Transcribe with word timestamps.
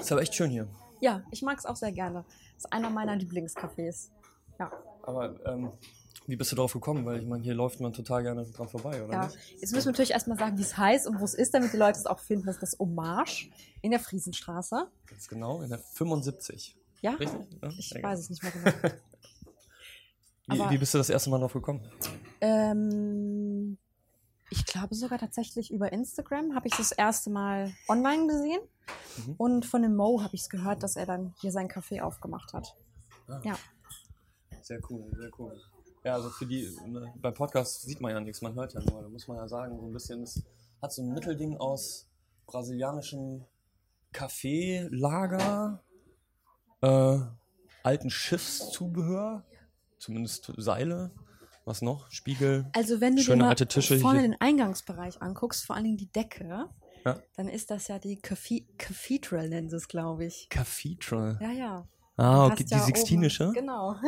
Ist 0.00 0.12
aber 0.12 0.22
echt 0.22 0.34
schön 0.34 0.50
hier. 0.50 0.66
Ja, 1.00 1.22
ich 1.30 1.42
mag 1.42 1.58
es 1.58 1.66
auch 1.66 1.76
sehr 1.76 1.92
gerne. 1.92 2.24
ist 2.56 2.72
einer 2.72 2.90
meiner 2.90 3.14
Lieblingscafés. 3.14 4.08
Ja. 4.58 4.70
Aber 5.02 5.34
ähm, 5.46 5.70
wie 6.26 6.36
bist 6.36 6.52
du 6.52 6.56
darauf 6.56 6.72
gekommen? 6.72 7.04
Weil 7.06 7.20
ich 7.20 7.26
meine, 7.26 7.42
hier 7.42 7.54
läuft 7.54 7.80
man 7.80 7.92
total 7.92 8.22
gerne 8.22 8.44
dran 8.44 8.68
vorbei, 8.68 9.02
oder 9.02 9.12
ja. 9.12 9.26
nicht? 9.26 9.36
Jetzt 9.60 9.72
müssen 9.72 9.86
wir 9.86 9.92
natürlich 9.92 10.10
erstmal 10.12 10.38
sagen, 10.38 10.58
wie 10.58 10.62
es 10.62 10.76
heißt 10.76 11.06
und 11.06 11.20
wo 11.20 11.24
es 11.24 11.34
ist, 11.34 11.54
damit 11.54 11.72
die 11.72 11.76
Leute 11.78 11.98
es 11.98 12.06
auch 12.06 12.18
finden. 12.18 12.46
Das 12.46 12.56
ist 12.56 12.62
das 12.62 12.78
Hommage 12.78 13.50
in 13.80 13.90
der 13.90 14.00
Friesenstraße. 14.00 14.86
Ganz 15.06 15.28
genau, 15.28 15.62
in 15.62 15.70
der 15.70 15.78
75. 15.78 16.76
Ja? 17.00 17.12
Richtig? 17.12 17.38
Ja, 17.62 17.68
Ich 17.78 17.96
egal. 17.96 18.12
weiß 18.12 18.20
es 18.20 18.30
nicht 18.30 18.42
mehr 18.42 18.52
genau. 20.48 20.68
Wie, 20.68 20.74
wie 20.74 20.78
bist 20.78 20.92
du 20.92 20.98
das 20.98 21.08
erste 21.08 21.30
Mal 21.30 21.38
drauf 21.38 21.52
gekommen? 21.54 21.80
ähm, 22.42 23.49
ich 24.50 24.66
glaube 24.66 24.94
sogar 24.94 25.18
tatsächlich 25.18 25.70
über 25.70 25.92
Instagram 25.92 26.54
habe 26.54 26.66
ich 26.66 26.72
es 26.74 26.90
das 26.90 26.92
erste 26.92 27.30
Mal 27.30 27.72
online 27.88 28.26
gesehen. 28.26 28.60
Mhm. 29.26 29.34
Und 29.38 29.66
von 29.66 29.82
dem 29.82 29.96
Mo 29.96 30.22
habe 30.22 30.34
ich 30.34 30.42
es 30.42 30.48
gehört, 30.48 30.82
dass 30.82 30.96
er 30.96 31.06
dann 31.06 31.34
hier 31.40 31.52
sein 31.52 31.68
Café 31.68 32.02
aufgemacht 32.02 32.52
hat. 32.52 32.76
Ah. 33.28 33.40
Ja. 33.44 33.58
Sehr 34.62 34.80
cool, 34.90 35.10
sehr 35.16 35.30
cool. 35.38 35.58
Ja, 36.04 36.14
also 36.14 36.30
für 36.30 36.46
die, 36.46 36.68
ne, 36.86 37.12
beim 37.20 37.34
Podcast 37.34 37.82
sieht 37.82 38.00
man 38.00 38.12
ja 38.12 38.20
nichts, 38.20 38.42
man 38.42 38.54
hört 38.54 38.74
ja 38.74 38.80
nur. 38.80 39.02
Da 39.02 39.08
muss 39.08 39.28
man 39.28 39.36
ja 39.36 39.48
sagen, 39.48 39.78
so 39.78 39.86
ein 39.86 39.92
bisschen, 39.92 40.22
es 40.22 40.42
hat 40.80 40.92
so 40.92 41.02
ein 41.02 41.12
Mittelding 41.12 41.56
aus 41.56 42.08
brasilianischem 42.46 43.44
Kaffeelager, 44.12 45.82
äh, 46.80 47.18
alten 47.82 48.10
Schiffszubehör, 48.10 49.44
zumindest 49.98 50.52
Seile, 50.56 51.12
was 51.70 51.80
noch? 51.82 52.10
Spiegel. 52.10 52.68
Also 52.74 53.00
wenn 53.00 53.16
du 53.16 53.22
Schöne 53.22 53.36
dir 53.38 53.42
mal 53.44 53.48
alte 53.50 53.66
Tische 53.66 53.98
vorne 53.98 54.20
hier. 54.20 54.28
den 54.28 54.40
Eingangsbereich 54.40 55.22
anguckst, 55.22 55.64
vor 55.64 55.76
allen 55.76 55.84
Dingen 55.84 55.96
die 55.96 56.10
Decke, 56.12 56.68
Ja. 57.04 57.18
dann 57.36 57.48
ist 57.48 57.70
das 57.70 57.88
ja 57.88 57.98
die 57.98 58.16
Cathe- 58.20 58.66
Cathedral, 58.76 59.48
nennen 59.48 59.70
sie 59.70 59.76
es, 59.76 59.88
glaube 59.88 60.24
ich. 60.26 60.48
Cathedral. 60.50 61.38
Ja, 61.40 61.50
ja. 61.52 61.88
Ah, 62.16 62.46
okay, 62.48 62.64
die 62.64 62.74
ja 62.74 62.80
Sixtinische? 62.80 63.44
Oben, 63.44 63.54
genau. 63.54 63.92
Ah, 63.92 64.00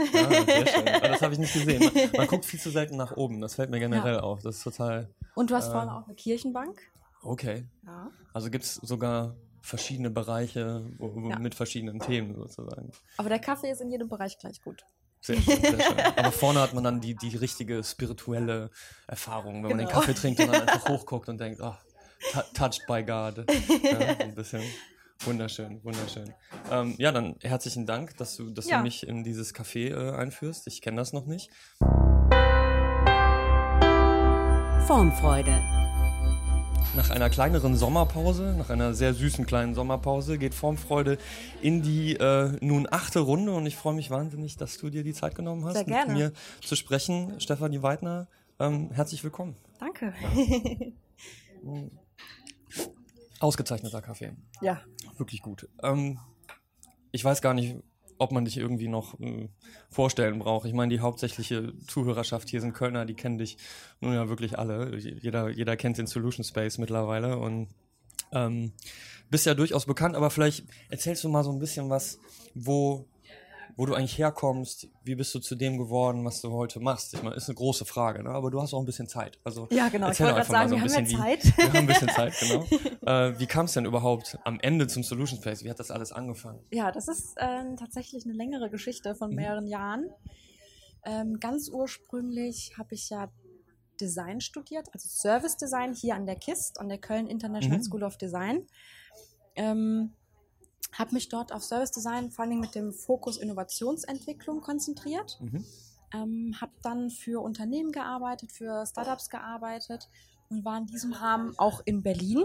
sehr 0.44 0.66
schön. 0.66 0.88
Aber 0.94 1.08
das 1.08 1.22
habe 1.22 1.32
ich 1.32 1.38
nicht 1.40 1.54
gesehen. 1.54 1.80
Man, 1.94 2.10
man 2.14 2.26
guckt 2.26 2.44
viel 2.44 2.60
zu 2.60 2.68
selten 2.70 2.96
nach 2.98 3.16
oben. 3.16 3.40
Das 3.40 3.54
fällt 3.54 3.70
mir 3.70 3.78
generell 3.78 4.20
auf. 4.20 4.42
Das 4.42 4.56
ist 4.56 4.64
total. 4.64 5.08
Und 5.34 5.50
du 5.50 5.54
hast 5.54 5.68
Äh. 5.68 5.72
vorne 5.72 5.94
auch 5.96 6.04
eine 6.06 6.14
Kirchenbank. 6.14 6.78
Okay. 7.22 7.66
Ja. 7.86 8.10
Also 8.34 8.50
gibt 8.50 8.64
es 8.64 8.74
sogar 8.74 9.36
verschiedene 9.62 10.10
Bereiche 10.10 10.84
Ja. 11.30 11.38
mit 11.38 11.54
verschiedenen 11.54 12.00
Themen 12.00 12.34
sozusagen. 12.34 12.90
Aber 13.16 13.28
der 13.30 13.38
Kaffee 13.38 13.70
ist 13.70 13.80
in 13.80 13.90
jedem 13.90 14.08
Bereich 14.08 14.36
gleich 14.36 14.60
gut. 14.60 14.84
Sehr 15.22 15.40
schön, 15.40 15.60
sehr 15.60 15.80
schön. 15.80 15.98
Aber 16.16 16.32
vorne 16.32 16.60
hat 16.60 16.74
man 16.74 16.84
dann 16.84 17.00
die, 17.00 17.14
die 17.14 17.36
richtige 17.36 17.82
spirituelle 17.84 18.70
Erfahrung, 19.06 19.62
wenn 19.62 19.70
man 19.70 19.78
den 19.78 19.86
Genau. 19.86 20.00
Kaffee 20.00 20.14
trinkt 20.14 20.40
und 20.40 20.48
dann 20.52 20.62
einfach 20.68 20.88
hochguckt 20.88 21.28
und 21.28 21.38
denkt, 21.40 21.60
oh, 21.62 21.74
touched 22.54 22.86
by 22.86 23.02
God. 23.02 23.44
Ja, 23.82 23.98
ein 24.18 24.34
bisschen. 24.34 24.62
Wunderschön, 25.24 25.82
wunderschön. 25.84 26.34
Ähm, 26.72 26.96
ja, 26.98 27.12
dann 27.12 27.36
herzlichen 27.42 27.86
Dank, 27.86 28.16
dass 28.16 28.36
du, 28.36 28.50
dass 28.50 28.66
Ja. 28.68 28.78
du 28.78 28.82
mich 28.82 29.06
in 29.06 29.22
dieses 29.22 29.54
Café 29.54 29.90
äh, 29.94 30.16
einführst. 30.16 30.66
Ich 30.66 30.82
kenne 30.82 30.96
das 30.96 31.12
noch 31.12 31.26
nicht. 31.26 31.48
Formfreude. 34.86 35.62
Nach 36.94 37.08
einer 37.08 37.30
kleineren 37.30 37.74
Sommerpause, 37.74 38.54
nach 38.58 38.68
einer 38.68 38.92
sehr 38.92 39.14
süßen 39.14 39.46
kleinen 39.46 39.74
Sommerpause, 39.74 40.36
geht 40.36 40.52
Formfreude 40.52 41.16
in 41.62 41.80
die 41.80 42.16
äh, 42.16 42.50
nun 42.60 42.86
achte 42.90 43.20
Runde 43.20 43.52
und 43.52 43.64
ich 43.64 43.76
freue 43.76 43.94
mich 43.94 44.10
wahnsinnig, 44.10 44.58
dass 44.58 44.76
du 44.76 44.90
dir 44.90 45.02
die 45.02 45.14
Zeit 45.14 45.34
genommen 45.34 45.64
hast, 45.64 45.86
mit 45.86 46.08
mir 46.08 46.32
zu 46.60 46.76
sprechen. 46.76 47.40
Stefanie 47.40 47.82
Weidner, 47.82 48.28
ähm, 48.60 48.90
herzlich 48.92 49.24
willkommen. 49.24 49.56
Danke. 49.80 50.12
Ausgezeichneter 53.40 54.02
Kaffee, 54.02 54.32
ja. 54.60 54.82
wirklich 55.16 55.40
gut. 55.40 55.70
Ähm, 55.82 56.18
ich 57.10 57.24
weiß 57.24 57.40
gar 57.40 57.54
nicht, 57.54 57.76
ob 58.22 58.32
man 58.32 58.44
dich 58.44 58.56
irgendwie 58.56 58.88
noch 58.88 59.18
äh, 59.20 59.48
vorstellen 59.90 60.38
braucht. 60.38 60.66
Ich 60.66 60.72
meine, 60.72 60.94
die 60.94 61.00
hauptsächliche 61.00 61.72
Zuhörerschaft 61.86 62.48
hier 62.48 62.60
sind 62.60 62.72
Kölner, 62.72 63.04
die 63.04 63.14
kennen 63.14 63.38
dich 63.38 63.58
nun 64.00 64.14
ja 64.14 64.28
wirklich 64.28 64.58
alle. 64.58 64.96
Jeder, 64.96 65.48
jeder 65.48 65.76
kennt 65.76 65.98
den 65.98 66.06
Solution 66.06 66.44
Space 66.44 66.78
mittlerweile 66.78 67.36
und 67.38 67.68
ähm, 68.32 68.72
bist 69.30 69.46
ja 69.46 69.54
durchaus 69.54 69.86
bekannt, 69.86 70.14
aber 70.14 70.30
vielleicht 70.30 70.64
erzählst 70.88 71.24
du 71.24 71.28
mal 71.28 71.42
so 71.42 71.50
ein 71.50 71.58
bisschen 71.58 71.90
was, 71.90 72.18
wo, 72.54 73.06
wo 73.76 73.86
du 73.86 73.94
eigentlich 73.94 74.18
herkommst, 74.18 74.88
wie 75.04 75.14
bist 75.14 75.34
du 75.34 75.38
zu 75.38 75.54
dem 75.54 75.78
geworden, 75.78 76.24
was 76.24 76.40
du 76.40 76.52
heute 76.52 76.78
machst. 76.80 77.14
Ich 77.14 77.22
meine, 77.22 77.36
ist 77.36 77.48
eine 77.48 77.54
große 77.56 77.84
Frage, 77.84 78.22
ne? 78.22 78.30
aber 78.30 78.50
du 78.50 78.60
hast 78.60 78.74
auch 78.74 78.80
ein 78.80 78.84
bisschen 78.86 79.08
Zeit. 79.08 79.38
Also 79.44 79.66
Ja, 79.70 79.88
genau. 79.88 80.10
Ich 80.10 80.20
wollte 80.20 80.34
gerade 80.34 80.48
sagen, 80.50 80.68
so 80.68 80.74
wir 80.76 80.80
haben 80.82 80.88
bisschen, 80.88 81.06
ja 81.06 81.18
Zeit. 81.18 81.44
wie- 81.44 81.56
Wir 81.58 81.66
haben 81.68 81.76
ein 81.78 81.86
bisschen 81.86 82.08
Zeit, 82.08 82.34
genau. 82.40 82.64
äh, 83.06 83.38
wie 83.38 83.46
kam 83.46 83.64
es 83.66 83.72
denn 83.72 83.84
überhaupt 83.86 84.38
am 84.44 84.60
Ende 84.60 84.86
zum 84.88 85.02
Solution 85.02 85.40
Space? 85.40 85.64
Wie 85.64 85.70
hat 85.70 85.80
das 85.80 85.90
alles 85.90 86.12
angefangen? 86.12 86.60
Ja, 86.70 86.92
das 86.92 87.08
ist 87.08 87.34
ähm, 87.38 87.76
tatsächlich 87.76 88.24
eine 88.24 88.34
längere 88.34 88.68
Geschichte 88.70 89.14
von 89.14 89.30
Mhm. 89.30 89.36
mehreren 89.36 89.66
Jahren. 89.66 90.10
Ähm, 91.04 91.40
ganz 91.40 91.68
ursprünglich 91.68 92.72
habe 92.78 92.94
ich 92.94 93.10
ja 93.10 93.30
Design 94.00 94.40
studiert, 94.40 94.88
also 94.92 95.08
Service 95.08 95.56
Design 95.56 95.94
hier 95.94 96.14
an 96.14 96.26
der 96.26 96.36
KIST, 96.36 96.78
an 96.80 96.88
der 96.88 96.98
Köln 96.98 97.26
International 97.26 97.78
Mhm. 97.78 97.82
School 97.82 98.02
of 98.04 98.16
Design. 98.16 98.66
Ähm, 99.54 100.12
habe 100.92 101.14
mich 101.14 101.28
dort 101.28 101.52
auf 101.52 101.64
Service 101.64 101.90
Design 101.90 102.30
vor 102.30 102.44
allem 102.44 102.60
mit 102.60 102.74
dem 102.74 102.92
Fokus 102.92 103.38
Innovationsentwicklung 103.38 104.60
konzentriert. 104.60 105.38
Mhm. 105.40 105.64
Ähm, 106.14 106.54
habe 106.60 106.72
dann 106.82 107.10
für 107.10 107.42
Unternehmen 107.42 107.90
gearbeitet, 107.90 108.52
für 108.52 108.84
Startups 108.86 109.30
gearbeitet 109.30 110.10
und 110.50 110.64
war 110.64 110.76
in 110.76 110.86
diesem 110.86 111.14
Rahmen 111.14 111.54
auch 111.58 111.80
in 111.86 112.02
Berlin 112.02 112.44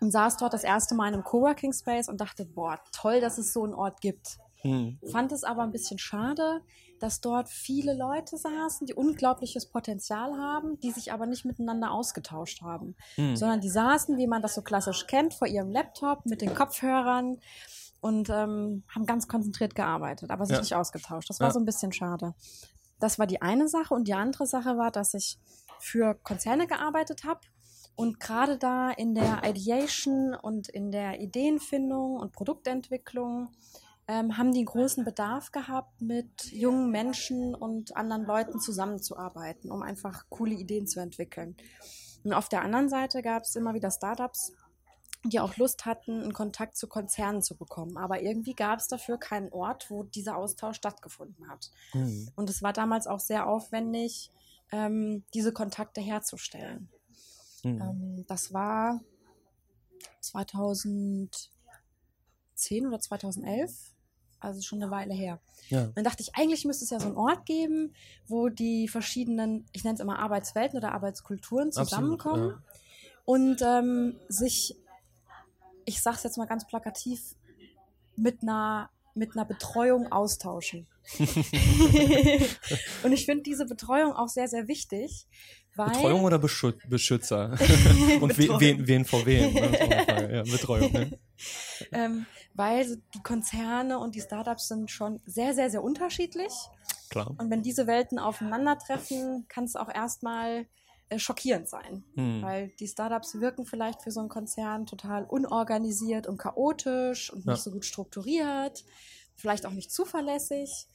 und 0.00 0.10
saß 0.10 0.38
dort 0.38 0.54
das 0.54 0.64
erste 0.64 0.94
Mal 0.94 1.08
in 1.08 1.14
einem 1.14 1.24
Coworking 1.24 1.72
Space 1.72 2.08
und 2.08 2.20
dachte, 2.20 2.46
boah, 2.46 2.78
toll, 2.92 3.20
dass 3.20 3.38
es 3.38 3.52
so 3.52 3.64
einen 3.64 3.74
Ort 3.74 4.00
gibt. 4.00 4.38
Hm. 4.66 4.98
Fand 5.10 5.32
es 5.32 5.44
aber 5.44 5.62
ein 5.62 5.72
bisschen 5.72 5.98
schade, 5.98 6.60
dass 6.98 7.20
dort 7.20 7.48
viele 7.48 7.94
Leute 7.94 8.36
saßen, 8.36 8.86
die 8.86 8.94
unglaubliches 8.94 9.66
Potenzial 9.66 10.36
haben, 10.38 10.80
die 10.80 10.90
sich 10.92 11.12
aber 11.12 11.26
nicht 11.26 11.44
miteinander 11.44 11.90
ausgetauscht 11.90 12.62
haben, 12.62 12.96
Hm. 13.16 13.36
sondern 13.36 13.60
die 13.60 13.68
saßen, 13.70 14.16
wie 14.16 14.26
man 14.26 14.42
das 14.42 14.54
so 14.54 14.62
klassisch 14.62 15.06
kennt, 15.06 15.34
vor 15.34 15.46
ihrem 15.46 15.70
Laptop 15.70 16.24
mit 16.26 16.40
den 16.40 16.54
Kopfhörern 16.54 17.38
und 18.00 18.28
ähm, 18.30 18.84
haben 18.94 19.06
ganz 19.06 19.28
konzentriert 19.28 19.74
gearbeitet, 19.74 20.30
aber 20.30 20.46
sich 20.46 20.56
Ja. 20.56 20.60
nicht 20.62 20.74
ausgetauscht. 20.74 21.28
Das 21.30 21.40
war 21.40 21.48
Ja. 21.48 21.52
so 21.52 21.58
ein 21.58 21.64
bisschen 21.66 21.92
schade. 21.92 22.34
Das 22.98 23.18
war 23.18 23.26
die 23.26 23.42
eine 23.42 23.68
Sache 23.68 23.92
und 23.94 24.08
die 24.08 24.14
andere 24.14 24.46
Sache 24.46 24.78
war, 24.78 24.90
dass 24.90 25.12
ich 25.12 25.38
für 25.78 26.14
Konzerne 26.14 26.66
gearbeitet 26.66 27.24
habe 27.24 27.40
und 27.94 28.20
gerade 28.20 28.56
da 28.56 28.90
in 28.90 29.14
der 29.14 29.42
Ideation 29.44 30.34
und 30.34 30.68
in 30.68 30.90
der 30.90 31.20
Ideenfindung 31.20 32.16
und 32.16 32.32
Produktentwicklung 32.32 33.48
ähm, 34.08 34.38
haben 34.38 34.52
die 34.52 34.60
einen 34.60 34.66
großen 34.66 35.04
Bedarf 35.04 35.50
gehabt, 35.50 36.00
mit 36.00 36.52
jungen 36.52 36.90
Menschen 36.90 37.54
und 37.54 37.96
anderen 37.96 38.24
Leuten 38.24 38.60
zusammenzuarbeiten, 38.60 39.70
um 39.70 39.82
einfach 39.82 40.26
coole 40.28 40.54
Ideen 40.54 40.86
zu 40.86 41.00
entwickeln. 41.00 41.56
Und 42.22 42.32
auf 42.32 42.48
der 42.48 42.62
anderen 42.62 42.88
Seite 42.88 43.22
gab 43.22 43.44
es 43.44 43.56
immer 43.56 43.74
wieder 43.74 43.90
Startups, 43.90 44.52
die 45.24 45.40
auch 45.40 45.56
Lust 45.56 45.86
hatten, 45.86 46.22
einen 46.22 46.32
Kontakt 46.32 46.76
zu 46.76 46.86
Konzernen 46.86 47.42
zu 47.42 47.56
bekommen. 47.56 47.96
Aber 47.96 48.22
irgendwie 48.22 48.54
gab 48.54 48.78
es 48.78 48.88
dafür 48.88 49.18
keinen 49.18 49.52
Ort, 49.52 49.90
wo 49.90 50.04
dieser 50.04 50.36
Austausch 50.36 50.76
stattgefunden 50.76 51.48
hat. 51.48 51.70
Hm. 51.92 52.30
Und 52.36 52.50
es 52.50 52.62
war 52.62 52.72
damals 52.72 53.06
auch 53.06 53.20
sehr 53.20 53.48
aufwendig, 53.48 54.30
ähm, 54.72 55.24
diese 55.34 55.52
Kontakte 55.52 56.00
herzustellen. 56.00 56.88
Hm. 57.62 57.80
Ähm, 57.80 58.24
das 58.28 58.52
war 58.52 59.00
2010 60.20 62.86
oder 62.86 63.00
2011, 63.00 63.95
also 64.40 64.60
schon 64.60 64.82
eine 64.82 64.90
Weile 64.90 65.14
her. 65.14 65.40
Ja. 65.68 65.88
Dann 65.94 66.04
dachte 66.04 66.22
ich, 66.22 66.34
eigentlich 66.34 66.64
müsste 66.64 66.84
es 66.84 66.90
ja 66.90 67.00
so 67.00 67.08
einen 67.08 67.16
Ort 67.16 67.46
geben, 67.46 67.92
wo 68.28 68.48
die 68.48 68.88
verschiedenen, 68.88 69.66
ich 69.72 69.84
nenne 69.84 69.94
es 69.94 70.00
immer 70.00 70.18
Arbeitswelten 70.18 70.78
oder 70.78 70.92
Arbeitskulturen 70.92 71.68
Absolut, 71.68 71.88
zusammenkommen 71.88 72.48
ja. 72.50 72.62
und 73.24 73.62
ähm, 73.62 74.16
sich, 74.28 74.76
ich 75.84 76.02
sage 76.02 76.16
es 76.16 76.22
jetzt 76.22 76.38
mal 76.38 76.46
ganz 76.46 76.66
plakativ, 76.66 77.34
mit 78.16 78.42
einer, 78.42 78.90
mit 79.16 79.34
einer 79.34 79.44
Betreuung 79.44 80.10
austauschen. 80.12 80.86
und 83.02 83.12
ich 83.12 83.26
finde 83.26 83.42
diese 83.42 83.66
Betreuung 83.66 84.12
auch 84.12 84.28
sehr, 84.28 84.48
sehr 84.48 84.68
wichtig. 84.68 85.26
Weil, 85.76 85.90
Betreuung 85.90 86.24
oder 86.24 86.38
Beschü 86.38 86.72
Beschützer? 86.88 87.50
Und 88.20 88.38
we 88.38 88.48
wen, 88.60 88.86
wen 88.88 89.04
vor 89.04 89.26
wem? 89.26 89.52
ne? 89.54 90.30
Ja, 90.32 90.42
Betreuung. 90.42 90.90
Ne? 90.90 91.18
ähm, 91.92 92.24
weil 92.54 92.96
die 93.14 93.22
Konzerne 93.22 93.98
und 93.98 94.14
die 94.14 94.22
Startups 94.22 94.68
sind 94.68 94.90
schon 94.90 95.20
sehr, 95.26 95.52
sehr, 95.52 95.68
sehr 95.68 95.82
unterschiedlich. 95.82 96.52
Klar. 97.10 97.34
Und 97.36 97.50
wenn 97.50 97.62
diese 97.62 97.86
Welten 97.86 98.18
aufeinandertreffen, 98.18 99.44
kann 99.48 99.64
es 99.64 99.76
auch 99.76 99.94
erstmal 99.94 100.66
äh, 101.08 101.18
schockierend 101.18 101.68
sein. 101.68 102.04
Hm. 102.14 102.42
Weil 102.42 102.68
die 102.80 102.88
Startups 102.88 103.40
wirken 103.40 103.66
vielleicht 103.66 104.02
für 104.02 104.10
so 104.10 104.20
einen 104.20 104.28
Konzern 104.28 104.86
total 104.86 105.24
unorganisiert 105.24 106.26
und 106.26 106.38
chaotisch 106.38 107.32
und 107.32 107.44
Ja. 107.44 107.52
nicht 107.52 107.62
so 107.62 107.70
gut 107.70 107.84
strukturiert, 107.84 108.84
vielleicht 109.36 109.66
auch 109.66 109.72
nicht 109.72 109.90
zuverlässig. 109.92 110.88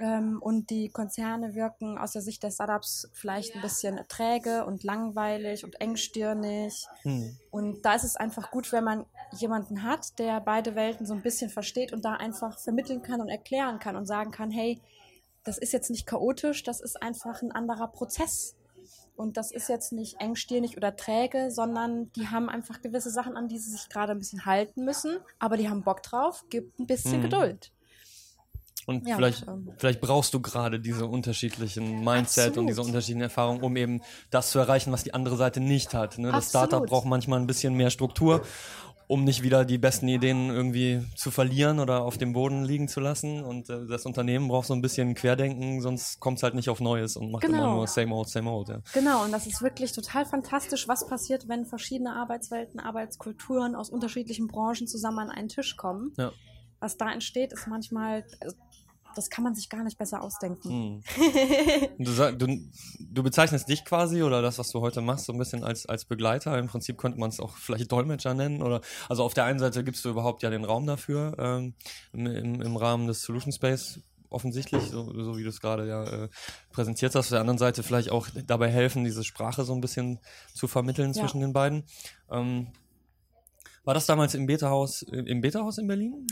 Ähm, 0.00 0.38
und 0.40 0.70
die 0.70 0.90
Konzerne 0.90 1.54
wirken 1.54 1.98
aus 1.98 2.12
der 2.12 2.22
Sicht 2.22 2.42
der 2.42 2.52
Startups 2.52 3.08
vielleicht 3.14 3.56
ein 3.56 3.62
bisschen 3.62 3.98
träge 4.08 4.64
und 4.64 4.84
langweilig 4.84 5.64
und 5.64 5.80
engstirnig. 5.80 6.86
Hm. 7.02 7.36
Und 7.50 7.82
da 7.84 7.94
ist 7.94 8.04
es 8.04 8.16
einfach 8.16 8.50
gut, 8.50 8.70
wenn 8.70 8.84
man 8.84 9.06
jemanden 9.32 9.82
hat, 9.82 10.18
der 10.18 10.40
beide 10.40 10.74
Welten 10.76 11.04
so 11.04 11.14
ein 11.14 11.22
bisschen 11.22 11.50
versteht 11.50 11.92
und 11.92 12.04
da 12.04 12.14
einfach 12.14 12.58
vermitteln 12.60 13.02
kann 13.02 13.20
und 13.20 13.28
erklären 13.28 13.78
kann 13.80 13.96
und 13.96 14.06
sagen 14.06 14.30
kann, 14.30 14.50
hey, 14.50 14.80
das 15.42 15.58
ist 15.58 15.72
jetzt 15.72 15.90
nicht 15.90 16.06
chaotisch, 16.06 16.62
das 16.62 16.80
ist 16.80 17.02
einfach 17.02 17.42
ein 17.42 17.52
anderer 17.52 17.88
Prozess. 17.88 18.54
Und 19.18 19.36
das 19.36 19.50
ist 19.50 19.68
jetzt 19.68 19.92
nicht 19.92 20.20
engstirnig 20.20 20.76
oder 20.76 20.94
träge, 20.94 21.50
sondern 21.50 22.12
die 22.12 22.28
haben 22.28 22.48
einfach 22.48 22.80
gewisse 22.80 23.10
Sachen, 23.10 23.36
an 23.36 23.48
die 23.48 23.58
sie 23.58 23.72
sich 23.72 23.88
gerade 23.88 24.12
ein 24.12 24.18
bisschen 24.20 24.46
halten 24.46 24.84
müssen. 24.84 25.18
Aber 25.40 25.56
die 25.56 25.68
haben 25.68 25.82
Bock 25.82 26.04
drauf, 26.04 26.44
gibt 26.50 26.78
ein 26.78 26.86
bisschen 26.86 27.14
hm. 27.14 27.22
Geduld. 27.22 27.72
Und 28.86 29.06
ja, 29.08 29.16
vielleicht, 29.16 29.46
und, 29.48 29.74
vielleicht 29.76 30.00
brauchst 30.00 30.32
du 30.34 30.40
gerade 30.40 30.78
diese 30.78 31.04
unterschiedlichen 31.04 32.04
Mindset 32.04 32.50
absolut. 32.50 32.58
und 32.58 32.66
diese 32.68 32.80
unterschiedlichen 32.80 33.22
Erfahrungen, 33.22 33.60
um 33.60 33.76
eben 33.76 34.02
das 34.30 34.52
zu 34.52 34.60
erreichen, 34.60 34.92
was 34.92 35.02
die 35.02 35.12
andere 35.12 35.36
Seite 35.36 35.60
nicht 35.60 35.94
hat. 35.94 36.16
Ne? 36.16 36.30
Das 36.30 36.50
Startup 36.50 36.86
braucht 36.86 37.04
manchmal 37.04 37.40
ein 37.40 37.46
bisschen 37.48 37.74
mehr 37.74 37.90
Struktur, 37.90 38.42
um 39.08 39.24
nicht 39.24 39.42
wieder 39.42 39.64
die 39.64 39.78
besten 39.78 40.06
Ideen 40.06 40.50
irgendwie 40.50 41.02
zu 41.16 41.30
verlieren 41.30 41.80
oder 41.80 42.02
auf 42.02 42.18
dem 42.18 42.34
Boden 42.34 42.64
liegen 42.64 42.88
zu 42.88 43.00
lassen. 43.00 43.42
Und 43.42 43.70
äh, 43.70 43.86
das 43.86 44.04
Unternehmen 44.04 44.48
braucht 44.48 44.66
so 44.66 44.74
ein 44.74 44.82
bisschen 44.82 45.14
Querdenken, 45.14 45.80
sonst 45.80 46.20
kommt 46.20 46.36
es 46.36 46.42
halt 46.42 46.54
nicht 46.54 46.68
auf 46.68 46.80
Neues 46.80 47.16
und 47.16 47.32
macht 47.32 47.42
genau. 47.42 47.64
immer 47.64 47.74
nur 47.74 47.86
same 47.86 48.14
old, 48.14 48.28
same 48.28 48.50
old. 48.50 48.68
Ja. 48.68 48.80
Genau, 48.92 49.24
und 49.24 49.32
das 49.32 49.46
ist 49.46 49.62
wirklich 49.62 49.92
total 49.92 50.26
fantastisch, 50.26 50.86
was 50.86 51.06
passiert, 51.06 51.48
wenn 51.48 51.64
verschiedene 51.64 52.14
Arbeitswelten, 52.14 52.78
Arbeitskulturen 52.78 53.74
aus 53.74 53.88
unterschiedlichen 53.88 54.46
Branchen 54.46 54.86
zusammen 54.86 55.18
an 55.18 55.30
einen 55.30 55.48
Tisch 55.48 55.76
kommen. 55.76 56.12
Ja 56.18 56.30
was 56.80 56.96
da 56.96 57.10
entsteht, 57.10 57.52
ist 57.52 57.66
manchmal, 57.66 58.24
also 58.40 58.56
das 59.14 59.30
kann 59.30 59.44
man 59.44 59.54
sich 59.54 59.68
gar 59.68 59.82
nicht 59.84 59.98
besser 59.98 60.22
ausdenken. 60.22 60.68
Hm. 60.68 61.02
Du, 61.98 62.32
du, 62.32 62.58
du, 63.00 63.22
bezeichnest 63.22 63.68
dich 63.68 63.84
quasi 63.84 64.22
oder 64.22 64.40
das, 64.40 64.58
was 64.58 64.70
du 64.70 64.80
heute 64.80 65.00
machst, 65.00 65.26
so 65.26 65.32
ein 65.32 65.38
bisschen 65.38 65.64
als, 65.64 65.86
als 65.86 66.04
Begleiter. 66.04 66.56
Im 66.58 66.68
Prinzip 66.68 66.96
könnte 66.96 67.18
man 67.18 67.30
es 67.30 67.40
auch 67.40 67.56
vielleicht 67.56 67.90
Dolmetscher 67.90 68.34
nennen. 68.34 68.62
Oder 68.62 68.80
also 69.08 69.24
auf 69.24 69.34
der 69.34 69.44
einen 69.44 69.58
Seite 69.58 69.82
gibst 69.82 70.04
du 70.04 70.10
überhaupt 70.10 70.42
ja 70.42 70.50
den 70.50 70.64
Raum 70.64 70.86
dafür 70.86 71.34
ähm, 71.38 71.74
im, 72.12 72.60
im 72.60 72.76
Rahmen 72.76 73.06
des 73.06 73.22
Solution 73.22 73.52
Space 73.52 74.00
offensichtlich, 74.30 74.82
so, 74.90 75.12
so 75.22 75.36
wie 75.36 75.42
du 75.42 75.48
es 75.48 75.60
gerade 75.60 75.88
ja 75.88 76.04
äh, 76.04 76.28
präsentiert 76.70 77.14
hast. 77.14 77.26
Auf 77.26 77.30
der 77.30 77.40
anderen 77.40 77.58
Seite 77.58 77.82
vielleicht 77.82 78.10
auch 78.10 78.28
dabei 78.46 78.68
helfen, 78.70 79.04
diese 79.04 79.24
Sprache 79.24 79.64
so 79.64 79.74
ein 79.74 79.80
bisschen 79.80 80.18
zu 80.54 80.68
vermitteln 80.68 81.12
ja. 81.12 81.20
zwischen 81.20 81.40
den 81.40 81.52
beiden. 81.52 81.84
Ähm, 82.30 82.68
war 83.88 83.94
das 83.94 84.04
damals 84.04 84.34
im 84.34 84.44
Beta-Haus, 84.44 85.00
im 85.00 85.40
Beta-Haus 85.40 85.78
in 85.78 85.86
Berlin? 85.86 86.26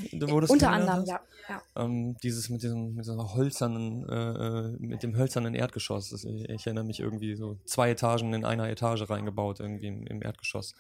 Unter 0.47 0.73
anderem, 0.73 1.07
ja. 1.07 1.21
ja. 1.49 1.63
Ähm, 1.75 2.15
dieses 2.23 2.51
mit 2.51 2.63
diesem, 2.63 2.95
mit 2.95 3.07
dieser 3.07 3.35
hölzernen, 3.35 4.07
äh, 4.11 4.15
äh, 4.15 4.77
mit 4.79 5.03
dem 5.03 5.17
hölzernen 5.17 5.55
Erdgeschoss. 5.55 6.11
Das, 6.11 6.25
ich, 6.25 6.51
ich, 6.51 6.67
erinnere 6.67 6.85
mich 6.85 7.01
irgendwie 7.01 7.35
so 7.35 7.57
zwei 7.65 7.93
Etagen 7.93 8.35
in 8.35 8.45
einer 8.45 8.69
Etage 8.69 9.09
reingebaut, 9.09 9.61
irgendwie 9.61 9.87
im, 9.87 10.07
im 10.07 10.23
Erdgeschoss. 10.23 10.75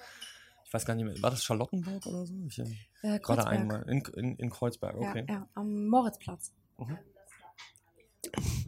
Ich 0.67 0.75
weiß 0.75 0.84
gar 0.84 0.94
nicht 0.94 1.06
mehr, 1.06 1.14
war 1.23 1.31
das 1.31 1.44
Charlottenburg 1.44 2.05
oder 2.05 2.26
so? 2.26 2.34
Ich, 2.46 2.58
äh, 2.58 2.67
äh 3.00 3.20
gerade 3.20 3.46
einmal. 3.46 3.82
In, 3.88 4.02
in, 4.14 4.37
in 4.37 4.50
Kreuzberg, 4.50 4.96
okay. 4.96 5.25
Ja, 5.26 5.34
ja 5.34 5.49
am 5.55 5.87
Moritzplatz. 5.87 6.52
Mhm. 6.76 6.99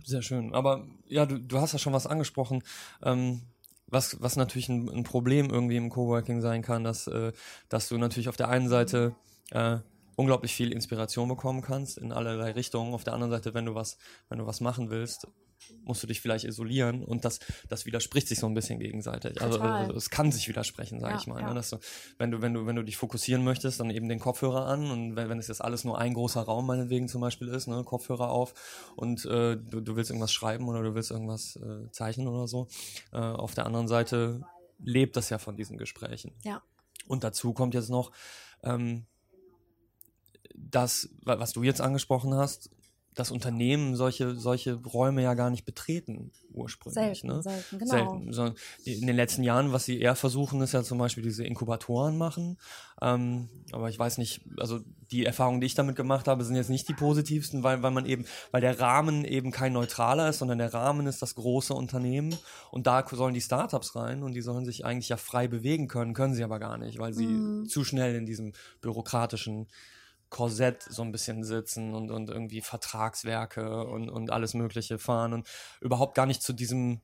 Sehr 0.06 0.22
schön. 0.22 0.54
Aber 0.54 0.86
ja, 1.08 1.26
du, 1.26 1.38
du 1.38 1.60
hast 1.60 1.74
ja 1.74 1.78
schon 1.78 1.92
was 1.92 2.06
angesprochen. 2.06 2.62
Ähm, 3.02 3.42
was, 3.88 4.20
was 4.20 4.36
natürlich 4.36 4.68
ein, 4.68 4.88
ein, 4.88 5.02
Problem 5.02 5.50
irgendwie 5.50 5.76
im 5.76 5.90
Coworking 5.90 6.40
sein 6.40 6.62
kann, 6.62 6.84
dass, 6.84 7.06
äh, 7.06 7.32
dass 7.68 7.88
du 7.88 7.98
natürlich 7.98 8.28
auf 8.28 8.36
der 8.36 8.48
einen 8.48 8.68
Seite 8.68 9.14
äh, 9.50 9.78
unglaublich 10.16 10.54
viel 10.54 10.72
Inspiration 10.72 11.28
bekommen 11.28 11.62
kannst 11.62 11.98
in 11.98 12.12
allerlei 12.12 12.52
Richtungen. 12.52 12.94
Auf 12.94 13.04
der 13.04 13.14
anderen 13.14 13.30
Seite, 13.30 13.54
wenn 13.54 13.66
du 13.66 13.74
was, 13.74 13.98
wenn 14.28 14.38
du 14.38 14.46
was 14.46 14.60
machen 14.60 14.90
willst, 14.90 15.28
musst 15.84 16.02
du 16.02 16.06
dich 16.06 16.20
vielleicht 16.20 16.44
isolieren 16.44 17.04
und 17.04 17.24
das, 17.24 17.40
das 17.68 17.86
widerspricht 17.86 18.28
sich 18.28 18.38
so 18.38 18.46
ein 18.46 18.54
bisschen 18.54 18.78
gegenseitig. 18.78 19.40
Also, 19.40 19.60
also 19.60 19.94
es 19.94 20.10
kann 20.10 20.32
sich 20.32 20.48
widersprechen, 20.48 21.00
sage 21.00 21.14
ja, 21.14 21.20
ich 21.20 21.26
mal. 21.26 21.40
Ja. 21.40 21.48
Ne? 21.48 21.54
Dass 21.54 21.70
du, 21.70 21.78
wenn 22.18 22.30
du, 22.30 22.42
wenn 22.42 22.54
du, 22.54 22.66
wenn 22.66 22.76
du 22.76 22.82
dich 22.82 22.96
fokussieren 22.96 23.44
möchtest, 23.44 23.80
dann 23.80 23.90
eben 23.90 24.08
den 24.08 24.18
Kopfhörer 24.18 24.66
an 24.66 24.90
und 24.90 25.16
wenn, 25.16 25.28
wenn 25.28 25.38
es 25.38 25.48
jetzt 25.48 25.62
alles 25.62 25.84
nur 25.84 25.98
ein 25.98 26.14
großer 26.14 26.42
Raum 26.42 26.66
meinetwegen 26.66 27.08
zum 27.08 27.20
Beispiel 27.20 27.48
ist, 27.48 27.66
ne, 27.66 27.82
Kopfhörer 27.84 28.30
auf 28.30 28.54
und 28.96 29.24
äh, 29.24 29.56
du, 29.56 29.80
du 29.80 29.96
willst 29.96 30.10
irgendwas 30.10 30.32
schreiben 30.32 30.68
oder 30.68 30.82
du 30.82 30.94
willst 30.94 31.10
irgendwas 31.10 31.56
äh, 31.56 31.90
zeichnen 31.90 32.28
oder 32.28 32.48
so. 32.48 32.68
Äh, 33.12 33.18
auf 33.18 33.54
der 33.54 33.66
anderen 33.66 33.88
Seite 33.88 34.42
lebt 34.78 35.16
das 35.16 35.30
ja 35.30 35.38
von 35.38 35.56
diesen 35.56 35.76
Gesprächen. 35.76 36.32
Ja. 36.44 36.62
Und 37.06 37.24
dazu 37.24 37.52
kommt 37.52 37.74
jetzt 37.74 37.90
noch, 37.90 38.12
ähm, 38.62 39.06
das, 40.54 41.08
was 41.22 41.52
du 41.52 41.62
jetzt 41.62 41.80
angesprochen 41.80 42.34
hast, 42.34 42.70
das 43.18 43.30
Unternehmen 43.30 43.96
solche, 43.96 44.36
solche 44.36 44.74
Räume 44.74 45.22
ja 45.22 45.34
gar 45.34 45.50
nicht 45.50 45.64
betreten 45.64 46.30
ursprünglich. 46.52 47.20
Selten, 47.20 47.26
ne? 47.26 47.42
selten, 47.42 47.78
genau. 47.78 48.20
Selten. 48.30 48.56
In 48.84 49.06
den 49.06 49.16
letzten 49.16 49.42
Jahren, 49.42 49.72
was 49.72 49.84
sie 49.84 50.00
eher 50.00 50.14
versuchen, 50.14 50.60
ist 50.60 50.72
ja 50.72 50.82
zum 50.82 50.98
Beispiel 50.98 51.22
diese 51.22 51.44
Inkubatoren 51.44 52.16
machen. 52.16 52.58
Ähm, 53.00 53.48
aber 53.72 53.88
ich 53.88 53.98
weiß 53.98 54.18
nicht, 54.18 54.42
also 54.58 54.80
die 55.10 55.24
Erfahrungen, 55.24 55.60
die 55.60 55.66
ich 55.66 55.74
damit 55.74 55.96
gemacht 55.96 56.28
habe, 56.28 56.44
sind 56.44 56.56
jetzt 56.56 56.70
nicht 56.70 56.88
die 56.88 56.94
positivsten, 56.94 57.62
weil, 57.62 57.82
weil 57.82 57.90
man 57.90 58.06
eben, 58.06 58.24
weil 58.50 58.60
der 58.60 58.78
Rahmen 58.78 59.24
eben 59.24 59.50
kein 59.50 59.72
neutraler 59.72 60.28
ist, 60.28 60.38
sondern 60.38 60.58
der 60.58 60.74
Rahmen 60.74 61.06
ist 61.06 61.22
das 61.22 61.34
große 61.34 61.74
Unternehmen 61.74 62.36
und 62.70 62.86
da 62.86 63.04
sollen 63.08 63.34
die 63.34 63.40
Startups 63.40 63.96
rein 63.96 64.22
und 64.22 64.34
die 64.34 64.42
sollen 64.42 64.64
sich 64.64 64.84
eigentlich 64.84 65.08
ja 65.08 65.16
frei 65.16 65.48
bewegen 65.48 65.88
können, 65.88 66.14
können 66.14 66.34
sie 66.34 66.44
aber 66.44 66.58
gar 66.58 66.78
nicht, 66.78 66.98
weil 66.98 67.14
sie 67.14 67.26
mhm. 67.26 67.66
zu 67.68 67.84
schnell 67.84 68.16
in 68.16 68.26
diesem 68.26 68.52
bürokratischen 68.80 69.68
Korsett 70.30 70.82
so 70.82 71.02
ein 71.02 71.12
bisschen 71.12 71.44
sitzen 71.44 71.94
und, 71.94 72.10
und 72.10 72.28
irgendwie 72.28 72.60
Vertragswerke 72.60 73.86
und, 73.86 74.10
und 74.10 74.30
alles 74.30 74.54
Mögliche 74.54 74.98
fahren 74.98 75.32
und 75.32 75.48
überhaupt 75.80 76.14
gar 76.14 76.26
nicht 76.26 76.42
zu 76.42 76.52
diesem, 76.52 77.00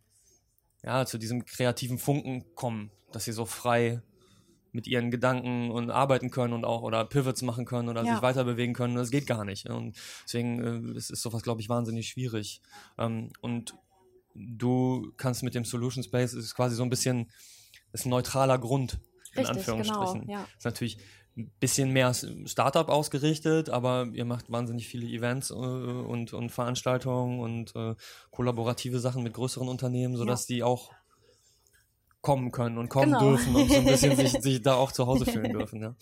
ja, 0.82 1.06
zu 1.06 1.18
diesem 1.18 1.44
kreativen 1.44 1.98
Funken 1.98 2.44
kommen, 2.54 2.90
dass 3.12 3.24
sie 3.24 3.32
so 3.32 3.46
frei 3.46 4.02
mit 4.72 4.88
ihren 4.88 5.10
Gedanken 5.10 5.70
und 5.70 5.90
arbeiten 5.90 6.30
können 6.30 6.52
und 6.52 6.64
auch 6.64 6.82
oder 6.82 7.04
Pivots 7.04 7.42
machen 7.42 7.64
können 7.64 7.88
oder 7.88 8.04
ja. 8.04 8.14
sich 8.14 8.22
weiter 8.22 8.44
bewegen 8.44 8.74
können. 8.74 8.96
Das 8.96 9.10
geht 9.10 9.26
gar 9.26 9.44
nicht. 9.44 9.70
Und 9.70 9.96
deswegen 10.24 10.92
äh, 10.92 10.98
ist, 10.98 11.10
ist 11.10 11.22
sowas, 11.22 11.42
glaube 11.42 11.60
ich, 11.60 11.68
wahnsinnig 11.68 12.08
schwierig. 12.08 12.60
Ähm, 12.98 13.30
und 13.40 13.76
du 14.34 15.12
kannst 15.16 15.44
mit 15.44 15.54
dem 15.54 15.64
Solution 15.64 16.02
Space 16.02 16.34
ist 16.34 16.54
quasi 16.56 16.74
so 16.74 16.82
ein 16.82 16.90
bisschen 16.90 17.30
ist 17.92 18.04
ein 18.04 18.10
neutraler 18.10 18.58
Grund 18.58 18.98
in 19.32 19.38
Richtig, 19.38 19.56
Anführungsstrichen. 19.56 20.22
Genau, 20.22 20.32
ja. 20.32 20.48
Ist 20.56 20.64
natürlich 20.64 20.98
ein 21.36 21.50
bisschen 21.58 21.90
mehr 21.90 22.14
Startup 22.14 22.88
ausgerichtet, 22.88 23.68
aber 23.68 24.08
ihr 24.12 24.24
macht 24.24 24.50
wahnsinnig 24.50 24.86
viele 24.86 25.06
Events 25.06 25.50
äh, 25.50 25.54
und, 25.54 26.32
und 26.32 26.50
Veranstaltungen 26.50 27.40
und 27.40 27.74
äh, 27.74 27.94
kollaborative 28.30 29.00
Sachen 29.00 29.22
mit 29.22 29.34
größeren 29.34 29.68
Unternehmen, 29.68 30.16
sodass 30.16 30.48
ja. 30.48 30.54
die 30.54 30.62
auch 30.62 30.92
kommen 32.20 32.52
können 32.52 32.78
und 32.78 32.88
kommen 32.88 33.12
genau. 33.12 33.30
dürfen 33.30 33.54
und 33.54 33.70
so 33.70 33.76
ein 33.76 33.84
bisschen 33.84 34.16
sich, 34.16 34.32
sich 34.42 34.62
da 34.62 34.74
auch 34.74 34.92
zu 34.92 35.06
Hause 35.06 35.26
fühlen 35.26 35.52
dürfen. 35.52 35.82
Ja. 35.82 35.94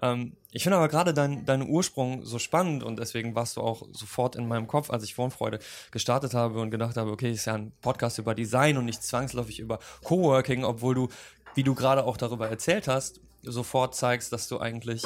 Ähm, 0.00 0.36
ich 0.50 0.62
finde 0.62 0.78
aber 0.78 0.88
gerade 0.88 1.12
dein, 1.12 1.44
deinen 1.44 1.68
Ursprung 1.68 2.24
so 2.24 2.38
spannend 2.38 2.82
und 2.82 2.98
deswegen 2.98 3.34
warst 3.34 3.56
du 3.56 3.60
auch 3.60 3.86
sofort 3.92 4.34
in 4.34 4.48
meinem 4.48 4.66
Kopf, 4.66 4.90
als 4.90 5.04
ich 5.04 5.14
Vorfreude 5.14 5.58
gestartet 5.90 6.34
habe 6.34 6.60
und 6.60 6.70
gedacht 6.70 6.96
habe, 6.96 7.10
okay, 7.10 7.30
ist 7.30 7.44
ja 7.44 7.54
ein 7.54 7.72
Podcast 7.82 8.18
über 8.18 8.34
Design 8.34 8.78
und 8.78 8.86
nicht 8.86 9.02
zwangsläufig 9.02 9.60
über 9.60 9.78
Coworking, 10.04 10.64
obwohl 10.64 10.94
du, 10.94 11.08
wie 11.54 11.62
du 11.62 11.74
gerade 11.74 12.04
auch 12.04 12.16
darüber 12.16 12.48
erzählt 12.48 12.88
hast, 12.88 13.20
sofort 13.42 13.94
zeigst, 13.94 14.32
dass 14.32 14.48
du 14.48 14.58
eigentlich 14.58 15.02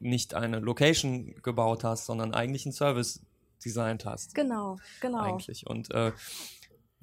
nicht 0.00 0.34
eine 0.34 0.58
Location 0.58 1.34
gebaut 1.42 1.84
hast, 1.84 2.06
sondern 2.06 2.34
eigentlich 2.34 2.66
einen 2.66 2.72
Service 2.72 3.20
designt 3.64 4.04
hast. 4.04 4.34
Genau, 4.34 4.76
genau. 5.00 5.20
Eigentlich. 5.20 5.66
Und 5.66 5.90
äh, 5.92 6.12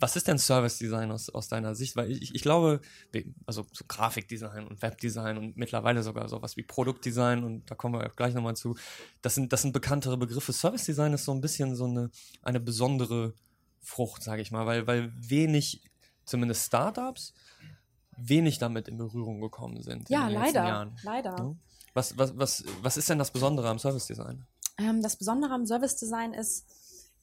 was 0.01 0.15
ist 0.15 0.27
denn 0.27 0.39
Service 0.39 0.77
Design 0.77 1.11
aus, 1.11 1.29
aus 1.29 1.47
deiner 1.47 1.75
Sicht? 1.75 1.95
Weil 1.95 2.11
ich, 2.11 2.33
ich 2.33 2.41
glaube, 2.41 2.81
also 3.45 3.65
so 3.71 3.85
Grafikdesign 3.87 4.67
und 4.67 4.81
Webdesign 4.81 5.37
und 5.37 5.57
mittlerweile 5.57 6.01
sogar 6.01 6.27
sowas 6.27 6.57
wie 6.57 6.63
Produktdesign 6.63 7.43
und 7.43 7.69
da 7.69 7.75
kommen 7.75 7.99
wir 7.99 8.09
gleich 8.09 8.33
nochmal 8.33 8.55
zu, 8.55 8.75
das 9.21 9.35
sind, 9.35 9.53
das 9.53 9.61
sind 9.61 9.73
bekanntere 9.73 10.17
Begriffe. 10.17 10.53
Service 10.53 10.85
Design 10.85 11.13
ist 11.13 11.25
so 11.25 11.31
ein 11.33 11.41
bisschen 11.41 11.75
so 11.75 11.85
eine, 11.85 12.09
eine 12.41 12.59
besondere 12.59 13.33
Frucht, 13.79 14.23
sage 14.23 14.41
ich 14.41 14.51
mal, 14.51 14.65
weil, 14.65 14.87
weil 14.87 15.13
wenig, 15.17 15.83
zumindest 16.25 16.65
Startups, 16.65 17.33
wenig 18.27 18.59
damit 18.59 18.87
in 18.87 18.97
Berührung 18.97 19.41
gekommen 19.41 19.81
sind. 19.81 20.09
Ja, 20.09 20.27
leider. 20.27 20.91
Leider. 21.03 21.35
Ja? 21.37 21.55
Was, 21.93 22.17
was, 22.17 22.37
was, 22.37 22.63
was 22.81 22.97
ist 22.97 23.09
denn 23.09 23.19
das 23.19 23.31
Besondere 23.31 23.69
am 23.69 23.79
Service 23.79 24.07
Design? 24.07 24.45
Ähm, 24.77 25.01
das 25.01 25.17
Besondere 25.17 25.53
am 25.53 25.65
Service 25.65 25.95
Design 25.97 26.33
ist, 26.33 26.65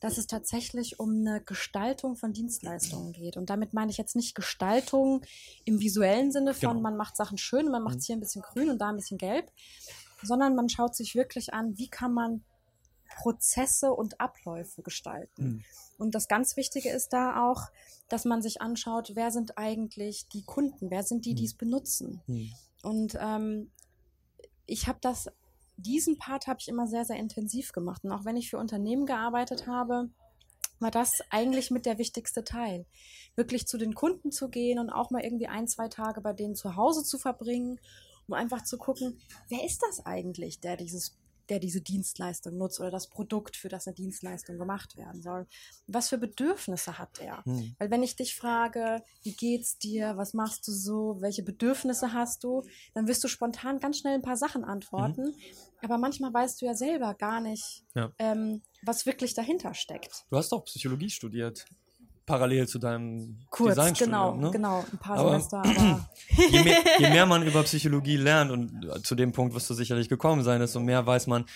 dass 0.00 0.18
es 0.18 0.26
tatsächlich 0.26 1.00
um 1.00 1.10
eine 1.10 1.40
Gestaltung 1.40 2.16
von 2.16 2.32
Dienstleistungen 2.32 3.12
geht. 3.12 3.36
Und 3.36 3.50
damit 3.50 3.74
meine 3.74 3.90
ich 3.90 3.98
jetzt 3.98 4.14
nicht 4.14 4.34
Gestaltung 4.34 5.22
im 5.64 5.80
visuellen 5.80 6.30
Sinne 6.30 6.54
von, 6.54 6.70
genau. 6.70 6.80
man 6.80 6.96
macht 6.96 7.16
Sachen 7.16 7.38
schön 7.38 7.70
man 7.70 7.82
macht 7.82 7.96
es 7.96 8.02
mhm. 8.02 8.06
hier 8.06 8.16
ein 8.16 8.20
bisschen 8.20 8.42
grün 8.42 8.70
und 8.70 8.78
da 8.78 8.90
ein 8.90 8.96
bisschen 8.96 9.18
gelb, 9.18 9.50
sondern 10.22 10.54
man 10.54 10.68
schaut 10.68 10.94
sich 10.94 11.14
wirklich 11.14 11.52
an, 11.52 11.76
wie 11.78 11.88
kann 11.88 12.12
man 12.12 12.44
Prozesse 13.16 13.92
und 13.92 14.20
Abläufe 14.20 14.82
gestalten. 14.82 15.44
Mhm. 15.44 15.64
Und 15.98 16.14
das 16.14 16.28
ganz 16.28 16.56
Wichtige 16.56 16.90
ist 16.90 17.12
da 17.12 17.48
auch, 17.48 17.62
dass 18.08 18.24
man 18.24 18.42
sich 18.42 18.62
anschaut, 18.62 19.12
wer 19.14 19.30
sind 19.30 19.58
eigentlich 19.58 20.28
die 20.28 20.44
Kunden, 20.44 20.90
wer 20.90 21.02
sind 21.02 21.24
die, 21.24 21.34
die 21.34 21.44
es 21.44 21.52
hm. 21.52 21.58
benutzen. 21.58 22.22
Mhm. 22.26 22.52
Und 22.82 23.18
ähm, 23.20 23.70
ich 24.66 24.86
habe 24.86 24.98
das 25.00 25.28
diesen 25.78 26.18
Part 26.18 26.46
habe 26.46 26.58
ich 26.60 26.68
immer 26.68 26.86
sehr, 26.86 27.04
sehr 27.04 27.16
intensiv 27.16 27.72
gemacht. 27.72 28.04
Und 28.04 28.12
auch 28.12 28.24
wenn 28.24 28.36
ich 28.36 28.50
für 28.50 28.58
Unternehmen 28.58 29.06
gearbeitet 29.06 29.66
habe, 29.66 30.10
war 30.80 30.90
das 30.90 31.22
eigentlich 31.30 31.70
mit 31.70 31.86
der 31.86 31.98
wichtigste 31.98 32.44
Teil. 32.44 32.84
Wirklich 33.36 33.66
zu 33.66 33.78
den 33.78 33.94
Kunden 33.94 34.30
zu 34.30 34.48
gehen 34.48 34.78
und 34.78 34.90
auch 34.90 35.10
mal 35.10 35.22
irgendwie 35.22 35.46
ein, 35.46 35.68
zwei 35.68 35.88
Tage 35.88 36.20
bei 36.20 36.32
denen 36.32 36.56
zu 36.56 36.76
Hause 36.76 37.04
zu 37.04 37.18
verbringen, 37.18 37.80
um 38.26 38.34
einfach 38.34 38.64
zu 38.64 38.76
gucken, 38.76 39.20
wer 39.48 39.64
ist 39.64 39.82
das 39.82 40.04
eigentlich, 40.04 40.60
der 40.60 40.76
dieses 40.76 41.16
der 41.50 41.58
diese 41.58 41.80
Dienstleistung 41.80 42.56
nutzt 42.56 42.80
oder 42.80 42.90
das 42.90 43.08
Produkt, 43.08 43.56
für 43.56 43.68
das 43.68 43.86
eine 43.86 43.94
Dienstleistung 43.94 44.58
gemacht 44.58 44.96
werden 44.96 45.22
soll. 45.22 45.46
Was 45.86 46.08
für 46.08 46.18
Bedürfnisse 46.18 46.98
hat 46.98 47.20
er? 47.20 47.44
Hm. 47.44 47.74
Weil 47.78 47.90
wenn 47.90 48.02
ich 48.02 48.16
dich 48.16 48.34
frage, 48.34 49.02
wie 49.22 49.34
geht's 49.34 49.78
dir, 49.78 50.16
was 50.16 50.34
machst 50.34 50.66
du 50.68 50.72
so, 50.72 51.16
welche 51.20 51.42
Bedürfnisse 51.42 52.12
hast 52.12 52.44
du, 52.44 52.62
dann 52.94 53.06
wirst 53.06 53.22
du 53.24 53.28
spontan 53.28 53.78
ganz 53.80 53.98
schnell 53.98 54.14
ein 54.14 54.22
paar 54.22 54.36
Sachen 54.36 54.64
antworten. 54.64 55.26
Mhm. 55.26 55.34
Aber 55.80 55.98
manchmal 55.98 56.32
weißt 56.32 56.60
du 56.60 56.66
ja 56.66 56.74
selber 56.74 57.14
gar 57.14 57.40
nicht, 57.40 57.84
ja. 57.94 58.12
ähm, 58.18 58.62
was 58.82 59.06
wirklich 59.06 59.34
dahinter 59.34 59.74
steckt. 59.74 60.24
Du 60.30 60.36
hast 60.36 60.50
doch 60.50 60.64
Psychologie 60.64 61.10
studiert 61.10 61.66
parallel 62.28 62.68
zu 62.68 62.78
deinem 62.78 63.38
Kurz, 63.48 63.98
genau, 63.98 64.36
ne? 64.36 64.50
genau, 64.50 64.84
ein 64.92 64.98
paar 64.98 65.18
aber, 65.18 65.30
Semester. 65.30 65.62
Aber 65.64 66.08
je, 66.50 66.62
mehr, 66.62 66.78
je 66.98 67.08
mehr 67.08 67.26
man 67.32 67.42
über 67.42 67.62
Psychologie 67.62 68.16
lernt 68.16 68.50
und 68.50 69.06
zu 69.06 69.14
dem 69.14 69.32
Punkt 69.32 69.54
wirst 69.54 69.68
du 69.70 69.74
sicherlich 69.74 70.10
gekommen 70.10 70.42
sein, 70.44 70.60
desto 70.60 70.78
mehr 70.78 71.06
weiß 71.06 71.26
man, 71.26 71.46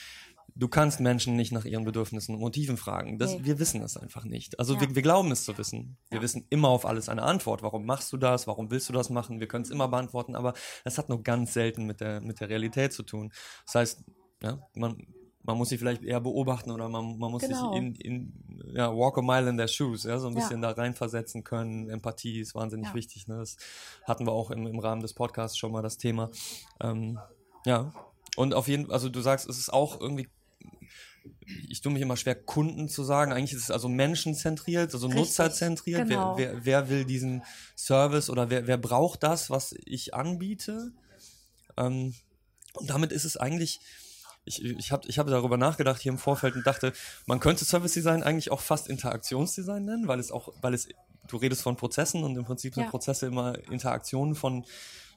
du 0.55 0.69
kannst 0.69 1.01
Menschen 1.01 1.37
nicht 1.37 1.53
nach 1.53 1.67
ihren 1.67 1.85
Bedürfnissen 1.85 2.35
und 2.35 2.41
Motiven 2.41 2.79
fragen. 2.79 3.19
Das, 3.19 3.33
nee. 3.33 3.41
Wir 3.45 3.59
wissen 3.59 3.83
das 3.83 3.99
einfach 3.99 4.25
nicht. 4.25 4.59
Also 4.59 4.75
ja. 4.75 4.81
wir, 4.81 4.95
wir, 4.95 5.03
glauben 5.03 5.31
es 5.31 5.45
zu 5.45 5.57
wissen. 5.59 5.99
Wir 6.09 6.19
ja. 6.19 6.23
wissen 6.23 6.47
immer 6.49 6.69
auf 6.69 6.87
alles 6.87 7.11
eine 7.11 7.23
Antwort. 7.23 7.63
Warum 7.63 7.85
machst 7.85 8.11
du 8.13 8.17
das? 8.17 8.47
Warum 8.47 8.71
willst 8.71 8.89
du 8.89 8.95
das 8.95 9.11
machen? 9.11 9.41
Wir 9.41 9.49
können 9.49 9.65
es 9.65 9.71
immer 9.71 9.89
beantworten, 9.89 10.35
aber 10.35 10.55
es 10.85 10.97
hat 10.97 11.11
nur 11.11 11.23
ganz 11.23 11.53
selten 11.53 11.85
mit 11.85 12.01
der, 12.01 12.23
mit 12.23 12.41
der 12.41 12.49
Realität 12.49 12.95
zu 12.95 13.03
tun. 13.03 13.31
Das 13.67 13.75
heißt, 13.75 14.05
ja, 14.43 14.59
man, 14.75 15.07
man 15.45 15.59
muss 15.59 15.71
sie 15.71 15.79
vielleicht 15.79 16.05
eher 16.05 16.21
beobachten 16.21 16.71
oder 16.71 16.89
man, 16.89 17.19
man 17.19 17.31
muss 17.31 17.43
genau. 17.43 17.73
sich 17.73 17.81
in, 17.81 17.95
in 17.97 18.33
ja, 18.75 18.95
walk 18.95 19.19
a 19.19 19.23
mile 19.23 19.49
in 19.49 19.57
their 19.57 19.69
shoes, 19.69 20.05
ja, 20.05 20.19
so 20.19 20.29
ein 20.29 20.35
bisschen 20.35 20.63
ja. 20.63 20.73
da 20.73 20.81
reinversetzen 20.81 21.45
können. 21.45 21.91
Empathie 21.91 22.41
ist 22.41 22.55
wahnsinnig 22.55 22.89
ja. 22.89 22.95
wichtig. 22.95 23.29
Ne? 23.29 23.39
Das 23.39 23.57
hatten 24.05 24.27
wir 24.27 24.33
auch 24.33 24.51
im, 24.51 24.67
im 24.67 24.79
Rahmen 24.79 25.03
des 25.03 25.15
Podcasts 25.15 25.59
schon 25.59 25.73
mal 25.73 25.83
das 25.83 25.99
Thema. 25.99 26.31
Ähm, 26.81 27.19
ja, 27.67 27.93
und 28.37 28.55
auf 28.55 28.69
jeden 28.69 28.87
Fall, 28.87 28.95
also 28.95 29.09
du 29.09 29.21
sagst, 29.21 29.49
es 29.49 29.59
ist 29.59 29.73
auch 29.73 30.01
irgendwie 30.01 30.29
ich 31.69 31.81
tue 31.81 31.93
mich 31.93 32.03
immer 32.03 32.17
schwer, 32.17 32.35
Kunden 32.35 32.89
zu 32.89 33.05
sagen. 33.05 33.33
Eigentlich 33.33 33.53
ist 33.53 33.65
es 33.65 33.71
also 33.71 33.89
menschenzentriert, 33.89 34.93
also 34.93 35.07
Richtig, 35.07 35.21
nutzerzentriert. 35.23 36.09
Genau. 36.09 36.37
Wer, 36.37 36.55
wer, 36.55 36.65
wer, 36.65 36.89
will 36.89 37.05
diesen 37.05 37.43
Service 37.77 38.31
oder 38.31 38.51
wer, 38.51 38.67
wer 38.67 38.79
braucht 38.79 39.23
das, 39.23 39.51
was 39.51 39.75
ich 39.85 40.15
anbiete? 40.15 40.93
Ähm, 41.77 42.15
und 42.75 42.91
damit 42.91 43.13
ist 43.13 43.25
es 43.25 43.37
eigentlich, 43.37 43.81
ich, 44.45 44.65
ich 44.65 44.93
habe 44.93 45.07
ich 45.09 45.19
hab 45.19 45.27
darüber 45.27 45.57
nachgedacht 45.57 46.01
hier 46.01 46.13
im 46.13 46.19
Vorfeld 46.19 46.57
und 46.57 46.67
dachte, 46.67 46.93
man 47.27 47.41
könnte 47.41 47.65
Service 47.65 47.93
Design 47.93 48.23
eigentlich 48.23 48.51
auch 48.51 48.61
fast 48.61 48.89
Interaktionsdesign 48.89 49.85
nennen, 49.85 50.09
weil 50.09 50.19
es 50.19 50.33
auch, 50.33 50.53
weil 50.61 50.75
es, 50.75 50.89
du 51.29 51.37
redest 51.37 51.63
von 51.63 51.77
Prozessen 51.77 52.25
und 52.25 52.37
im 52.37 52.45
Prinzip 52.45 52.75
sind 52.75 52.85
ja. 52.85 52.91
Prozesse 52.91 53.27
immer 53.27 53.57
Interaktionen 53.71 54.35
von 54.35 54.65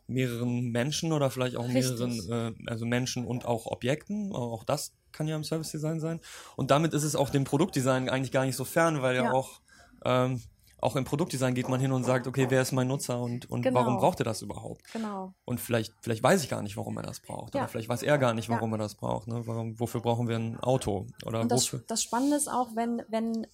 mehreren 0.08 0.72
Menschen 0.72 1.12
oder 1.12 1.32
vielleicht 1.32 1.56
auch 1.56 1.68
mehreren, 1.68 2.30
äh, 2.30 2.70
also 2.70 2.86
Menschen 2.86 3.26
und 3.26 3.46
auch 3.46 3.66
Objekten. 3.66 4.32
Auch 4.34 4.64
das 4.64 4.94
kann 5.12 5.28
ja 5.28 5.36
im 5.36 5.44
Service 5.44 5.72
Design 5.72 6.00
sein. 6.00 6.20
Und 6.56 6.70
damit 6.70 6.94
ist 6.94 7.04
es 7.04 7.16
auch 7.16 7.30
dem 7.30 7.44
Produktdesign 7.44 8.10
eigentlich 8.10 8.32
gar 8.32 8.46
nicht 8.46 8.56
so 8.56 8.66
fern, 8.66 9.02
weil 9.02 9.16
ja, 9.16 9.24
ja 9.24 9.32
auch 9.32 9.62
ähm, 10.04 10.42
auch 10.86 10.96
im 10.96 11.04
Produktdesign 11.04 11.56
geht 11.56 11.68
man 11.68 11.80
hin 11.80 11.92
und 11.92 12.04
sagt, 12.04 12.28
okay, 12.28 12.46
wer 12.50 12.62
ist 12.62 12.72
mein 12.72 12.88
Nutzer 12.88 13.20
und, 13.20 13.50
und 13.50 13.64
genau. 13.64 13.80
warum 13.80 13.98
braucht 13.98 14.20
er 14.20 14.24
das 14.24 14.44
überhaupt? 14.44 14.84
Genau. 14.94 15.34
Und 15.44 15.60
vielleicht, 15.60 15.94
vielleicht 16.02 16.22
weiß 16.22 16.44
ich 16.44 16.50
gar 16.50 16.62
nicht, 16.62 16.78
warum 16.78 16.96
er 16.98 17.04
das 17.04 17.20
braucht. 17.20 17.56
Ja. 17.56 17.62
Oder 17.62 17.70
vielleicht 17.70 17.90
weiß 17.90 18.04
er 18.04 18.20
gar 18.20 18.36
nicht, 18.36 18.50
warum 18.50 18.70
ja. 18.70 18.76
er 18.76 18.80
das 18.80 18.94
braucht. 18.94 19.28
Ne? 19.28 19.42
Warum, 19.48 19.80
wofür 19.80 20.02
brauchen 20.02 20.28
wir 20.28 20.36
ein 20.36 20.60
Auto? 20.60 21.08
Oder 21.26 21.42
und 21.42 21.52
das, 21.52 21.76
das 21.88 22.04
Spannende 22.04 22.36
ist 22.36 22.48
auch, 22.48 22.76
wenn, 22.76 23.02
wenn 23.10 23.48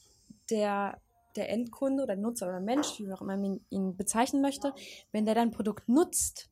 der, 0.50 1.00
der 1.38 1.50
Endkunde 1.50 2.03
oder 2.03 2.17
Nutzer 2.17 2.50
oder 2.50 2.59
Mensch, 2.59 3.00
wie 3.00 3.11
auch 3.13 3.21
immer 3.21 3.38
man 3.38 3.61
ihn 3.69 3.95
bezeichnen 3.95 4.41
möchte, 4.41 4.73
wenn 5.13 5.25
der 5.25 5.35
dein 5.35 5.51
Produkt 5.51 5.88
nutzt, 5.88 6.50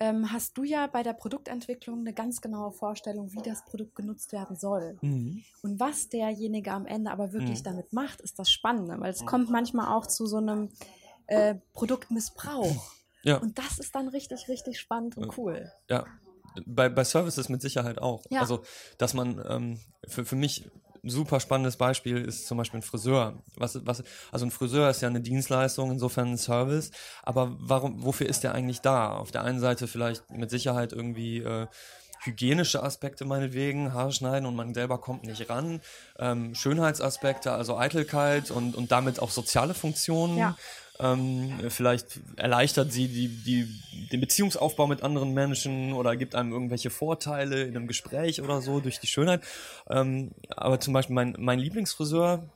ähm, 0.00 0.32
hast 0.32 0.56
du 0.56 0.64
ja 0.64 0.86
bei 0.86 1.02
der 1.02 1.12
Produktentwicklung 1.12 2.00
eine 2.00 2.12
ganz 2.12 2.40
genaue 2.40 2.72
Vorstellung, 2.72 3.32
wie 3.32 3.42
das 3.42 3.64
Produkt 3.64 3.94
genutzt 3.94 4.32
werden 4.32 4.56
soll. 4.56 4.98
Mhm. 5.00 5.42
Und 5.62 5.80
was 5.80 6.08
derjenige 6.08 6.72
am 6.72 6.86
Ende 6.86 7.10
aber 7.10 7.32
wirklich 7.32 7.60
mhm. 7.60 7.64
damit 7.64 7.92
macht, 7.92 8.20
ist 8.20 8.38
das 8.38 8.50
Spannende, 8.50 8.98
weil 9.00 9.10
es 9.10 9.24
kommt 9.26 9.50
manchmal 9.50 9.96
auch 9.96 10.06
zu 10.06 10.26
so 10.26 10.36
einem 10.38 10.70
äh, 11.26 11.56
Produktmissbrauch. 11.72 12.92
Ja. 13.22 13.38
Und 13.38 13.58
das 13.58 13.78
ist 13.78 13.94
dann 13.94 14.08
richtig, 14.08 14.48
richtig 14.48 14.78
spannend 14.78 15.16
und 15.16 15.36
cool. 15.36 15.70
Ja, 15.88 16.06
bei, 16.66 16.88
bei 16.88 17.04
Services 17.04 17.48
mit 17.48 17.60
Sicherheit 17.60 17.98
auch. 17.98 18.24
Ja. 18.30 18.40
Also, 18.40 18.62
dass 18.96 19.14
man 19.14 19.44
ähm, 19.48 19.80
für, 20.06 20.24
für 20.24 20.36
mich 20.36 20.70
super 21.02 21.40
spannendes 21.40 21.76
Beispiel 21.76 22.18
ist 22.18 22.46
zum 22.46 22.58
Beispiel 22.58 22.80
ein 22.80 22.82
Friseur. 22.82 23.42
Was, 23.56 23.84
was, 23.86 24.02
also 24.32 24.46
ein 24.46 24.50
Friseur 24.50 24.90
ist 24.90 25.02
ja 25.02 25.08
eine 25.08 25.20
Dienstleistung, 25.20 25.90
insofern 25.90 26.32
ein 26.32 26.38
Service. 26.38 26.90
Aber 27.22 27.56
warum, 27.58 28.04
wofür 28.04 28.28
ist 28.28 28.44
der 28.44 28.54
eigentlich 28.54 28.80
da? 28.80 29.12
Auf 29.12 29.30
der 29.30 29.44
einen 29.44 29.60
Seite 29.60 29.88
vielleicht 29.88 30.30
mit 30.30 30.50
Sicherheit 30.50 30.92
irgendwie 30.92 31.38
äh, 31.38 31.66
hygienische 32.22 32.82
Aspekte 32.82 33.24
meinetwegen, 33.24 33.92
Haare 33.92 34.12
schneiden 34.12 34.46
und 34.46 34.56
man 34.56 34.74
selber 34.74 34.98
kommt 34.98 35.24
nicht 35.24 35.48
ran. 35.48 35.80
Ähm, 36.18 36.54
Schönheitsaspekte, 36.54 37.52
also 37.52 37.76
Eitelkeit 37.76 38.50
und, 38.50 38.74
und 38.74 38.90
damit 38.92 39.20
auch 39.20 39.30
soziale 39.30 39.74
Funktionen. 39.74 40.36
Ja. 40.36 40.56
Ähm, 41.00 41.52
vielleicht 41.68 42.20
erleichtert 42.36 42.92
sie 42.92 43.08
die, 43.08 43.28
die, 43.28 44.08
den 44.10 44.20
Beziehungsaufbau 44.20 44.86
mit 44.86 45.02
anderen 45.02 45.32
Menschen 45.32 45.92
oder 45.92 46.16
gibt 46.16 46.34
einem 46.34 46.52
irgendwelche 46.52 46.90
Vorteile 46.90 47.62
in 47.62 47.76
einem 47.76 47.86
Gespräch 47.86 48.42
oder 48.42 48.60
so 48.60 48.80
durch 48.80 48.98
die 48.98 49.06
Schönheit. 49.06 49.42
Ähm, 49.88 50.32
aber 50.56 50.80
zum 50.80 50.94
Beispiel 50.94 51.14
mein, 51.14 51.36
mein 51.38 51.60
Lieblingsfriseur, 51.60 52.48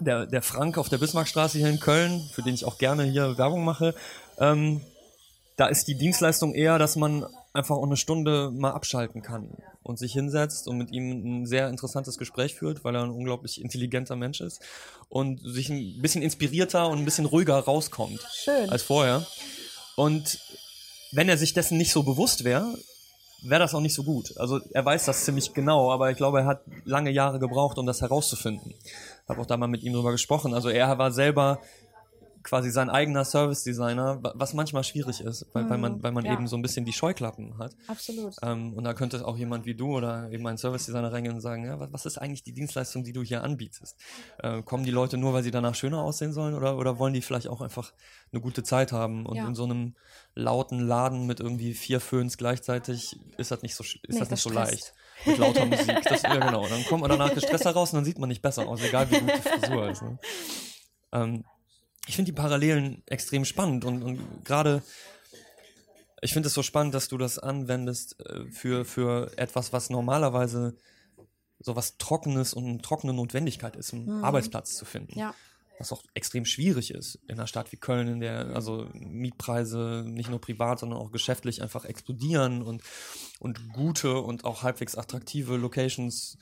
der, 0.00 0.26
der 0.26 0.42
Frank 0.42 0.76
auf 0.76 0.90
der 0.90 0.98
Bismarckstraße 0.98 1.58
hier 1.58 1.70
in 1.70 1.80
Köln, 1.80 2.28
für 2.32 2.42
den 2.42 2.54
ich 2.54 2.66
auch 2.66 2.76
gerne 2.76 3.04
hier 3.04 3.38
Werbung 3.38 3.64
mache, 3.64 3.94
ähm, 4.38 4.82
da 5.56 5.66
ist 5.66 5.88
die 5.88 5.96
Dienstleistung 5.96 6.54
eher, 6.54 6.78
dass 6.78 6.94
man 6.94 7.26
einfach 7.52 7.76
auch 7.76 7.86
eine 7.86 7.96
Stunde 7.96 8.50
mal 8.50 8.72
abschalten 8.72 9.22
kann 9.22 9.50
und 9.88 9.98
sich 9.98 10.12
hinsetzt 10.12 10.68
und 10.68 10.76
mit 10.76 10.92
ihm 10.92 11.40
ein 11.40 11.46
sehr 11.46 11.68
interessantes 11.68 12.18
Gespräch 12.18 12.54
führt, 12.54 12.84
weil 12.84 12.94
er 12.94 13.04
ein 13.04 13.10
unglaublich 13.10 13.60
intelligenter 13.60 14.16
Mensch 14.16 14.40
ist 14.42 14.60
und 15.08 15.40
sich 15.40 15.70
ein 15.70 16.02
bisschen 16.02 16.20
inspirierter 16.20 16.88
und 16.88 16.98
ein 16.98 17.04
bisschen 17.06 17.24
ruhiger 17.24 17.58
rauskommt 17.58 18.20
Schön. 18.34 18.68
als 18.68 18.82
vorher. 18.82 19.26
Und 19.96 20.38
wenn 21.12 21.28
er 21.30 21.38
sich 21.38 21.54
dessen 21.54 21.78
nicht 21.78 21.90
so 21.90 22.02
bewusst 22.02 22.44
wäre, 22.44 22.76
wäre 23.42 23.60
das 23.60 23.74
auch 23.74 23.80
nicht 23.80 23.94
so 23.94 24.02
gut. 24.02 24.36
Also 24.36 24.60
er 24.72 24.84
weiß 24.84 25.06
das 25.06 25.24
ziemlich 25.24 25.54
genau, 25.54 25.90
aber 25.90 26.10
ich 26.10 26.18
glaube, 26.18 26.40
er 26.40 26.46
hat 26.46 26.62
lange 26.84 27.10
Jahre 27.10 27.38
gebraucht, 27.38 27.78
um 27.78 27.86
das 27.86 28.02
herauszufinden. 28.02 28.74
Ich 28.82 29.28
habe 29.28 29.40
auch 29.40 29.46
da 29.46 29.56
mal 29.56 29.68
mit 29.68 29.82
ihm 29.82 29.94
drüber 29.94 30.12
gesprochen. 30.12 30.52
Also 30.52 30.68
er 30.68 30.98
war 30.98 31.12
selber 31.12 31.60
quasi 32.48 32.70
sein 32.70 32.88
eigener 32.88 33.26
Service-Designer, 33.26 34.20
was 34.34 34.54
manchmal 34.54 34.82
schwierig 34.82 35.20
ist, 35.20 35.46
weil, 35.52 35.64
mhm, 35.64 35.70
weil 35.70 35.78
man, 35.78 36.02
weil 36.02 36.12
man 36.12 36.24
ja. 36.24 36.32
eben 36.32 36.48
so 36.48 36.56
ein 36.56 36.62
bisschen 36.62 36.86
die 36.86 36.94
Scheuklappen 36.94 37.58
hat. 37.58 37.76
Absolut. 37.86 38.34
Ähm, 38.42 38.72
und 38.72 38.84
da 38.84 38.94
könnte 38.94 39.26
auch 39.26 39.36
jemand 39.36 39.66
wie 39.66 39.74
du 39.74 39.94
oder 39.94 40.30
eben 40.32 40.46
ein 40.46 40.56
Service-Designer 40.56 41.12
reingehen 41.12 41.34
und 41.34 41.42
sagen, 41.42 41.66
ja, 41.66 41.78
was 41.92 42.06
ist 42.06 42.16
eigentlich 42.16 42.42
die 42.42 42.54
Dienstleistung, 42.54 43.04
die 43.04 43.12
du 43.12 43.22
hier 43.22 43.44
anbietest? 43.44 43.96
Äh, 44.38 44.62
kommen 44.62 44.84
die 44.84 44.90
Leute 44.90 45.18
nur, 45.18 45.34
weil 45.34 45.42
sie 45.42 45.50
danach 45.50 45.74
schöner 45.74 46.02
aussehen 46.02 46.32
sollen 46.32 46.54
oder, 46.54 46.78
oder 46.78 46.98
wollen 46.98 47.12
die 47.12 47.20
vielleicht 47.20 47.48
auch 47.48 47.60
einfach 47.60 47.92
eine 48.32 48.40
gute 48.40 48.62
Zeit 48.62 48.92
haben? 48.92 49.26
Und 49.26 49.36
ja. 49.36 49.46
in 49.46 49.54
so 49.54 49.64
einem 49.64 49.94
lauten 50.34 50.80
Laden 50.80 51.26
mit 51.26 51.40
irgendwie 51.40 51.74
vier 51.74 52.00
Föhns 52.00 52.38
gleichzeitig 52.38 53.20
ist 53.36 53.50
das 53.50 53.60
nicht 53.60 53.74
so, 53.74 53.84
ist 53.84 53.98
nee, 54.08 54.18
das 54.18 54.30
nicht 54.30 54.42
so 54.42 54.50
leicht. 54.50 54.94
Mit 55.26 55.36
lauter 55.36 55.66
Musik. 55.66 56.00
Das, 56.04 56.22
ja, 56.22 56.36
genau. 56.36 56.66
dann 56.66 56.82
kommt 56.86 57.02
man 57.02 57.10
danach 57.10 57.34
gestresst 57.34 57.66
raus 57.66 57.92
und 57.92 57.98
dann 57.98 58.04
sieht 58.06 58.18
man 58.18 58.30
nicht 58.30 58.40
besser 58.40 58.66
aus, 58.66 58.82
egal 58.82 59.10
wie 59.10 59.18
gut 59.18 59.32
die 59.36 59.42
Frisur 59.42 59.90
ist. 59.90 60.02
Ne? 60.02 60.18
Ähm, 61.12 61.44
ich 62.08 62.16
finde 62.16 62.32
die 62.32 62.36
Parallelen 62.36 63.02
extrem 63.06 63.44
spannend 63.44 63.84
und, 63.84 64.02
und 64.02 64.44
gerade 64.44 64.82
ich 66.20 66.32
finde 66.32 66.48
es 66.48 66.54
so 66.54 66.62
spannend, 66.62 66.94
dass 66.94 67.08
du 67.08 67.18
das 67.18 67.38
anwendest 67.38 68.18
äh, 68.20 68.50
für, 68.50 68.84
für 68.84 69.30
etwas, 69.36 69.72
was 69.72 69.90
normalerweise 69.90 70.74
so 71.60 71.76
was 71.76 71.98
Trockenes 71.98 72.54
und 72.54 72.66
eine 72.66 72.78
trockene 72.78 73.12
Notwendigkeit 73.12 73.76
ist, 73.76 73.92
einen 73.92 74.18
mhm. 74.18 74.24
Arbeitsplatz 74.24 74.74
zu 74.76 74.84
finden. 74.84 75.18
Ja. 75.18 75.34
Was 75.78 75.92
auch 75.92 76.02
extrem 76.14 76.44
schwierig 76.44 76.92
ist 76.92 77.16
in 77.28 77.38
einer 77.38 77.46
Stadt 77.46 77.70
wie 77.70 77.76
Köln, 77.76 78.08
in 78.08 78.20
der 78.20 78.48
also 78.54 78.88
Mietpreise 78.94 80.02
nicht 80.06 80.28
nur 80.28 80.40
privat, 80.40 80.80
sondern 80.80 80.98
auch 80.98 81.12
geschäftlich 81.12 81.62
einfach 81.62 81.84
explodieren 81.84 82.62
und, 82.62 82.82
und 83.38 83.72
gute 83.72 84.18
und 84.18 84.44
auch 84.44 84.64
halbwegs 84.64 84.96
attraktive 84.96 85.56
Locations 85.56 86.36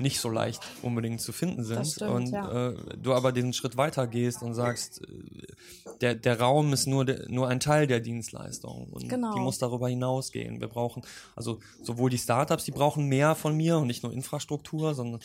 nicht 0.00 0.20
so 0.20 0.28
leicht 0.28 0.60
unbedingt 0.82 1.20
zu 1.20 1.32
finden 1.32 1.64
sind. 1.64 1.86
Stimmt, 1.86 2.10
und 2.10 2.30
ja. 2.30 2.68
äh, 2.70 2.74
du 2.96 3.14
aber 3.14 3.32
diesen 3.32 3.52
Schritt 3.52 3.76
weiter 3.76 4.06
gehst 4.06 4.42
und 4.42 4.54
sagst, 4.54 5.02
äh, 5.02 5.96
der, 6.00 6.14
der 6.14 6.40
Raum 6.40 6.72
ist 6.72 6.86
nur, 6.86 7.04
de, 7.04 7.30
nur 7.30 7.48
ein 7.48 7.60
Teil 7.60 7.86
der 7.86 8.00
Dienstleistung 8.00 8.88
und 8.90 9.08
genau. 9.08 9.34
die 9.34 9.40
muss 9.40 9.58
darüber 9.58 9.88
hinausgehen. 9.88 10.60
Wir 10.60 10.68
brauchen, 10.68 11.02
also 11.36 11.60
sowohl 11.82 12.10
die 12.10 12.18
Startups, 12.18 12.64
die 12.64 12.72
brauchen 12.72 13.06
mehr 13.06 13.34
von 13.34 13.56
mir 13.56 13.78
und 13.78 13.86
nicht 13.86 14.02
nur 14.02 14.12
Infrastruktur, 14.12 14.94
sondern 14.94 15.20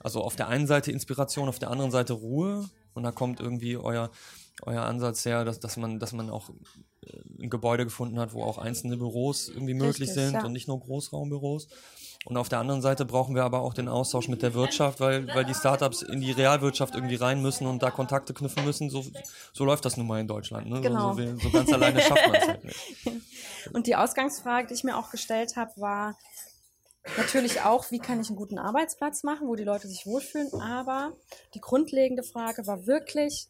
also 0.00 0.22
auf 0.22 0.36
der 0.36 0.48
einen 0.48 0.66
Seite 0.66 0.92
Inspiration, 0.92 1.48
auf 1.48 1.58
der 1.58 1.70
anderen 1.70 1.90
Seite 1.90 2.12
Ruhe 2.12 2.68
und 2.94 3.02
da 3.02 3.12
kommt 3.12 3.40
irgendwie 3.40 3.76
euer 3.76 4.10
euer 4.62 4.82
Ansatz 4.82 5.24
her, 5.24 5.44
dass, 5.44 5.60
dass 5.60 5.76
man, 5.76 5.98
dass 5.98 6.12
man 6.12 6.30
auch 6.30 6.50
äh, 7.02 7.42
ein 7.42 7.50
Gebäude 7.50 7.84
gefunden 7.84 8.18
hat, 8.18 8.32
wo 8.32 8.42
auch 8.42 8.58
einzelne 8.58 8.96
Büros 8.96 9.48
irgendwie 9.48 9.74
möglich 9.74 10.08
Richtig, 10.08 10.14
sind 10.14 10.34
ja. 10.34 10.44
und 10.44 10.52
nicht 10.52 10.68
nur 10.68 10.80
Großraumbüros. 10.80 11.68
Und 12.26 12.36
auf 12.36 12.48
der 12.48 12.58
anderen 12.58 12.82
Seite 12.82 13.04
brauchen 13.04 13.36
wir 13.36 13.44
aber 13.44 13.60
auch 13.60 13.72
den 13.72 13.86
Austausch 13.88 14.26
mit 14.26 14.42
der 14.42 14.52
Wirtschaft, 14.52 14.98
weil, 14.98 15.28
weil 15.28 15.44
die 15.44 15.54
Startups 15.54 16.02
in 16.02 16.20
die 16.20 16.32
Realwirtschaft 16.32 16.96
irgendwie 16.96 17.14
rein 17.14 17.40
müssen 17.40 17.68
und 17.68 17.84
da 17.84 17.92
Kontakte 17.92 18.34
knüpfen 18.34 18.64
müssen. 18.64 18.90
So, 18.90 19.04
so 19.52 19.64
läuft 19.64 19.84
das 19.84 19.96
nun 19.96 20.08
mal 20.08 20.18
in 20.18 20.26
Deutschland. 20.26 20.68
Ne? 20.68 20.80
Genau. 20.80 21.12
So, 21.12 21.22
so, 21.22 21.38
so 21.38 21.50
ganz 21.50 21.72
alleine 21.72 22.00
schafft 22.00 22.26
man 22.26 22.34
es 22.34 22.48
halt 22.48 22.64
nicht. 22.64 22.96
Und 23.72 23.86
die 23.86 23.94
Ausgangsfrage, 23.94 24.66
die 24.66 24.74
ich 24.74 24.82
mir 24.82 24.96
auch 24.96 25.10
gestellt 25.10 25.54
habe, 25.54 25.70
war 25.76 26.18
natürlich 27.16 27.60
auch, 27.60 27.92
wie 27.92 28.00
kann 28.00 28.20
ich 28.20 28.26
einen 28.26 28.36
guten 28.36 28.58
Arbeitsplatz 28.58 29.22
machen, 29.22 29.46
wo 29.46 29.54
die 29.54 29.62
Leute 29.62 29.86
sich 29.86 30.04
wohlfühlen. 30.04 30.52
Aber 30.60 31.12
die 31.54 31.60
grundlegende 31.60 32.24
Frage 32.24 32.66
war 32.66 32.88
wirklich, 32.88 33.46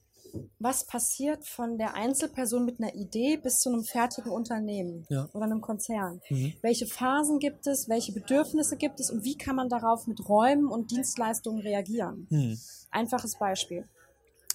was 0.58 0.86
passiert 0.86 1.46
von 1.46 1.78
der 1.78 1.94
Einzelperson 1.94 2.64
mit 2.64 2.80
einer 2.80 2.94
Idee 2.94 3.36
bis 3.36 3.58
zu 3.60 3.68
einem 3.70 3.84
fertigen 3.84 4.30
Unternehmen 4.32 5.06
Ja. 5.08 5.28
oder 5.32 5.44
einem 5.44 5.60
Konzern? 5.60 6.20
Mhm. 6.30 6.54
Welche 6.62 6.86
Phasen 6.86 7.38
gibt 7.38 7.66
es? 7.66 7.88
Welche 7.88 8.12
Bedürfnisse 8.12 8.76
gibt 8.76 9.00
es? 9.00 9.10
Und 9.10 9.24
wie 9.24 9.36
kann 9.36 9.56
man 9.56 9.68
darauf 9.68 10.06
mit 10.06 10.28
Räumen 10.28 10.66
und 10.68 10.90
Dienstleistungen 10.90 11.60
reagieren? 11.60 12.26
Hm. 12.30 12.58
Einfaches 12.90 13.38
Beispiel. 13.38 13.88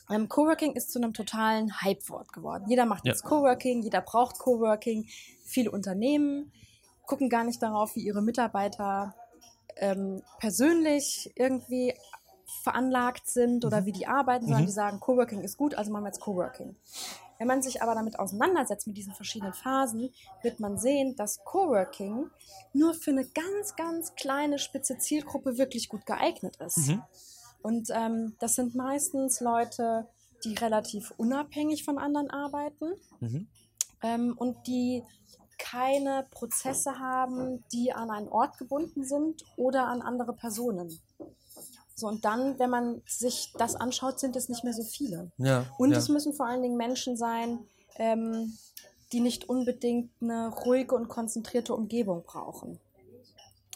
Ähm, 0.10 0.28
Coworking 0.28 0.74
ist 0.74 0.92
zu 0.92 1.00
einem 1.00 1.14
totalen 1.14 1.82
Hype-Wort 1.82 2.34
geworden. 2.34 2.66
Jeder 2.68 2.86
macht 2.86 3.06
Ja. 3.06 3.14
jetzt 3.14 3.24
Coworking, 3.24 3.82
jeder 3.84 4.02
braucht 4.02 4.40
Coworking. 4.40 5.08
Viele 5.46 5.72
Unternehmen 5.72 6.52
gucken 7.06 7.30
gar 7.30 7.44
nicht 7.44 7.62
darauf, 7.62 7.96
wie 7.96 8.02
ihre 8.02 8.22
Mitarbeiter 8.22 9.16
ähm, 9.78 10.22
persönlich 10.40 11.32
irgendwie 11.36 11.94
veranlagt 12.62 13.28
sind 13.28 13.66
oder 13.66 13.86
wie 13.86 13.92
die 13.92 14.08
arbeiten, 14.08 14.46
sondern 14.46 14.64
Mhm. 14.64 14.68
die 14.68 14.72
sagen, 14.74 15.00
Coworking 15.00 15.42
ist 15.42 15.58
gut, 15.58 15.76
also 15.76 15.92
machen 15.92 16.04
wir 16.04 16.10
jetzt 16.10 16.22
Coworking. 16.22 16.76
Wenn 17.38 17.48
man 17.48 17.62
sich 17.64 17.82
aber 17.82 17.96
damit 17.96 18.20
auseinandersetzt, 18.20 18.86
mit 18.88 18.98
diesen 18.98 19.14
verschiedenen 19.14 19.54
Phasen, 19.54 20.14
wird 20.44 20.60
man 20.60 20.78
sehen, 20.78 21.16
dass 21.16 21.44
Coworking 21.44 22.30
nur 22.74 22.94
für 22.94 23.12
eine 23.12 23.26
ganz, 23.26 23.76
ganz 23.76 24.14
kleine, 24.16 24.60
spitze 24.60 24.98
Zielgruppe 25.00 25.58
wirklich 25.58 25.90
gut 25.90 26.06
geeignet 26.06 26.58
ist. 26.58 26.90
Mhm. 26.90 27.02
Und 27.64 27.90
ähm, 27.94 28.36
das 28.40 28.56
sind 28.56 28.76
meistens 28.76 29.40
Leute, 29.40 30.08
die 30.44 30.54
relativ 30.56 31.14
unabhängig 31.18 31.84
von 31.84 31.98
anderen 31.98 32.30
arbeiten 32.30 32.94
Mhm. 33.20 33.48
ähm, 34.04 34.36
und 34.38 34.68
die 34.68 35.04
keine 35.58 36.26
Prozesse 36.32 36.98
haben, 36.98 37.64
die 37.72 37.94
an 37.94 38.10
einen 38.10 38.28
Ort 38.30 38.58
gebunden 38.58 39.04
sind 39.04 39.44
oder 39.58 39.88
an 39.88 40.02
andere 40.02 40.34
Personen. 40.34 41.00
So, 42.02 42.08
und 42.08 42.26
dann, 42.26 42.58
wenn 42.58 42.72
man 42.72 43.04
sich 43.08 43.54
das 43.60 43.76
anschaut, 43.76 44.20
sind 44.20 44.36
es 44.36 44.50
nicht 44.50 44.64
mehr 44.64 44.74
so 44.74 44.84
viele. 44.84 45.32
Ja. 45.38 45.68
Und 45.78 45.92
ja. 45.92 45.98
es 46.00 46.10
müssen 46.10 46.34
vor 46.34 46.48
allen 46.48 46.64
Dingen 46.64 46.76
Menschen 46.76 47.16
sein, 47.16 47.60
ähm, 47.98 48.58
die 49.12 49.20
nicht 49.20 49.48
unbedingt 49.48 50.10
eine 50.20 50.48
ruhige 50.50 50.96
und 50.96 51.10
konzentrierte 51.10 51.76
Umgebung 51.76 52.24
brauchen. 52.24 52.80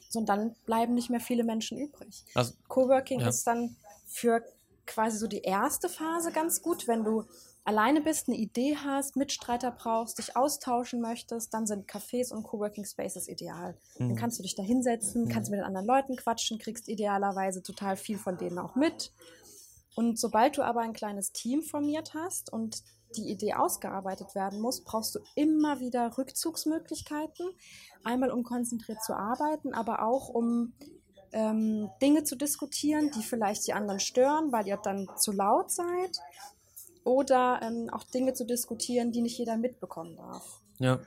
So, 0.09 0.17
und 0.19 0.27
dann 0.27 0.55
bleiben 0.65 0.95
nicht 0.95 1.11
mehr 1.11 1.19
viele 1.19 1.43
Menschen 1.43 1.77
übrig. 1.77 2.25
Also, 2.33 2.53
Coworking 2.67 3.19
Ja. 3.19 3.27
ist 3.27 3.45
dann 3.45 3.75
für 4.07 4.41
quasi 4.87 5.19
so 5.19 5.27
die 5.27 5.41
erste 5.41 5.87
Phase 5.87 6.31
ganz 6.31 6.63
gut, 6.63 6.87
wenn 6.87 7.03
du 7.03 7.25
alleine 7.65 8.01
bist, 8.01 8.27
eine 8.27 8.37
Idee 8.37 8.77
hast, 8.77 9.15
Mitstreiter 9.17 9.71
brauchst, 9.71 10.17
dich 10.19 10.37
austauschen 10.37 11.01
möchtest, 11.01 11.53
dann 11.53 11.67
sind 11.67 11.89
Cafés 11.89 12.31
und 12.31 12.43
Coworking 12.43 12.85
Spaces 12.85 13.27
ideal. 13.27 13.75
Dann 13.97 14.09
Mhm. 14.09 14.15
kannst 14.15 14.39
du 14.39 14.43
dich 14.43 14.55
da 14.55 14.63
hinsetzen, 14.63 15.27
kannst 15.27 15.49
mit 15.51 15.59
den 15.59 15.65
anderen 15.65 15.87
Leuten 15.87 16.15
quatschen, 16.15 16.59
kriegst 16.59 16.87
idealerweise 16.87 17.61
total 17.63 17.97
viel 17.97 18.17
von 18.17 18.37
denen 18.37 18.59
auch 18.59 18.75
mit. 18.75 19.11
Und 19.95 20.19
sobald 20.19 20.57
du 20.57 20.61
aber 20.63 20.81
ein 20.81 20.93
kleines 20.93 21.31
Team 21.31 21.61
formiert 21.63 22.13
hast 22.13 22.51
und 22.51 22.83
die 23.15 23.29
Idee 23.31 23.53
ausgearbeitet 23.53 24.35
werden 24.35 24.59
muss, 24.59 24.83
brauchst 24.83 25.15
du 25.15 25.19
immer 25.35 25.79
wieder 25.79 26.17
Rückzugsmöglichkeiten. 26.17 27.47
Einmal 28.03 28.29
um 28.31 28.43
konzentriert 28.43 29.01
zu 29.03 29.13
arbeiten, 29.15 29.73
aber 29.73 30.03
auch 30.03 30.27
um 30.29 30.73
ähm, 31.31 31.89
Dinge 32.01 32.23
zu 32.25 32.35
diskutieren, 32.35 33.09
die 33.11 33.23
vielleicht 33.23 33.67
die 33.67 33.73
anderen 33.73 33.99
stören, 33.99 34.51
weil 34.51 34.67
ihr 34.67 34.77
dann 34.77 35.09
zu 35.17 35.31
laut 35.31 35.71
seid. 35.71 36.19
Oder 37.05 37.61
ähm, 37.63 37.89
auch 37.91 38.03
Dinge 38.03 38.33
zu 38.33 38.45
diskutieren, 38.45 39.13
die 39.13 39.21
nicht 39.21 39.37
jeder 39.37 39.55
mitbekommen 39.55 40.17
darf. 40.17 40.61
ja. 40.79 40.99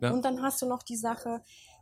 Ja. 0.00 0.10
Und 0.10 0.24
dann 0.24 0.42
hast 0.42 0.60
du 0.60 0.66
noch 0.66 0.82
die 0.82 0.96
Sache, 0.96 1.40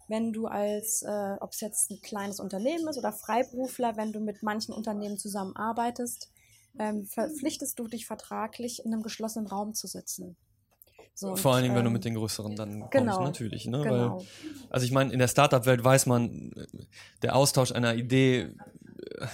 wenn 0.09 0.33
du 0.33 0.47
als, 0.47 1.03
äh, 1.03 1.37
ob 1.41 1.53
es 1.53 1.61
jetzt 1.61 1.91
ein 1.91 2.01
kleines 2.01 2.41
Unternehmen 2.41 2.87
ist 2.89 2.99
oder 2.99 3.13
Freiberufler, 3.13 3.97
wenn 3.97 4.13
du 4.13 4.21
mit 4.21 4.43
manchen 4.43 4.75
Unternehmen 4.75 5.19
zusammenarbeitest, 5.19 6.31
ähm, 6.79 7.07
verpflichtest 7.07 7.79
du 7.79 7.89
dich 7.89 8.07
vertraglich 8.07 8.85
in 8.85 8.93
einem 8.93 9.03
geschlossenen 9.03 9.47
Raum 9.47 9.75
zu 9.75 9.87
sitzen. 9.87 10.37
So, 11.15 11.31
und, 11.31 11.39
Vor 11.39 11.55
allen 11.55 11.63
Dingen, 11.63 11.77
wenn 11.77 11.85
du 11.85 11.89
ähm, 11.89 11.95
mit 11.95 12.05
den 12.05 12.15
größeren 12.15 12.57
dann 12.57 12.81
kommst, 12.81 12.93
genau, 12.93 13.23
natürlich. 13.23 13.67
Ne? 13.67 13.83
Genau. 13.83 14.19
Weil, 14.19 14.27
also 14.71 14.85
ich 14.85 14.91
meine, 14.93 15.13
in 15.13 15.21
der 15.21 15.29
Startup-Welt 15.29 15.85
weiß 15.85 16.07
man, 16.07 16.53
äh, 16.53 16.67
der 17.23 17.37
Austausch 17.37 17.73
einer 17.73 17.95
Idee, 17.95 18.51
äh, 19.19 19.27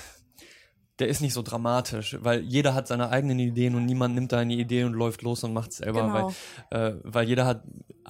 der 1.00 1.08
ist 1.08 1.20
nicht 1.20 1.32
so 1.32 1.42
dramatisch, 1.42 2.16
weil 2.20 2.40
jeder 2.40 2.74
hat 2.74 2.86
seine 2.86 3.10
eigenen 3.10 3.38
Ideen 3.38 3.74
und 3.74 3.86
niemand 3.86 4.14
nimmt 4.14 4.32
deine 4.32 4.54
Idee 4.54 4.84
und 4.84 4.92
läuft 4.92 5.22
los 5.22 5.42
und 5.44 5.52
macht 5.52 5.70
es 5.70 5.78
selber, 5.78 6.02
Genau. 6.02 6.32
weil, 6.70 6.92
äh, 6.92 6.96
weil 7.02 7.28
jeder 7.28 7.46
hat, 7.46 7.64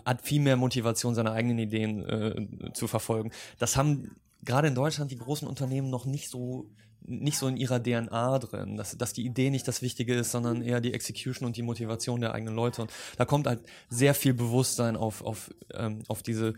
hat 0.05 0.23
viel 0.23 0.41
mehr 0.41 0.57
Motivation, 0.57 1.15
seine 1.15 1.33
eigenen 1.33 1.59
Ideen 1.59 2.05
äh, 2.05 2.73
zu 2.73 2.87
verfolgen. 2.89 3.31
Das 3.59 3.77
haben 3.77 4.17
gerade 4.43 4.69
in 4.69 4.75
Deutschland 4.75 5.11
die 5.11 5.19
großen 5.19 5.47
Unternehmen 5.47 5.91
noch 5.91 6.05
nicht 6.07 6.29
so 6.29 6.67
nicht 7.03 7.39
so 7.39 7.49
in 7.49 7.57
ihrer 7.57 7.83
DNA 7.83 8.39
drin, 8.41 8.77
dass, 8.77 8.97
dass 8.97 9.15
die 9.15 9.25
Idee 9.25 9.49
nicht 9.49 9.67
das 9.67 9.81
Wichtige 9.81 10.15
ist, 10.15 10.31
sondern 10.33 10.61
eher 10.61 10.83
die 10.83 10.93
Execution 10.93 11.47
und 11.47 11.57
die 11.57 11.63
Motivation 11.63 12.21
der 12.21 12.35
eigenen 12.35 12.55
Leute. 12.55 12.83
Und 12.83 12.93
da 13.17 13.25
kommt 13.25 13.47
halt 13.47 13.61
sehr 13.89 14.15
viel 14.15 14.35
Bewusstsein 14.35 14.97
auf, 14.97 15.25
auf, 15.25 15.51
ähm, 15.73 16.01
auf 16.09 16.23
diese, 16.23 16.53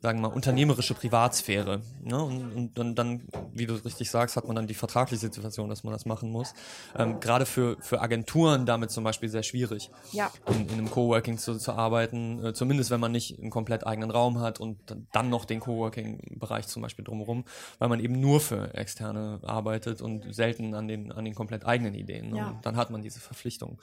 sagen 0.00 0.18
wir 0.20 0.28
mal, 0.28 0.34
unternehmerische 0.34 0.94
Privatsphäre. 0.94 1.82
Ne? 2.02 2.22
Und, 2.22 2.52
und 2.54 2.78
dann, 2.78 2.94
dann, 2.94 3.22
wie 3.52 3.66
du 3.66 3.74
richtig 3.74 4.10
sagst, 4.10 4.36
hat 4.36 4.46
man 4.46 4.56
dann 4.56 4.66
die 4.66 4.74
vertragliche 4.74 5.20
Situation, 5.20 5.68
dass 5.70 5.84
man 5.84 5.92
das 5.92 6.04
machen 6.04 6.30
muss. 6.30 6.52
Ähm, 6.96 7.20
Gerade 7.20 7.46
für, 7.46 7.76
für 7.80 8.00
Agenturen 8.00 8.66
damit 8.66 8.90
zum 8.90 9.04
Beispiel 9.04 9.28
sehr 9.28 9.42
schwierig 9.42 9.90
Ja, 10.12 10.30
in, 10.48 10.68
in 10.68 10.72
einem 10.74 10.90
Coworking 10.90 11.38
zu, 11.38 11.56
zu 11.58 11.72
arbeiten, 11.72 12.44
äh, 12.44 12.52
zumindest 12.54 12.90
wenn 12.90 13.00
man 13.00 13.12
nicht 13.12 13.38
einen 13.38 13.50
komplett 13.50 13.86
eigenen 13.86 14.10
Raum 14.10 14.40
hat 14.40 14.60
und 14.60 14.78
dann- 15.12 15.24
noch 15.24 15.46
den 15.46 15.60
Coworking-Bereich 15.60 16.66
zum 16.66 16.82
Beispiel 16.82 17.02
drumherum, 17.02 17.44
weil 17.78 17.88
man 17.88 17.98
eben 17.98 18.20
nur 18.20 18.40
für 18.40 18.74
Externe 18.74 19.40
arbeitet 19.42 20.02
und 20.02 20.34
selten 20.34 20.74
an 20.74 20.86
den, 20.86 21.12
an 21.12 21.24
den 21.24 21.34
komplett 21.34 21.64
eigenen 21.64 21.94
Ideen. 21.94 22.30
Ne? 22.30 22.36
Ja. 22.38 22.48
Und 22.50 22.66
dann 22.66 22.76
hat 22.76 22.90
man 22.90 23.00
diese 23.00 23.20
Verpflichtung. 23.20 23.78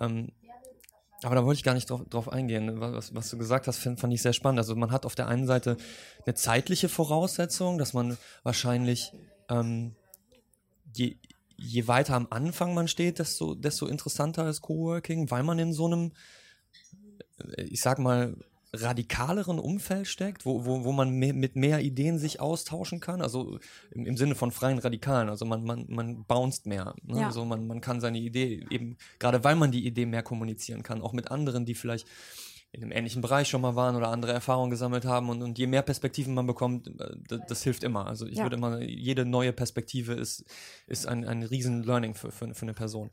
Ähm, 0.00 0.30
aber 1.26 1.34
da 1.34 1.44
wollte 1.44 1.58
ich 1.58 1.64
gar 1.64 1.74
nicht 1.74 1.90
drauf, 1.90 2.02
drauf 2.08 2.28
eingehen. 2.32 2.80
Was, 2.80 3.12
was 3.12 3.30
du 3.30 3.36
gesagt 3.36 3.66
hast, 3.66 3.78
find, 3.78 3.98
fand 3.98 4.12
ich 4.12 4.22
sehr 4.22 4.32
spannend. 4.32 4.60
Also 4.60 4.76
man 4.76 4.92
hat 4.92 5.04
auf 5.04 5.16
der 5.16 5.26
einen 5.26 5.44
Seite 5.44 5.76
eine 6.24 6.36
zeitliche 6.36 6.88
Voraussetzung, 6.88 7.78
dass 7.78 7.94
man 7.94 8.16
wahrscheinlich 8.44 9.12
ähm, 9.48 9.96
je, 10.94 11.16
je 11.56 11.88
weiter 11.88 12.14
am 12.14 12.28
Anfang 12.30 12.74
man 12.74 12.86
steht, 12.86 13.18
desto, 13.18 13.56
desto 13.56 13.88
interessanter 13.88 14.48
ist 14.48 14.62
Coworking, 14.62 15.28
weil 15.28 15.42
man 15.42 15.58
in 15.58 15.72
so 15.72 15.86
einem, 15.86 16.12
äh, 17.56 17.62
ich 17.64 17.80
sag 17.80 17.98
mal, 17.98 18.36
radikaleren 18.82 19.58
Umfeld 19.58 20.06
steckt, 20.06 20.46
wo, 20.46 20.64
wo, 20.64 20.84
wo 20.84 20.92
man 20.92 21.10
me 21.10 21.32
mit 21.32 21.56
mehr 21.56 21.80
Ideen 21.80 22.18
sich 22.18 22.40
austauschen 22.40 23.00
kann, 23.00 23.20
also 23.22 23.58
im, 23.90 24.06
im 24.06 24.16
Sinne 24.16 24.34
von 24.34 24.50
freien 24.50 24.78
Radikalen, 24.78 25.28
also 25.28 25.44
man, 25.44 25.64
man, 25.64 25.86
man 25.88 26.24
bounced 26.24 26.66
mehr. 26.66 26.94
Ne? 27.04 27.20
Ja. 27.20 27.26
Also 27.26 27.44
man, 27.44 27.66
man 27.66 27.80
kann 27.80 28.00
seine 28.00 28.18
Idee 28.18 28.66
eben, 28.70 28.96
gerade 29.18 29.42
weil 29.44 29.56
man 29.56 29.70
die 29.72 29.86
Idee 29.86 30.06
mehr 30.06 30.22
kommunizieren 30.22 30.82
kann, 30.82 31.02
auch 31.02 31.12
mit 31.12 31.30
anderen, 31.30 31.64
die 31.64 31.74
vielleicht 31.74 32.06
in 32.72 32.82
einem 32.82 32.92
ähnlichen 32.92 33.22
Bereich 33.22 33.48
schon 33.48 33.62
mal 33.62 33.74
waren 33.74 33.96
oder 33.96 34.08
andere 34.08 34.32
Erfahrungen 34.32 34.70
gesammelt 34.70 35.06
haben 35.06 35.30
und, 35.30 35.40
und 35.42 35.58
je 35.58 35.66
mehr 35.66 35.82
Perspektiven 35.82 36.34
man 36.34 36.46
bekommt, 36.46 36.88
äh, 36.88 37.16
das, 37.28 37.40
das 37.48 37.62
hilft 37.62 37.84
immer. 37.84 38.06
Also 38.06 38.26
ich 38.26 38.36
Ja. 38.36 38.42
würde 38.44 38.56
immer, 38.56 38.82
jede 38.82 39.24
neue 39.24 39.52
Perspektive 39.52 40.12
ist, 40.12 40.44
ist 40.86 41.06
ein, 41.06 41.24
ein 41.24 41.42
riesen 41.42 41.84
Learning 41.84 42.14
für, 42.14 42.30
für, 42.30 42.52
für 42.54 42.62
eine 42.62 42.74
Person. 42.74 43.10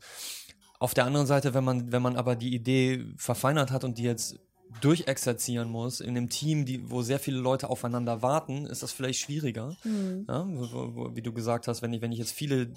Auf 0.80 0.92
der 0.92 1.06
anderen 1.06 1.26
Seite, 1.26 1.54
wenn 1.54 1.64
man, 1.64 1.92
wenn 1.92 2.02
man 2.02 2.16
aber 2.16 2.36
die 2.36 2.52
Idee 2.54 3.06
verfeinert 3.16 3.70
hat 3.70 3.84
und 3.84 3.96
die 3.96 4.02
jetzt 4.02 4.38
durchexerzieren 4.80 5.70
muss 5.70 6.00
in 6.00 6.10
einem 6.10 6.28
Team, 6.28 6.64
die, 6.66 6.90
wo 6.90 7.02
sehr 7.02 7.18
viele 7.18 7.38
Leute 7.38 7.70
aufeinander 7.70 8.22
warten, 8.22 8.66
ist 8.66 8.82
das 8.82 8.92
vielleicht 8.92 9.20
schwieriger. 9.20 9.76
Mhm. 9.84 10.24
Ja, 10.28 10.46
wo, 10.46 10.72
wo, 10.72 10.94
wo, 10.94 11.16
wie 11.16 11.22
du 11.22 11.32
gesagt 11.32 11.68
hast, 11.68 11.82
wenn 11.82 11.92
ich, 11.92 12.02
wenn 12.02 12.12
ich 12.12 12.18
jetzt 12.18 12.32
viele 12.32 12.72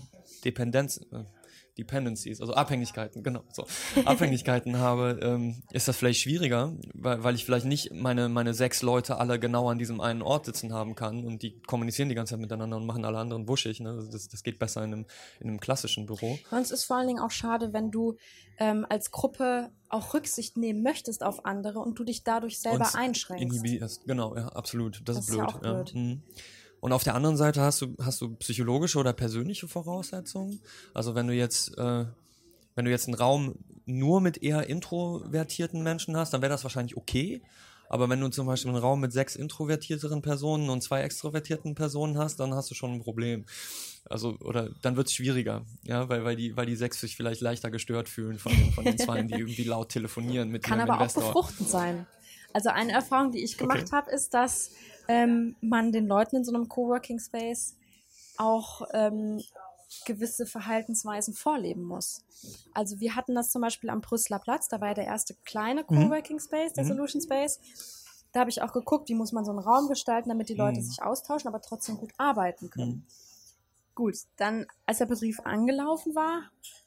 Dependenz, 0.45 0.97
äh, 1.11 1.23
Dependencies, 1.77 2.41
also 2.41 2.53
Abhängigkeiten, 2.53 3.23
genau, 3.23 3.43
so, 3.51 3.65
Abhängigkeiten 4.05 4.77
habe, 4.79 5.19
ähm, 5.21 5.61
ist 5.71 5.87
das 5.87 5.97
vielleicht 5.97 6.21
schwieriger, 6.21 6.73
weil, 6.93 7.23
weil 7.23 7.35
ich 7.35 7.45
vielleicht 7.45 7.65
nicht 7.65 7.93
meine, 7.93 8.29
meine 8.29 8.53
sechs 8.53 8.81
Leute 8.81 9.17
alle 9.17 9.39
genau 9.39 9.69
an 9.69 9.77
diesem 9.77 10.01
einen 10.01 10.21
Ort 10.21 10.45
sitzen 10.45 10.73
haben 10.73 10.95
kann 10.95 11.23
und 11.25 11.41
die 11.43 11.59
kommunizieren 11.61 12.09
die 12.09 12.15
ganze 12.15 12.31
Zeit 12.31 12.41
miteinander 12.41 12.77
und 12.77 12.85
machen 12.85 13.05
alle 13.05 13.19
anderen 13.19 13.47
wuschig. 13.47 13.79
Ne? 13.79 13.89
Also 13.91 14.11
Das, 14.11 14.27
das 14.27 14.43
geht 14.43 14.59
besser 14.59 14.83
in 14.83 14.93
einem, 14.93 15.05
in 15.39 15.49
einem 15.49 15.59
klassischen 15.59 16.05
Büro. 16.05 16.39
Und 16.51 16.59
es 16.59 16.71
ist 16.71 16.85
vor 16.85 16.97
allen 16.97 17.07
Dingen 17.07 17.19
auch 17.19 17.31
schade, 17.31 17.73
wenn 17.73 17.91
du 17.91 18.17
ähm, 18.59 18.85
als 18.89 19.11
Gruppe 19.11 19.69
auch 19.89 20.13
Rücksicht 20.13 20.57
nehmen 20.57 20.81
möchtest 20.83 21.23
auf 21.23 21.45
andere 21.45 21.79
und 21.79 21.97
du 21.99 22.03
dich 22.03 22.23
dadurch 22.23 22.59
selber 22.59 22.85
Und 22.85 22.95
einschränkst. 22.95 23.43
Inhibierst, 23.43 24.05
genau, 24.05 24.35
ja, 24.35 24.47
absolut. 24.47 25.01
Das, 25.05 25.17
Das 25.17 25.25
ist 25.25 25.29
ist 25.29 25.35
ja 25.35 25.45
blöd. 25.45 25.55
auch 25.55 25.59
blöd. 25.59 25.95
Mhm. 25.95 26.23
Und 26.79 26.93
auf 26.93 27.03
der 27.03 27.15
anderen 27.15 27.37
Seite 27.37 27.61
hast 27.61 27.81
du, 27.81 27.95
hast 27.99 28.21
du 28.21 28.35
psychologische 28.35 28.99
oder 28.99 29.13
persönliche 29.13 29.67
Voraussetzungen. 29.67 30.59
Also 30.93 31.15
wenn 31.15 31.27
du 31.27 31.33
jetzt, 31.33 31.77
äh, 31.77 32.05
wenn 32.75 32.85
du 32.85 32.91
jetzt 32.91 33.07
einen 33.07 33.15
Raum 33.15 33.55
nur 33.85 34.21
mit 34.21 34.43
eher 34.43 34.67
introvertierten 34.67 35.81
Menschen 35.81 36.15
hast, 36.15 36.33
dann 36.33 36.41
wäre 36.41 36.51
das 36.51 36.63
wahrscheinlich 36.63 36.97
okay. 36.97 37.41
Aber 37.89 38.09
wenn 38.09 38.19
du 38.19 38.27
zum 38.27 38.47
Beispiel 38.47 38.69
einen 38.71 38.79
Raum 38.81 38.99
mit 38.99 39.13
sechs 39.13 39.35
introvertierteren 39.35 40.21
Personen 40.21 40.69
und 40.69 40.81
zwei 40.83 41.01
extrovertierten 41.01 41.73
Personen 41.73 42.17
hast, 42.17 42.39
dann 42.39 42.53
hast 42.53 42.69
du 42.69 42.75
schon 42.75 42.93
ein 42.93 42.99
Problem. 42.99 43.45
Also, 44.09 44.37
oder 44.39 44.69
dann 44.81 44.95
wird 44.95 45.07
es 45.07 45.13
schwieriger, 45.13 45.65
ja, 45.83 46.07
weil, 46.09 46.23
weil, 46.23 46.35
die, 46.35 46.55
weil 46.55 46.65
die 46.65 46.75
sechs 46.75 46.99
sich 46.99 47.15
vielleicht 47.15 47.41
leichter 47.41 47.71
gestört 47.71 48.09
fühlen 48.09 48.39
von, 48.39 48.53
von 48.73 48.85
den 48.85 48.97
zwei, 48.97 49.23
die 49.23 49.35
irgendwie 49.35 49.63
laut 49.65 49.89
telefonieren 49.89 50.49
mit 50.49 50.63
Kann 50.63 50.79
aber 50.79 50.95
Investor. 50.95 51.23
auch 51.23 51.27
befruchtend 51.27 51.69
sein. 51.69 52.05
Also 52.53 52.69
eine 52.69 52.91
Erfahrung, 52.91 53.31
die 53.31 53.43
ich 53.43 53.57
gemacht 53.57 53.79
Okay. 53.79 53.91
habe, 53.91 54.11
ist, 54.11 54.33
dass 54.33 54.71
ähm, 55.07 55.55
man 55.61 55.91
den 55.91 56.07
Leuten 56.07 56.37
in 56.37 56.43
so 56.45 56.53
einem 56.53 56.67
Coworking 56.69 57.19
Space 57.19 57.75
auch 58.37 58.81
ähm, 58.93 59.41
gewisse 60.05 60.45
Verhaltensweisen 60.45 61.33
vorleben 61.33 61.83
muss. 61.83 62.21
Also 62.73 62.99
wir 62.99 63.15
hatten 63.15 63.35
das 63.35 63.49
zum 63.51 63.61
Beispiel 63.61 63.89
am 63.89 64.01
Brüsseler 64.01 64.39
Platz, 64.39 64.67
da 64.67 64.81
war 64.81 64.89
ja 64.89 64.93
der 64.93 65.05
erste 65.05 65.35
kleine 65.45 65.83
Mhm. 65.89 66.03
Coworking 66.03 66.39
Space, 66.39 66.73
der 66.73 66.83
Mhm. 66.83 66.89
Solution 66.89 67.21
Space. 67.21 67.59
Da 68.33 68.41
habe 68.41 68.49
ich 68.49 68.61
auch 68.61 68.73
geguckt, 68.73 69.09
wie 69.09 69.15
muss 69.15 69.31
man 69.31 69.45
so 69.45 69.51
einen 69.51 69.59
Raum 69.59 69.87
gestalten, 69.87 70.29
damit 70.29 70.49
die 70.49 70.53
Leute 70.55 70.81
Mhm. 70.81 70.85
sich 70.85 71.01
austauschen, 71.01 71.47
aber 71.47 71.61
trotzdem 71.61 71.97
gut 71.97 72.11
arbeiten 72.17 72.69
können. 72.69 72.91
Mhm. 72.91 73.05
Gut, 73.95 74.15
dann, 74.35 74.67
als 74.85 74.99
der 74.99 75.05
Betrieb 75.07 75.39
angelaufen 75.45 76.13
war, 76.13 76.43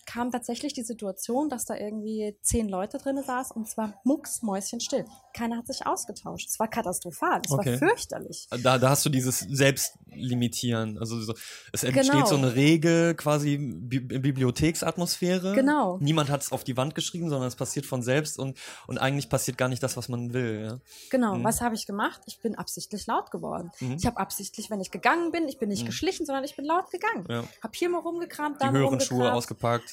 kam 0.07 0.31
tatsächlich 0.33 0.73
die 0.73 0.83
Situation, 0.83 1.49
dass 1.49 1.65
da 1.65 1.77
irgendwie 1.77 2.37
zehn 2.43 2.69
Leute 2.69 2.99
drin 2.99 3.23
saßen 3.23 3.55
und 3.57 3.69
zwar 3.69 3.95
mucksmäuschenstill. 4.05 5.05
Keiner 5.35 5.59
hat 5.59 5.67
sich 5.67 5.87
ausgetauscht. 5.87 6.49
Es 6.49 6.59
war 6.59 6.69
katastrophal, 6.69 7.41
es 7.45 7.51
Okay. 7.53 7.73
war 7.73 7.89
fürchterlich. 7.89 8.49
Da, 8.63 8.79
da 8.79 8.91
hast 8.91 9.05
du 9.05 9.11
dieses 9.11 9.39
Selbstlimitieren. 9.41 10.99
Also 10.99 11.21
so, 11.21 11.35
es 11.73 11.85
entsteht 11.85 12.11
Genau. 12.13 12.27
so 12.27 12.37
eine 12.37 12.55
Regel, 12.55 13.15
quasi 13.15 13.57
Bi 13.59 14.01
Bibliotheksatmosphäre. 14.01 15.55
Genau. 15.55 15.99
Niemand 16.01 16.31
hat 16.31 16.43
es 16.43 16.53
auf 16.53 16.65
die 16.65 16.77
Wand 16.77 16.95
geschrieben, 16.95 17.29
sondern 17.29 17.49
es 17.49 17.57
passiert 17.57 17.87
von 17.87 18.03
selbst 18.03 18.39
und, 18.39 18.59
und 18.87 18.99
eigentlich 18.99 19.29
passiert 19.29 19.59
gar 19.59 19.69
nicht 19.69 19.83
das, 19.83 19.97
was 19.97 20.09
man 20.09 20.33
will. 20.33 20.65
Ja? 20.65 20.79
Genau, 21.11 21.37
Mhm. 21.37 21.45
was 21.45 21.61
habe 21.61 21.75
ich 21.75 21.87
gemacht? 21.87 22.21
Ich 22.27 22.41
bin 22.41 22.55
absichtlich 22.57 23.07
laut 23.07 23.31
geworden. 23.31 23.71
Mhm. 23.81 23.93
Ich 23.99 24.07
habe 24.07 24.19
absichtlich, 24.19 24.71
wenn 24.71 24.81
ich 24.81 24.91
gegangen 24.91 25.31
bin, 25.33 25.49
ich 25.49 25.59
bin 25.59 25.69
nicht 25.69 25.83
Mhm. 25.83 25.87
geschlichen, 25.87 26.27
sondern 26.27 26.45
ich 26.45 26.57
bin 26.57 26.65
laut 26.65 26.91
gegangen. 26.91 27.25
Ja. 27.29 27.45
Hab 27.63 27.77
hier 27.77 27.89
mal 27.89 27.99
rumgekramt, 28.01 28.57
Die 28.61 28.67
da 28.67 28.73
mal 28.73 28.79
höheren 28.81 29.01
Schuhe 29.01 29.31
rumgekramt. 29.31 29.41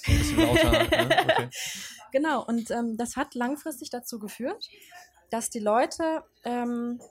Ein 0.05 0.17
bisschen 0.17 0.39
lauter. 0.39 0.73
ja? 0.73 1.09
okay. 1.23 1.49
Genau, 2.11 2.43
und 2.45 2.71
ähm, 2.71 2.97
das 2.97 3.15
hat 3.15 3.35
langfristig 3.35 3.89
dazu 3.89 4.17
geführt, 4.19 4.69
dass 5.29 5.49
die 5.49 5.59
Leute 5.59 6.23
ähm, 6.45 7.01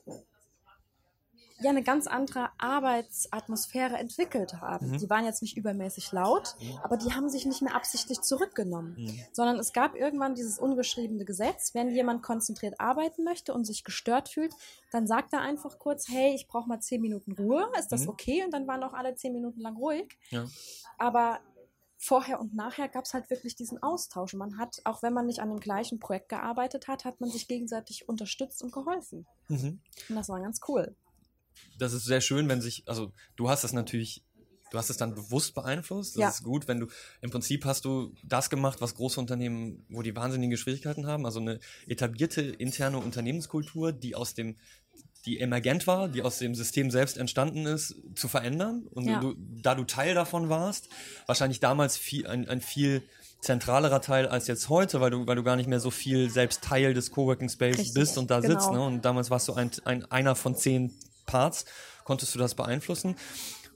ja 1.61 1.71
eine 1.71 1.83
ganz 1.83 2.07
andere 2.07 2.51
Arbeitsatmosphäre 2.59 3.97
entwickelt 3.97 4.55
haben. 4.61 4.91
Mhm. 4.91 4.99
Die 4.99 5.09
waren 5.09 5.25
jetzt 5.25 5.41
nicht 5.43 5.57
übermäßig 5.57 6.13
laut, 6.13 6.55
aber 6.83 6.97
die 6.99 7.13
haben 7.15 7.31
sich 7.31 7.47
nicht 7.47 7.63
mehr 7.63 7.75
absichtlich 7.75 8.21
zurückgenommen, 8.21 8.95
Mhm. 8.99 9.21
sondern 9.33 9.59
es 9.59 9.73
gab 9.73 9.95
irgendwann 9.95 10.35
dieses 10.35 10.59
ungeschriebene 10.59 11.25
Gesetz, 11.25 11.73
wenn 11.75 11.91
jemand 11.91 12.23
konzentriert 12.23 12.79
arbeiten 12.79 13.25
möchte 13.25 13.55
und 13.55 13.65
sich 13.65 13.85
gestört 13.85 14.29
fühlt, 14.29 14.53
dann 14.93 15.07
sagt 15.07 15.33
er 15.33 15.41
einfach 15.41 15.79
kurz, 15.79 16.09
hey, 16.09 16.35
ich 16.35 16.47
brauche 16.47 16.69
mal 16.69 16.81
zehn 16.81 17.01
Minuten 17.01 17.33
Ruhe, 17.33 17.71
ist 17.79 17.89
das 17.93 18.03
Mhm. 18.03 18.09
okay? 18.11 18.45
Und 18.45 18.51
dann 18.53 18.67
waren 18.67 18.83
auch 18.83 18.93
alle 18.95 19.15
zehn 19.15 19.33
Minuten 19.33 19.61
lang 19.61 19.77
ruhig. 19.77 20.19
Ja. 20.31 20.45
Aber 20.99 21.41
vorher 22.07 22.41
und 22.41 22.55
nachher 22.55 22.89
gab 22.89 23.05
es 23.05 23.15
halt 23.15 23.29
wirklich 23.31 23.57
diesen 23.57 23.83
Austausch. 23.83 24.35
Man 24.35 24.59
hat, 24.59 24.81
auch 24.85 25.03
wenn 25.03 25.13
man 25.13 25.27
nicht 25.27 25.41
an 25.41 25.49
dem 25.51 25.61
gleichen 25.61 25.99
Projekt 25.99 26.29
gearbeitet 26.29 26.87
hat, 26.89 27.05
hat 27.05 27.21
man 27.21 27.31
sich 27.31 27.49
gegenseitig 27.49 28.09
unterstützt 28.09 28.63
und 28.63 28.73
geholfen. 28.73 29.27
Mhm. 29.49 29.81
Und 30.09 30.15
das 30.17 30.29
war 30.29 30.41
ganz 30.41 30.61
cool. 30.69 30.95
das 31.79 31.93
ist 31.93 32.05
sehr 32.05 32.21
schön, 32.21 32.49
wenn 32.49 32.61
sich, 32.61 32.85
also 32.87 33.13
du 33.37 33.49
hast 33.49 33.65
es 33.65 33.73
natürlich, 33.73 34.23
du 34.71 34.79
hast 34.79 34.91
es 34.91 34.97
dann 34.99 35.15
bewusst 35.15 35.55
beeinflusst. 35.55 36.17
Das 36.17 36.21
Ja. 36.21 36.29
ist 36.29 36.43
gut, 36.43 36.69
wenn 36.69 36.81
du, 36.81 36.87
im 37.23 37.31
Prinzip 37.31 37.65
hast 37.65 37.85
du 37.85 38.13
das 38.25 38.51
gemacht, 38.51 38.81
was 38.81 38.95
große 38.95 39.19
Unternehmen, 39.21 39.85
wo 39.89 40.03
die 40.03 40.15
wahnsinnige 40.15 40.57
Schwierigkeiten 40.57 41.07
haben, 41.07 41.25
also 41.25 41.41
eine 41.41 41.59
etablierte 41.87 42.43
interne 42.43 42.99
Unternehmenskultur, 42.99 43.93
die 43.93 44.15
aus 44.15 44.35
dem, 44.35 44.59
die 45.27 45.41
emergent 45.41 45.87
war, 45.87 46.09
die 46.09 46.23
aus 46.23 46.39
dem 46.39 46.55
System 46.55 46.91
selbst 46.91 47.19
entstanden 47.19 47.67
ist, 47.67 47.97
zu 48.15 48.29
verändern. 48.29 48.87
Und 48.93 49.09
Ja. 49.09 49.21
du, 49.21 49.35
da 49.63 49.75
du 49.75 49.85
Teil 49.85 50.15
davon 50.15 50.49
warst, 50.49 50.89
wahrscheinlich 51.27 51.61
damals 51.61 51.97
viel, 51.97 52.27
ein, 52.27 52.49
ein 52.49 52.61
viel 52.61 53.03
zentralerer 53.41 54.01
Teil 54.01 54.27
als 54.27 54.47
jetzt 54.47 54.69
heute, 54.69 55.01
weil 55.01 55.11
du, 55.11 55.27
weil 55.27 55.37
du 55.37 55.43
gar 55.43 55.57
nicht 55.57 55.69
mehr 55.69 55.81
so 55.81 55.91
viel 55.91 56.31
selbst 56.31 56.63
Teil 56.63 56.95
des 56.95 57.11
Coworking 57.11 57.49
Space 57.49 57.79
Richtig, 57.79 57.95
bist 57.95 58.19
und 58.19 58.31
da 58.31 58.41
genau. 58.41 58.55
sitzt. 58.55 58.71
Ne? 58.73 58.81
Und 58.81 59.05
damals 59.05 59.31
warst 59.31 59.49
du 59.49 59.55
ein, 59.55 59.71
ein, 59.85 60.11
einer 60.11 60.35
von 60.35 60.57
zehn 60.57 60.95
Parts, 61.27 61.65
konntest 62.05 62.35
du 62.35 62.39
das 62.39 62.55
beeinflussen 62.55 63.17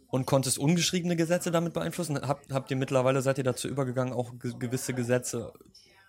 und 0.08 0.26
konntest 0.26 0.58
ungeschriebene 0.58 1.16
Gesetze 1.16 1.50
damit 1.50 1.72
beeinflussen. 1.72 2.20
Habt, 2.20 2.52
habt 2.52 2.70
ihr 2.70 2.76
mittlerweile, 2.76 3.22
seid 3.22 3.38
ihr 3.38 3.44
dazu 3.44 3.68
übergegangen, 3.68 4.12
auch 4.14 4.38
ge 4.38 4.54
gewisse 4.58 4.94
Gesetze 4.94 5.52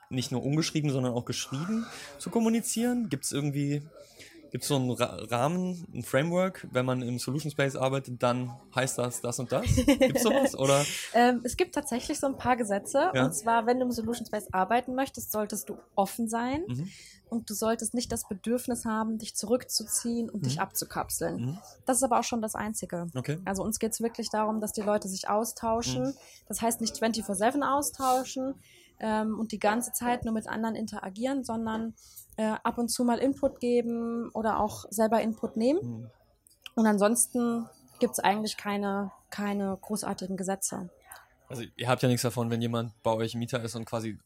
nicht 0.10 0.32
nur 0.32 0.44
ungeschrieben, 0.44 0.92
sondern 0.92 1.14
auch 1.14 1.26
geschrieben 1.26 1.86
zu 2.20 2.30
kommunizieren? 2.30 3.10
Gibt 3.10 3.26
es 3.26 3.32
irgendwie, 3.32 3.82
gibt 4.52 4.64
es 4.64 4.68
so 4.68 4.76
einen 4.76 4.92
Ra 4.92 5.18
Rahmen, 5.30 5.88
ein 5.94 6.04
Framework, 6.04 6.68
wenn 6.72 6.86
man 6.86 7.02
im 7.02 7.18
Solution 7.20 7.52
Space 7.52 7.76
arbeitet, 7.76 8.22
dann 8.22 8.52
heißt 8.76 8.98
das 8.98 9.22
das 9.22 9.40
und 9.40 9.52
das? 9.52 9.66
Gibt 9.66 10.18
es 10.18 10.24
sowas? 10.24 10.56
Oder? 10.58 10.86
Ähm, 11.14 11.42
es 11.44 11.58
gibt 11.58 11.76
tatsächlich 11.76 12.20
so 12.20 12.28
ein 12.28 12.38
paar 12.38 12.56
Gesetze. 12.56 13.12
Ja. 13.14 13.26
Und 13.26 13.34
zwar, 13.34 13.66
wenn 13.66 13.80
du 13.80 13.86
im 13.86 13.92
Solution 13.92 14.26
Space 14.26 14.48
arbeiten 14.52 14.96
möchtest, 14.96 15.32
solltest 15.32 15.68
du 15.70 15.78
offen 15.96 16.30
sein. 16.30 16.64
Mhm. 16.68 16.90
Und 17.30 17.50
du 17.50 17.54
solltest 17.54 17.94
nicht 17.94 18.12
das 18.12 18.28
Bedürfnis 18.28 18.86
haben, 18.86 19.18
dich 19.18 19.36
zurückzuziehen 19.36 20.30
und 20.30 20.46
dich 20.46 20.56
Mhm. 20.56 20.62
abzukapseln. 20.64 21.36
Mhm. 21.46 21.58
Das 21.86 21.98
ist 21.98 22.04
aber 22.04 22.20
auch 22.20 22.24
schon 22.24 22.42
das 22.42 22.56
Einzige. 22.56 23.08
Okay. 23.16 23.40
Also 23.46 23.64
uns 23.64 23.80
geht 23.80 23.94
es 23.94 24.02
wirklich 24.02 24.30
darum, 24.30 24.60
dass 24.60 24.74
die 24.74 24.82
Leute 24.82 25.08
sich 25.08 25.30
austauschen. 25.30 26.04
Mhm. 26.08 26.14
Das 26.48 26.62
heißt 26.62 26.82
nicht 26.82 26.96
24-7 26.96 27.62
austauschen 27.64 28.56
ähm, 29.00 29.40
und 29.40 29.52
die 29.52 29.60
ganze 29.60 29.92
Zeit 29.94 30.26
nur 30.26 30.34
mit 30.34 30.48
anderen 30.48 30.76
interagieren, 30.76 31.44
sondern 31.44 31.94
äh, 32.38 32.56
ab 32.64 32.78
und 32.78 32.90
zu 32.90 33.04
mal 33.04 33.18
Input 33.18 33.60
geben 33.60 34.30
oder 34.34 34.60
auch 34.60 34.86
selber 34.90 35.22
Input 35.22 35.58
nehmen. 35.58 35.80
Mhm. 35.82 36.10
Und 36.76 36.88
ansonsten 36.88 37.68
gibt 38.00 38.14
es 38.14 38.20
eigentlich 38.20 38.58
keine, 38.58 39.12
keine 39.30 39.78
großartigen 39.82 40.38
Gesetze. 40.38 40.90
Also 41.50 41.64
ihr 41.76 41.88
habt 41.90 42.02
ja 42.02 42.08
nichts 42.08 42.24
davon, 42.24 42.50
wenn 42.50 42.62
jemand 42.62 42.94
bei 43.04 43.12
euch 43.12 43.36
Mieter 43.36 43.62
ist 43.62 43.76
und 43.76 43.86
quasi 43.86 44.18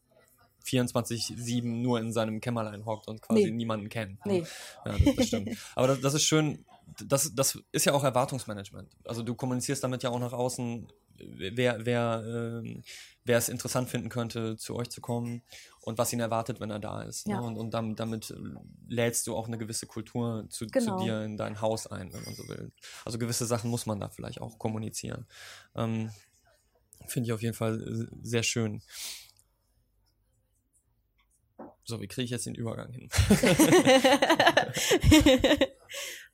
24-7 0.64 1.64
nur 1.64 2.00
in 2.00 2.12
seinem 2.12 2.40
Kämmerlein 2.40 2.84
hockt 2.84 3.08
und 3.08 3.20
quasi 3.22 3.44
Nee. 3.44 3.50
niemanden 3.50 3.88
kennt. 3.88 4.24
Nee. 4.26 4.44
Ja, 4.84 4.92
das, 4.92 5.16
das 5.16 5.26
stimmt. 5.26 5.56
Aber 5.74 5.86
das, 5.88 6.00
das 6.00 6.14
ist 6.14 6.24
schön, 6.24 6.64
das, 7.04 7.34
das 7.34 7.58
ist 7.72 7.84
ja 7.84 7.92
auch 7.92 8.04
Erwartungsmanagement. 8.04 8.88
Also 9.04 9.22
du 9.22 9.34
kommunizierst 9.34 9.82
damit 9.82 10.02
ja 10.02 10.10
auch 10.10 10.18
nach 10.18 10.32
außen, 10.32 10.88
wer, 11.18 11.84
wer, 11.84 12.22
ähm, 12.64 12.82
wer 13.24 13.38
es 13.38 13.48
interessant 13.48 13.88
finden 13.88 14.08
könnte, 14.08 14.56
zu 14.56 14.74
euch 14.74 14.90
zu 14.90 15.00
kommen 15.00 15.42
und 15.86 15.98
was 15.98 16.12
ihn 16.12 16.18
erwartet, 16.18 16.58
wenn 16.58 16.70
er 16.70 16.80
da 16.80 17.02
ist. 17.02 17.28
Ja. 17.28 17.40
Ne? 17.40 17.46
Und, 17.46 17.56
und 17.56 17.72
damit, 17.72 18.00
damit 18.00 18.34
lädst 18.88 19.24
du 19.28 19.36
auch 19.36 19.46
eine 19.46 19.56
gewisse 19.56 19.86
Kultur 19.86 20.44
zu, 20.50 20.66
Genau. 20.66 20.98
zu 20.98 21.04
dir 21.04 21.22
in 21.22 21.36
dein 21.36 21.60
Haus 21.60 21.86
ein, 21.86 22.12
wenn 22.12 22.24
man 22.24 22.34
so 22.34 22.48
will. 22.48 22.72
Also 23.04 23.18
gewisse 23.18 23.46
Sachen 23.46 23.70
muss 23.70 23.86
man 23.86 24.00
da 24.00 24.08
vielleicht 24.08 24.40
auch 24.40 24.58
kommunizieren. 24.58 25.26
Ähm, 25.76 26.10
Finde 27.06 27.28
ich 27.28 27.32
auf 27.32 27.40
jeden 27.40 27.54
Fall 27.54 27.80
äh, 27.80 28.08
sehr 28.20 28.42
schön. 28.42 28.82
So, 31.84 32.00
wie 32.00 32.08
kriege 32.08 32.24
ich 32.24 32.32
jetzt 32.32 32.46
den 32.46 32.56
Übergang 32.56 32.92
hin? 32.92 33.08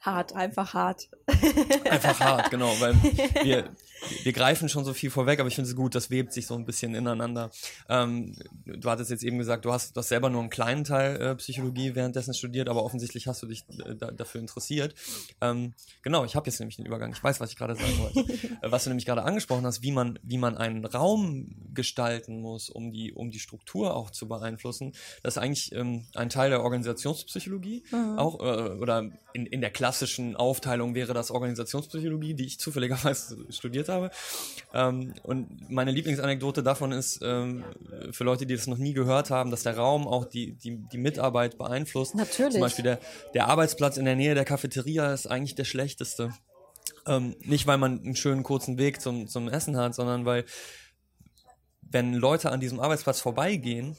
hart, 0.02 0.34
einfach 0.34 0.74
hart. 0.74 1.08
Einfach 1.88 2.20
hart, 2.20 2.50
genau, 2.50 2.72
weil 2.80 2.94
wir, 3.42 3.70
wir 4.24 4.32
greifen 4.32 4.68
schon 4.68 4.84
so 4.84 4.92
viel 4.92 5.10
vorweg, 5.10 5.38
aber 5.40 5.48
ich 5.48 5.54
finde 5.54 5.70
es 5.70 5.76
gut, 5.76 5.94
das 5.94 6.10
webt 6.10 6.32
sich 6.32 6.46
so 6.46 6.54
ein 6.54 6.64
bisschen 6.66 6.94
ineinander. 6.94 7.50
Ähm, 7.88 8.36
du 8.66 8.90
hattest 8.90 9.10
jetzt 9.10 9.22
eben 9.22 9.38
gesagt, 9.38 9.64
du 9.64 9.72
hast, 9.72 9.96
du 9.96 10.00
hast 10.00 10.08
selber 10.08 10.28
nur 10.28 10.40
einen 10.40 10.50
kleinen 10.50 10.84
Teil 10.84 11.20
äh, 11.20 11.34
Psychologie 11.36 11.94
währenddessen 11.94 12.34
studiert, 12.34 12.68
aber 12.68 12.84
offensichtlich 12.84 13.28
hast 13.28 13.42
du 13.42 13.46
dich 13.46 13.64
äh, 13.86 13.94
da, 13.94 14.10
dafür 14.10 14.40
interessiert. 14.40 14.94
Ähm, 15.40 15.72
genau, 16.02 16.24
ich 16.24 16.34
habe 16.36 16.50
jetzt 16.50 16.58
nämlich 16.58 16.76
den 16.76 16.86
Übergang. 16.86 17.12
Ich 17.12 17.22
weiß, 17.22 17.40
was 17.40 17.50
ich 17.50 17.56
gerade 17.56 17.76
sagen 17.76 17.98
wollte. 18.00 18.32
äh, 18.32 18.48
was 18.70 18.84
du 18.84 18.90
nämlich 18.90 19.06
gerade 19.06 19.22
angesprochen 19.22 19.64
hast, 19.64 19.82
wie 19.82 19.92
man, 19.92 20.18
wie 20.22 20.38
man 20.38 20.56
einen 20.58 20.84
Raum 20.84 21.54
gestalten 21.72 22.40
muss, 22.40 22.68
um 22.70 22.92
die, 22.92 23.12
um 23.12 23.30
die 23.30 23.38
Struktur 23.38 23.94
auch 23.96 24.10
zu 24.10 24.26
beeinflussen. 24.26 24.92
Das 25.22 25.36
ist 25.36 25.42
eigentlich 25.42 25.72
ähm, 25.72 26.06
ein 26.14 26.28
Teil 26.28 26.50
der 26.50 26.62
Organisationspsychologie 26.62 27.84
Mhm. 27.92 28.18
auch 28.18 28.40
äh, 28.40 28.70
oder 28.72 29.10
in, 29.32 29.46
in 29.46 29.60
der 29.60 29.70
klassischen 29.92 30.36
Aufteilung 30.36 30.94
wäre 30.94 31.12
das 31.12 31.30
Organisationspsychologie, 31.30 32.32
die 32.32 32.46
ich 32.46 32.58
zufälligerweise 32.58 33.36
studiert 33.50 33.90
habe. 33.90 34.10
Ähm, 34.72 35.12
und 35.22 35.70
meine 35.70 35.90
Lieblingsanekdote 35.90 36.62
davon 36.62 36.92
ist, 36.92 37.20
ähm, 37.22 37.62
für 38.10 38.24
Leute, 38.24 38.46
die 38.46 38.56
das 38.56 38.66
noch 38.66 38.78
nie 38.78 38.94
gehört 38.94 39.28
haben, 39.28 39.50
dass 39.50 39.64
der 39.64 39.76
Raum 39.76 40.08
auch 40.08 40.24
die, 40.24 40.54
die, 40.54 40.78
die 40.90 40.96
Mitarbeit 40.96 41.58
beeinflusst. 41.58 42.14
Natürlich. 42.14 42.52
Zum 42.52 42.62
Beispiel 42.62 42.84
der, 42.84 43.00
der 43.34 43.48
Arbeitsplatz 43.48 43.98
in 43.98 44.06
der 44.06 44.16
Nähe 44.16 44.34
der 44.34 44.46
Cafeteria 44.46 45.12
ist 45.12 45.26
eigentlich 45.26 45.56
der 45.56 45.64
schlechteste. 45.64 46.32
Ähm, 47.06 47.36
nicht, 47.40 47.66
weil 47.66 47.76
man 47.76 48.00
einen 48.00 48.16
schönen 48.16 48.44
kurzen 48.44 48.78
Weg 48.78 49.02
zum, 49.02 49.28
zum 49.28 49.50
Essen 49.50 49.76
hat, 49.76 49.94
sondern 49.94 50.24
weil, 50.24 50.46
wenn 51.82 52.14
Leute 52.14 52.50
an 52.50 52.60
diesem 52.60 52.80
Arbeitsplatz 52.80 53.20
vorbeigehen, 53.20 53.94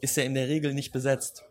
ist 0.00 0.18
er 0.18 0.24
in 0.24 0.34
der 0.34 0.48
Regel 0.48 0.74
nicht 0.74 0.90
besetzt. 0.90 1.44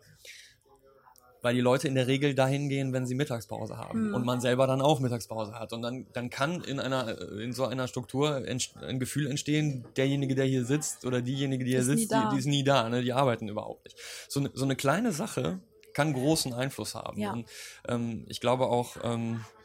Weil 1.40 1.54
die 1.54 1.60
Leute 1.60 1.86
in 1.86 1.94
der 1.94 2.06
Regel 2.08 2.34
dahin 2.34 2.68
gehen, 2.68 2.92
wenn 2.92 3.06
sie 3.06 3.14
Mittagspause 3.14 3.76
haben 3.76 4.08
Mhm. 4.08 4.14
und 4.14 4.26
man 4.26 4.40
selber 4.40 4.66
dann 4.66 4.80
auch 4.80 4.98
Mittagspause 5.00 5.52
hat. 5.58 5.72
Und 5.72 5.82
dann, 5.82 6.06
dann 6.12 6.30
kann 6.30 6.62
in 6.64 6.80
einer 6.80 7.16
in 7.38 7.52
so 7.52 7.64
einer 7.64 7.86
Struktur 7.86 8.42
ein 8.46 8.98
Gefühl 8.98 9.26
entstehen, 9.28 9.84
derjenige, 9.96 10.34
der 10.34 10.46
hier 10.46 10.64
sitzt 10.64 11.04
oder 11.04 11.22
diejenige, 11.22 11.64
die 11.64 11.70
hier 11.70 11.80
Ist 11.80 11.86
sitzt, 11.86 12.10
die, 12.12 12.28
die 12.32 12.38
ist 12.38 12.46
nie 12.46 12.64
da, 12.64 12.88
ne? 12.88 13.02
die 13.02 13.12
arbeiten 13.12 13.48
überhaupt 13.48 13.84
nicht. 13.84 13.96
So, 14.28 14.40
ne- 14.40 14.50
so 14.52 14.64
eine 14.64 14.74
kleine 14.76 15.12
Sache 15.12 15.60
kann 15.94 16.12
großen 16.12 16.52
Einfluss 16.52 16.94
haben. 16.94 17.20
Ja. 17.20 17.32
Und, 17.32 17.46
ähm, 17.88 18.24
ich 18.28 18.40
glaube 18.40 18.66
auch, 18.66 18.96
ähm, 19.02 19.34
äh, 19.36 19.36
äh, 19.36 19.57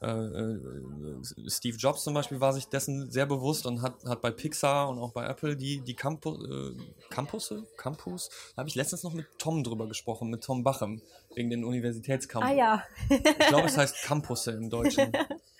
Steve 0.00 1.76
Jobs 1.76 2.04
zum 2.04 2.14
Beispiel 2.14 2.40
war 2.40 2.52
sich 2.52 2.68
dessen 2.68 3.10
sehr 3.10 3.26
bewusst 3.26 3.66
und 3.66 3.82
hat, 3.82 4.04
hat 4.04 4.22
bei 4.22 4.30
Pixar 4.30 4.88
und 4.88 4.98
auch 4.98 5.12
bei 5.12 5.26
Apple 5.26 5.56
die, 5.56 5.80
die 5.80 5.94
Campu 5.94 6.36
äh, 6.36 6.76
Campusse, 7.10 7.66
Campus, 7.76 8.30
da 8.54 8.60
habe 8.60 8.68
ich 8.68 8.76
letztens 8.76 9.02
noch 9.02 9.12
mit 9.12 9.26
Tom 9.38 9.64
drüber 9.64 9.88
gesprochen, 9.88 10.30
mit 10.30 10.44
Tom 10.44 10.62
Bachem, 10.62 11.02
wegen 11.34 11.50
den 11.50 11.64
Universitätscampus. 11.64 12.48
Ah 12.48 12.54
ja. 12.54 12.82
Ich 13.08 13.48
glaube, 13.48 13.66
es 13.66 13.76
heißt 13.76 14.02
Campusse 14.04 14.52
im 14.52 14.70
Deutschen. 14.70 15.12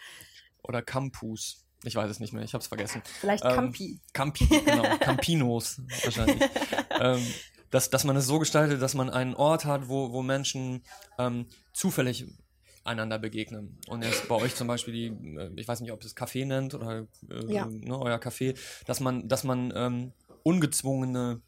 Oder 0.62 0.82
Campus. 0.82 1.64
Ich 1.84 1.94
weiß 1.94 2.10
es 2.10 2.20
nicht 2.20 2.32
mehr, 2.32 2.42
ich 2.42 2.54
habe 2.54 2.62
es 2.62 2.68
vergessen. 2.68 3.02
Vielleicht 3.20 3.44
Ähm, 3.44 3.54
Campi. 3.54 4.00
Campi, 4.12 4.46
genau, 4.46 4.82
Campinos 5.00 5.80
wahrscheinlich. 6.04 6.48
ähm, 7.00 7.26
dass, 7.70 7.90
dass 7.90 8.04
man 8.04 8.16
es 8.16 8.26
so 8.26 8.38
gestaltet, 8.38 8.82
dass 8.82 8.94
man 8.94 9.10
einen 9.10 9.34
Ort 9.34 9.64
hat, 9.64 9.88
wo, 9.88 10.12
wo 10.12 10.22
Menschen 10.22 10.82
ähm, 11.18 11.46
zufällig 11.72 12.26
einander 12.88 13.18
begegnen. 13.18 13.78
Und 13.88 14.02
jetzt 14.02 14.26
bei 14.28 14.34
euch 14.34 14.54
zum 14.56 14.66
Beispiel 14.66 14.94
die, 14.94 15.36
äh, 15.36 15.50
ich 15.56 15.68
weiß 15.68 15.80
nicht, 15.80 15.92
ob 15.92 16.02
ihr 16.02 16.06
es 16.06 16.16
Café 16.16 16.44
nennt 16.46 16.74
oder 16.74 17.06
äh, 17.30 17.44
Ja. 17.46 17.66
ne, 17.66 17.98
euer 17.98 18.18
Café, 18.18 18.58
dass 18.86 19.00
man, 19.00 19.28
dass 19.28 19.44
man 19.44 19.72
ähm, 19.76 20.12
ungezwungene 20.42 21.42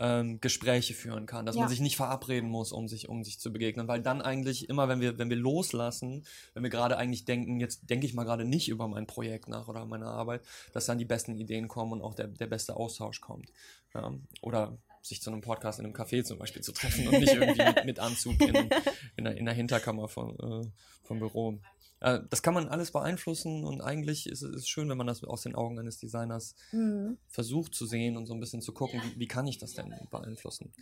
ähm, 0.00 0.40
Gespräche 0.40 0.94
führen 0.94 1.26
kann, 1.26 1.44
dass 1.44 1.56
man 1.56 1.64
Ja. 1.64 1.68
sich 1.68 1.80
nicht 1.80 1.96
verabreden 1.96 2.48
muss, 2.48 2.72
um 2.72 2.86
sich, 2.88 3.08
um 3.08 3.24
sich 3.24 3.40
zu 3.40 3.52
begegnen, 3.52 3.88
weil 3.88 4.00
dann 4.00 4.22
eigentlich 4.22 4.68
immer, 4.68 4.88
wenn 4.88 5.00
wir, 5.00 5.18
wenn 5.18 5.28
wir 5.28 5.36
loslassen, 5.36 6.24
wenn 6.54 6.62
wir 6.62 6.70
gerade 6.70 6.96
eigentlich 6.96 7.24
denken, 7.24 7.58
jetzt 7.60 7.90
denke 7.90 8.06
ich 8.06 8.14
mal 8.14 8.24
gerade 8.24 8.44
nicht 8.44 8.68
über 8.68 8.86
mein 8.86 9.06
Projekt 9.06 9.48
nach 9.48 9.66
oder 9.68 9.84
meine 9.86 10.06
Arbeit, 10.06 10.42
dass 10.72 10.86
dann 10.86 10.98
die 10.98 11.04
besten 11.04 11.36
Ideen 11.36 11.66
kommen 11.68 11.92
und 11.92 12.02
auch 12.02 12.14
der, 12.14 12.28
der 12.28 12.46
beste 12.46 12.76
Austausch 12.76 13.20
kommt. 13.20 13.50
Ja, 13.94 14.12
oder 14.42 14.78
sich 15.02 15.22
zu 15.22 15.30
einem 15.30 15.40
Podcast 15.40 15.78
in 15.78 15.84
einem 15.86 15.94
Café 15.94 16.24
zum 16.24 16.38
Beispiel 16.38 16.62
zu 16.62 16.72
treffen 16.72 17.06
und 17.08 17.18
nicht 17.20 17.32
irgendwie 17.32 17.62
mit, 17.64 17.84
mit 17.84 17.98
Anzug 17.98 18.40
in, 18.40 18.70
in, 19.16 19.24
der, 19.24 19.36
in 19.36 19.44
der 19.44 19.54
Hinterkammer 19.54 20.08
vom, 20.08 20.36
äh, 20.40 20.66
vom 21.04 21.18
Büro. 21.18 21.58
Äh, 22.00 22.20
das 22.30 22.42
kann 22.42 22.54
man 22.54 22.68
alles 22.68 22.90
beeinflussen 22.92 23.64
und 23.64 23.80
eigentlich 23.80 24.26
ist 24.28 24.42
es 24.42 24.68
schön, 24.68 24.88
wenn 24.88 24.98
man 24.98 25.06
das 25.06 25.24
aus 25.24 25.42
den 25.42 25.54
Augen 25.54 25.78
eines 25.78 25.98
Designers 25.98 26.54
Mhm. 26.72 27.18
versucht 27.28 27.74
zu 27.74 27.86
sehen 27.86 28.16
und 28.16 28.26
so 28.26 28.34
ein 28.34 28.40
bisschen 28.40 28.62
zu 28.62 28.72
gucken, 28.72 29.00
wie, 29.02 29.20
wie 29.20 29.26
kann 29.26 29.46
ich 29.46 29.58
das 29.58 29.72
denn 29.74 29.94
beeinflussen. 30.10 30.72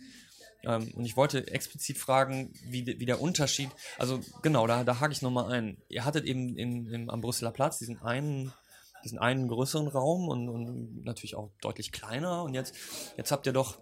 Ähm, 0.63 0.91
und 0.95 1.05
ich 1.05 1.15
wollte 1.15 1.47
explizit 1.51 1.97
fragen, 1.97 2.51
wie, 2.65 2.83
de- 2.83 2.99
wie 2.99 3.05
der 3.05 3.21
Unterschied, 3.21 3.69
also 3.99 4.19
genau, 4.41 4.65
da, 4.67 4.83
da 4.83 4.99
hake 4.99 5.13
ich 5.13 5.21
nochmal 5.21 5.51
ein. 5.51 5.77
Ihr 5.87 6.03
hattet 6.03 6.25
eben 6.25 6.55
in, 6.57 6.87
im, 6.87 7.09
am 7.11 7.21
Brüsseler 7.21 7.51
Platz 7.51 7.77
diesen 7.77 8.01
einen, 8.01 8.51
diesen 9.03 9.19
einen 9.19 9.47
größeren 9.47 9.87
Raum 9.87 10.27
und, 10.27 10.49
und 10.49 11.03
natürlich 11.05 11.35
auch 11.35 11.51
deutlich 11.61 11.91
kleiner 11.91 12.41
und 12.43 12.55
jetzt, 12.55 12.73
jetzt 13.17 13.31
habt 13.31 13.45
ihr 13.45 13.53
doch, 13.53 13.77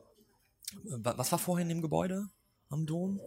was 0.84 1.32
war 1.32 1.40
vorher 1.40 1.64
in 1.64 1.70
dem 1.70 1.82
Gebäude 1.82 2.28
am 2.70 2.86
Dom? 2.86 3.20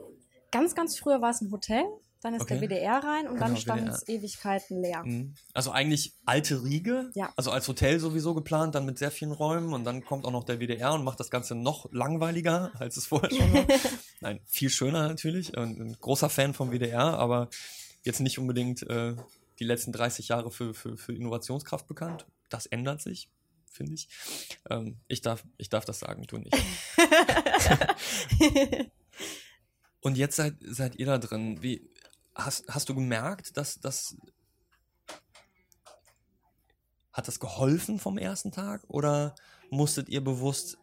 Ganz, 0.50 0.74
ganz 0.74 0.98
früher 0.98 1.20
war 1.20 1.30
es 1.30 1.40
ein 1.42 1.50
Hotel, 1.50 1.84
dann 2.22 2.34
ist 2.34 2.42
Okay. 2.42 2.58
der 2.58 2.62
WDR 2.68 3.04
rein 3.04 3.28
und 3.28 3.38
dann 3.38 3.48
Genau, 3.50 3.60
stand 3.60 3.82
WDR. 3.82 3.94
es 3.94 4.08
Ewigkeiten 4.08 4.80
leer. 4.82 5.04
Mhm. 5.04 5.34
Also 5.52 5.70
eigentlich 5.70 6.14
alte 6.24 6.64
Riege, 6.64 7.10
Ja. 7.14 7.32
also 7.36 7.50
als 7.50 7.68
Hotel 7.68 8.00
sowieso 8.00 8.34
geplant, 8.34 8.74
dann 8.74 8.86
mit 8.86 8.98
sehr 8.98 9.10
vielen 9.10 9.32
Räumen 9.32 9.72
und 9.74 9.84
dann 9.84 10.04
kommt 10.04 10.24
auch 10.24 10.30
noch 10.32 10.44
der 10.44 10.58
WDR 10.58 10.94
und 10.94 11.04
macht 11.04 11.20
das 11.20 11.30
Ganze 11.30 11.54
noch 11.54 11.92
langweiliger, 11.92 12.72
als 12.80 12.96
es 12.96 13.06
vorher 13.06 13.30
schon 13.30 13.52
war. 13.52 13.66
Nein, 14.20 14.40
viel 14.46 14.70
schöner 14.70 15.06
natürlich. 15.06 15.56
Und 15.56 15.78
ein 15.78 15.96
großer 16.00 16.30
Fan 16.30 16.54
vom 16.54 16.70
WDR, 16.72 17.18
aber 17.18 17.48
jetzt 18.02 18.20
nicht 18.20 18.38
unbedingt 18.38 18.82
äh, 18.88 19.14
die 19.60 19.64
letzten 19.64 19.92
30 19.92 20.28
Jahre 20.28 20.50
für, 20.50 20.72
für, 20.72 20.96
für 20.96 21.12
Innovationskraft 21.14 21.86
bekannt. 21.86 22.26
Das 22.48 22.64
ändert 22.66 23.02
sich, 23.02 23.28
finde 23.70 23.94
ich. 23.94 24.08
Ähm, 24.70 24.98
ich, 25.08 25.22
darf, 25.22 25.44
ich 25.56 25.68
darf 25.68 25.84
das 25.84 26.00
sagen, 26.00 26.24
du 26.26 26.38
nicht. 26.38 26.54
Und 30.00 30.16
jetzt 30.16 30.36
seid, 30.36 30.54
seid 30.60 30.96
ihr 30.96 31.06
da 31.06 31.18
drin. 31.18 31.62
Wie, 31.62 31.90
hast, 32.34 32.64
hast 32.68 32.88
du 32.88 32.94
gemerkt, 32.94 33.56
dass 33.56 33.80
das. 33.80 34.16
Hat 37.12 37.26
das 37.26 37.40
geholfen 37.40 37.98
vom 37.98 38.16
ersten 38.16 38.52
Tag? 38.52 38.84
Oder 38.86 39.34
musstet 39.70 40.08
ihr 40.08 40.22
bewusst, 40.22 40.78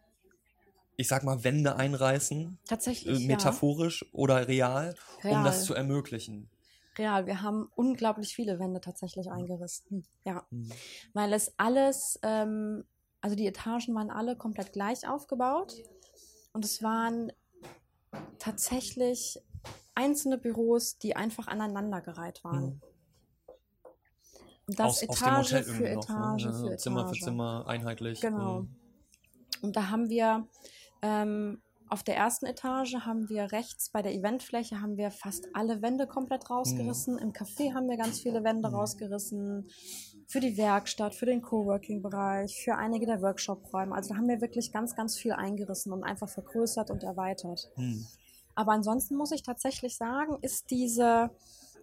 ich 0.97 1.07
sag 1.07 1.23
mal, 1.23 1.45
Wände 1.45 1.77
einreißen? 1.77 2.59
Tatsächlich. 2.67 3.21
Äh, 3.21 3.25
metaphorisch 3.25 4.05
oder 4.11 4.47
real, 4.47 4.95
ja. 5.23 5.29
um 5.29 5.37
Real. 5.37 5.43
das 5.45 5.63
zu 5.63 5.73
ermöglichen? 5.73 6.49
Real. 6.97 7.25
Wir 7.25 7.41
haben 7.41 7.69
unglaublich 7.75 8.35
viele 8.35 8.59
Wände 8.59 8.81
tatsächlich 8.81 9.31
eingerissen. 9.31 10.05
Ja. 10.23 10.45
Mhm. 10.49 10.71
Weil 11.13 11.33
es 11.33 11.53
alles, 11.57 12.19
ähm, 12.23 12.85
also 13.21 13.35
die 13.35 13.47
Etagen 13.47 13.95
waren 13.95 14.09
alle 14.09 14.35
komplett 14.35 14.73
gleich 14.73 15.07
aufgebaut. 15.07 15.75
Und 16.53 16.63
es 16.63 16.81
waren 16.81 17.31
tatsächlich 18.39 19.39
einzelne 19.93 20.37
Büros, 20.37 20.97
die 20.97 21.15
einfach 21.15 21.47
aneinandergereiht 21.47 22.43
waren. 22.43 22.65
Mhm. 22.65 22.81
Und 24.67 24.79
das 24.79 25.03
aus, 25.03 25.09
aus 25.09 25.19
dem 25.19 25.27
Etage 25.27 25.51
Hotel 25.51 25.63
für 25.63 25.89
Etage 25.89 26.45
noch, 26.45 26.51
ne? 26.51 26.59
für 26.59 26.65
Etage. 26.67 26.81
Zimmer 26.81 27.07
für 27.07 27.19
Zimmer, 27.19 27.65
einheitlich. 27.67 28.21
Genau. 28.21 28.61
Mhm. 28.61 28.75
Und 29.61 29.75
da 29.75 29.89
haben 29.89 30.09
wir 30.09 30.47
ähm, 31.01 31.61
auf 31.89 32.03
der 32.03 32.17
ersten 32.17 32.45
Etage 32.45 32.95
haben 33.01 33.29
wir 33.29 33.51
rechts 33.51 33.89
bei 33.89 34.01
der 34.01 34.13
Eventfläche 34.13 34.81
haben 34.81 34.97
wir 34.97 35.11
fast 35.11 35.47
alle 35.53 35.81
Wände 35.81 36.07
komplett 36.07 36.49
rausgerissen. 36.49 37.17
Im 37.17 37.31
Café 37.31 37.73
haben 37.73 37.87
wir 37.87 37.97
ganz 37.97 38.19
viele 38.19 38.43
Wände 38.43 38.69
Mhm. 38.69 38.75
rausgerissen. 38.75 39.69
Für 40.27 40.39
die 40.39 40.57
Werkstatt, 40.57 41.13
für 41.13 41.27
den 41.27 41.41
Coworking-Bereich, 41.43 42.63
für 42.63 42.75
einige 42.75 43.05
der 43.05 43.21
Workshop-Räume. 43.21 43.93
Also 43.93 44.09
da 44.09 44.15
haben 44.17 44.27
wir 44.27 44.41
wirklich 44.41 44.71
ganz, 44.71 44.95
ganz 44.95 45.17
viel 45.17 45.33
eingerissen 45.33 45.93
und 45.93 46.03
einfach 46.03 46.29
vergrößert 46.29 46.89
und 46.89 47.03
erweitert. 47.03 47.69
Mhm. 47.75 48.07
Aber 48.55 48.71
ansonsten 48.71 49.15
muss 49.15 49.31
ich 49.31 49.43
tatsächlich 49.43 49.95
sagen, 49.97 50.37
ist 50.41 50.71
diese 50.71 51.29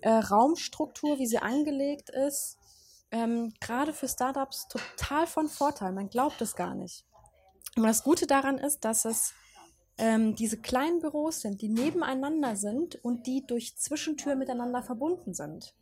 äh, 0.00 0.10
Raumstruktur, 0.10 1.18
wie 1.18 1.26
sie 1.26 1.38
angelegt 1.38 2.10
ist, 2.10 2.58
ähm, 3.12 3.52
gerade 3.60 3.92
für 3.92 4.08
Startups 4.08 4.66
total 4.68 5.26
von 5.26 5.48
Vorteil. 5.48 5.92
Man 5.92 6.08
glaubt 6.08 6.40
es 6.40 6.56
gar 6.56 6.74
nicht. 6.74 7.04
Und 7.76 7.84
das 7.84 8.02
Gute 8.02 8.26
daran 8.26 8.58
ist, 8.58 8.84
dass 8.84 9.04
es 9.04 9.34
ähm, 10.02 10.34
diese 10.34 10.56
kleinen 10.56 10.98
Büros 10.98 11.40
sind, 11.42 11.62
die 11.62 11.68
nebeneinander 11.68 12.56
sind 12.56 13.02
und 13.04 13.28
die 13.28 13.46
durch 13.46 13.76
Zwischentüren 13.76 14.36
miteinander 14.36 14.82
verbunden 14.82 15.32
sind. 15.32 15.74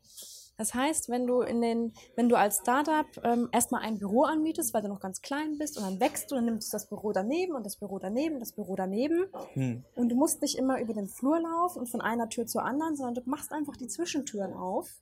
Das 0.58 0.74
heißt, 0.74 1.08
wenn 1.08 1.26
du 1.26 1.40
in 1.40 1.62
den, 1.62 1.94
wenn 2.16 2.28
du 2.28 2.36
als 2.36 2.58
Startup 2.58 3.06
ähm, 3.24 3.48
erstmal 3.50 3.80
ein 3.80 3.98
Büro 3.98 4.24
anmietest, 4.24 4.74
weil 4.74 4.82
du 4.82 4.88
noch 4.88 5.00
ganz 5.00 5.22
klein 5.22 5.56
bist 5.56 5.78
und 5.78 5.84
dann 5.84 6.00
wächst 6.00 6.30
du, 6.30 6.34
dann 6.34 6.44
nimmst 6.44 6.70
du 6.70 6.74
das 6.74 6.86
Büro 6.86 7.12
daneben 7.12 7.54
und 7.54 7.64
das 7.64 7.76
Büro 7.76 7.98
daneben, 7.98 8.38
das 8.40 8.52
Büro 8.52 8.76
daneben 8.76 9.24
Mhm. 9.54 9.84
und 9.94 10.10
du 10.10 10.16
musst 10.16 10.42
nicht 10.42 10.58
immer 10.58 10.78
über 10.82 10.92
den 10.92 11.08
Flur 11.08 11.40
laufen 11.40 11.78
und 11.78 11.88
von 11.88 12.02
einer 12.02 12.28
Tür 12.28 12.46
zur 12.46 12.62
anderen, 12.62 12.96
sondern 12.96 13.14
du 13.14 13.22
machst 13.30 13.52
einfach 13.52 13.74
die 13.78 13.88
Zwischentüren 13.88 14.52
auf 14.52 15.00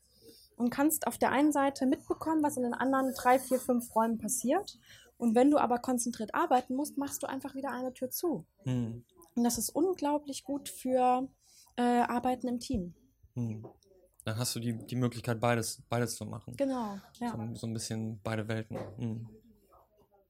und 0.57 0.71
kannst 0.71 1.09
auf 1.09 1.19
der 1.19 1.33
einen 1.33 1.51
Seite 1.51 1.87
mitbekommen, 1.87 2.41
was 2.45 2.57
in 2.57 2.63
den 2.63 2.75
anderen 2.75 3.13
drei, 3.15 3.41
vier, 3.41 3.59
fünf 3.59 3.93
Räumen 3.97 4.19
passiert. 4.19 4.79
Und 5.19 5.35
wenn 5.35 5.51
du 5.51 5.59
aber 5.59 5.79
konzentriert 5.79 6.35
arbeiten 6.35 6.75
musst, 6.75 6.97
machst 6.97 7.23
du 7.23 7.27
einfach 7.27 7.55
wieder 7.55 7.71
eine 7.73 7.93
Tür 7.93 8.11
zu. 8.11 8.47
Mhm. 8.65 9.05
Und 9.35 9.45
das 9.45 9.59
ist 9.59 9.71
unglaublich 9.71 10.45
gut 10.45 10.69
für 10.69 11.29
äh, 11.77 11.83
Arbeiten 11.83 12.49
im 12.49 12.61
Team. 12.61 12.95
Mhm. 13.35 13.67
Dann 14.25 14.37
hast 14.37 14.55
du 14.55 14.61
die, 14.61 14.75
die 14.75 14.97
Möglichkeit, 14.97 15.41
beides, 15.41 15.83
beides 15.89 16.17
zu 16.17 16.25
machen. 16.25 16.55
Genau, 16.57 16.99
ja. 17.21 17.31
So, 17.31 17.55
so 17.55 17.67
ein 17.67 17.75
bisschen 17.75 18.21
beide 18.23 18.47
Welten. 18.49 18.79
Mhm. 18.99 19.29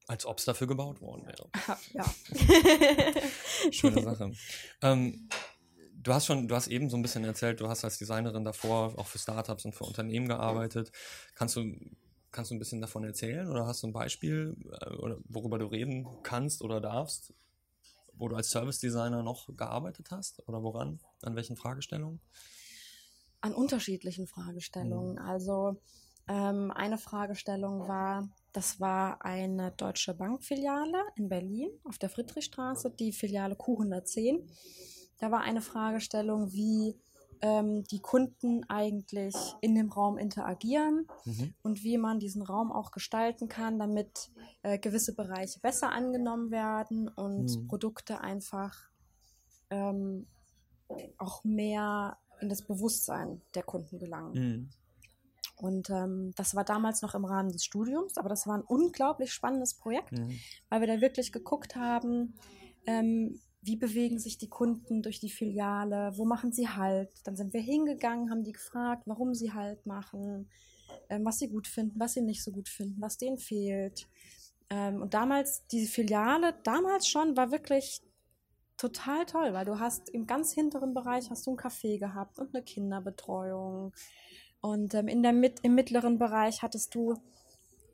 Als 0.06 0.24
ob 0.24 0.38
es 0.38 0.46
dafür 0.46 0.66
gebaut 0.66 1.00
worden 1.02 1.26
wäre. 1.26 1.50
ja. 1.92 2.04
Schöne 3.72 4.02
Sache. 4.02 4.32
ähm, 4.82 5.28
du 5.94 6.14
hast 6.14 6.26
schon, 6.26 6.48
du 6.48 6.54
hast 6.54 6.68
eben 6.68 6.88
so 6.88 6.96
ein 6.96 7.02
bisschen 7.02 7.24
erzählt, 7.24 7.60
du 7.60 7.68
hast 7.68 7.84
als 7.84 7.98
Designerin 7.98 8.44
davor 8.44 8.94
auch 8.96 9.06
für 9.06 9.18
Startups 9.18 9.64
und 9.64 9.74
für 9.74 9.84
Unternehmen 9.84 10.28
gearbeitet. 10.28 10.92
Kannst 11.34 11.56
du, 11.56 11.74
kannst 12.38 12.52
du 12.52 12.54
ein 12.54 12.60
bisschen 12.60 12.80
davon 12.80 13.02
erzählen 13.02 13.50
oder 13.50 13.66
hast 13.66 13.82
du 13.82 13.88
ein 13.88 13.92
Beispiel, 13.92 14.54
äh, 14.80 14.94
oder 14.94 15.18
worüber 15.28 15.58
du 15.58 15.66
reden 15.66 16.06
kannst 16.22 16.62
oder 16.62 16.80
darfst, 16.80 17.34
wo 18.14 18.28
du 18.28 18.36
als 18.36 18.50
Service 18.50 18.78
Designer 18.78 19.24
noch 19.24 19.48
gearbeitet 19.56 20.12
hast 20.12 20.46
oder 20.48 20.62
woran? 20.62 21.00
An 21.22 21.34
welchen 21.34 21.56
Fragestellungen? 21.56 22.20
An 23.40 23.54
unterschiedlichen 23.54 24.28
Fragestellungen. 24.28 25.18
Also 25.18 25.80
ähm, 26.28 26.70
eine 26.70 26.96
Fragestellung 26.96 27.88
war, 27.88 28.28
das 28.52 28.78
war 28.78 29.24
eine 29.24 29.72
deutsche 29.72 30.14
Bankfiliale 30.14 31.02
in 31.16 31.28
Berlin 31.28 31.70
auf 31.82 31.98
der 31.98 32.08
Friedrichstraße, 32.08 32.90
die 32.90 33.10
Filiale 33.10 33.56
Q110. 33.56 34.48
Da 35.18 35.32
war 35.32 35.40
eine 35.40 35.60
Fragestellung, 35.60 36.52
wie 36.52 36.94
ähm, 37.40 37.84
die 37.84 38.00
Kunden 38.00 38.64
eigentlich 38.68 39.34
in 39.60 39.74
dem 39.74 39.90
Raum 39.90 40.18
interagieren 40.18 41.06
Mhm. 41.24 41.54
und 41.62 41.82
wie 41.82 41.98
man 41.98 42.18
diesen 42.18 42.42
Raum 42.42 42.72
auch 42.72 42.90
gestalten 42.90 43.48
kann, 43.48 43.78
damit 43.78 44.30
äh, 44.62 44.78
gewisse 44.78 45.14
Bereiche 45.14 45.60
besser 45.60 45.90
angenommen 45.92 46.50
werden 46.50 47.08
und 47.08 47.56
Mhm. 47.56 47.68
Produkte 47.68 48.20
einfach 48.20 48.88
ähm, 49.70 50.26
auch 51.18 51.44
mehr 51.44 52.16
in 52.40 52.48
das 52.48 52.62
Bewusstsein 52.62 53.42
der 53.54 53.62
Kunden 53.62 53.98
gelangen. 53.98 54.32
Mhm. 54.32 54.70
Und 55.60 55.90
ähm, 55.90 56.32
das 56.36 56.54
war 56.54 56.64
damals 56.64 57.02
noch 57.02 57.14
im 57.14 57.24
Rahmen 57.24 57.50
des 57.50 57.64
Studiums, 57.64 58.16
aber 58.16 58.28
das 58.28 58.46
war 58.46 58.56
ein 58.56 58.62
unglaublich 58.62 59.32
spannendes 59.32 59.74
Projekt, 59.74 60.12
Mhm. 60.12 60.38
weil 60.68 60.80
wir 60.80 60.86
da 60.86 61.00
wirklich 61.00 61.32
geguckt 61.32 61.74
haben, 61.76 62.34
ähm, 62.86 63.40
wie 63.68 63.76
bewegen 63.76 64.18
sich 64.18 64.38
die 64.38 64.48
Kunden 64.48 65.02
durch 65.02 65.20
die 65.20 65.28
Filiale, 65.28 66.12
wo 66.16 66.24
machen 66.24 66.52
sie 66.52 66.68
Halt. 66.68 67.10
Dann 67.24 67.36
sind 67.36 67.52
wir 67.52 67.60
hingegangen, 67.60 68.30
haben 68.30 68.42
die 68.42 68.52
gefragt, 68.52 69.02
warum 69.04 69.34
sie 69.34 69.52
Halt 69.52 69.84
machen, 69.84 70.48
ähm, 71.10 71.24
was 71.26 71.38
sie 71.38 71.48
gut 71.48 71.68
finden, 71.68 72.00
was 72.00 72.14
sie 72.14 72.22
nicht 72.22 72.42
so 72.42 72.50
gut 72.50 72.68
finden, 72.68 73.00
was 73.00 73.18
denen 73.18 73.36
fehlt. 73.36 74.08
Ähm, 74.70 75.02
und 75.02 75.12
damals, 75.12 75.66
diese 75.66 75.90
Filiale, 75.90 76.54
damals 76.64 77.06
schon, 77.06 77.36
war 77.36 77.50
wirklich 77.50 78.00
total 78.78 79.26
toll, 79.26 79.52
weil 79.52 79.66
du 79.66 79.78
hast 79.78 80.08
im 80.08 80.26
ganz 80.26 80.52
hinteren 80.52 80.94
Bereich 80.94 81.28
hast 81.28 81.46
du 81.46 81.50
ein 81.50 81.58
Café 81.58 81.98
gehabt 81.98 82.38
und 82.38 82.54
eine 82.54 82.64
Kinderbetreuung. 82.64 83.92
Und 84.62 84.94
ähm, 84.94 85.08
in 85.08 85.22
der 85.22 85.32
im 85.62 85.74
mittleren 85.74 86.18
Bereich 86.18 86.62
hattest 86.62 86.94
du 86.94 87.14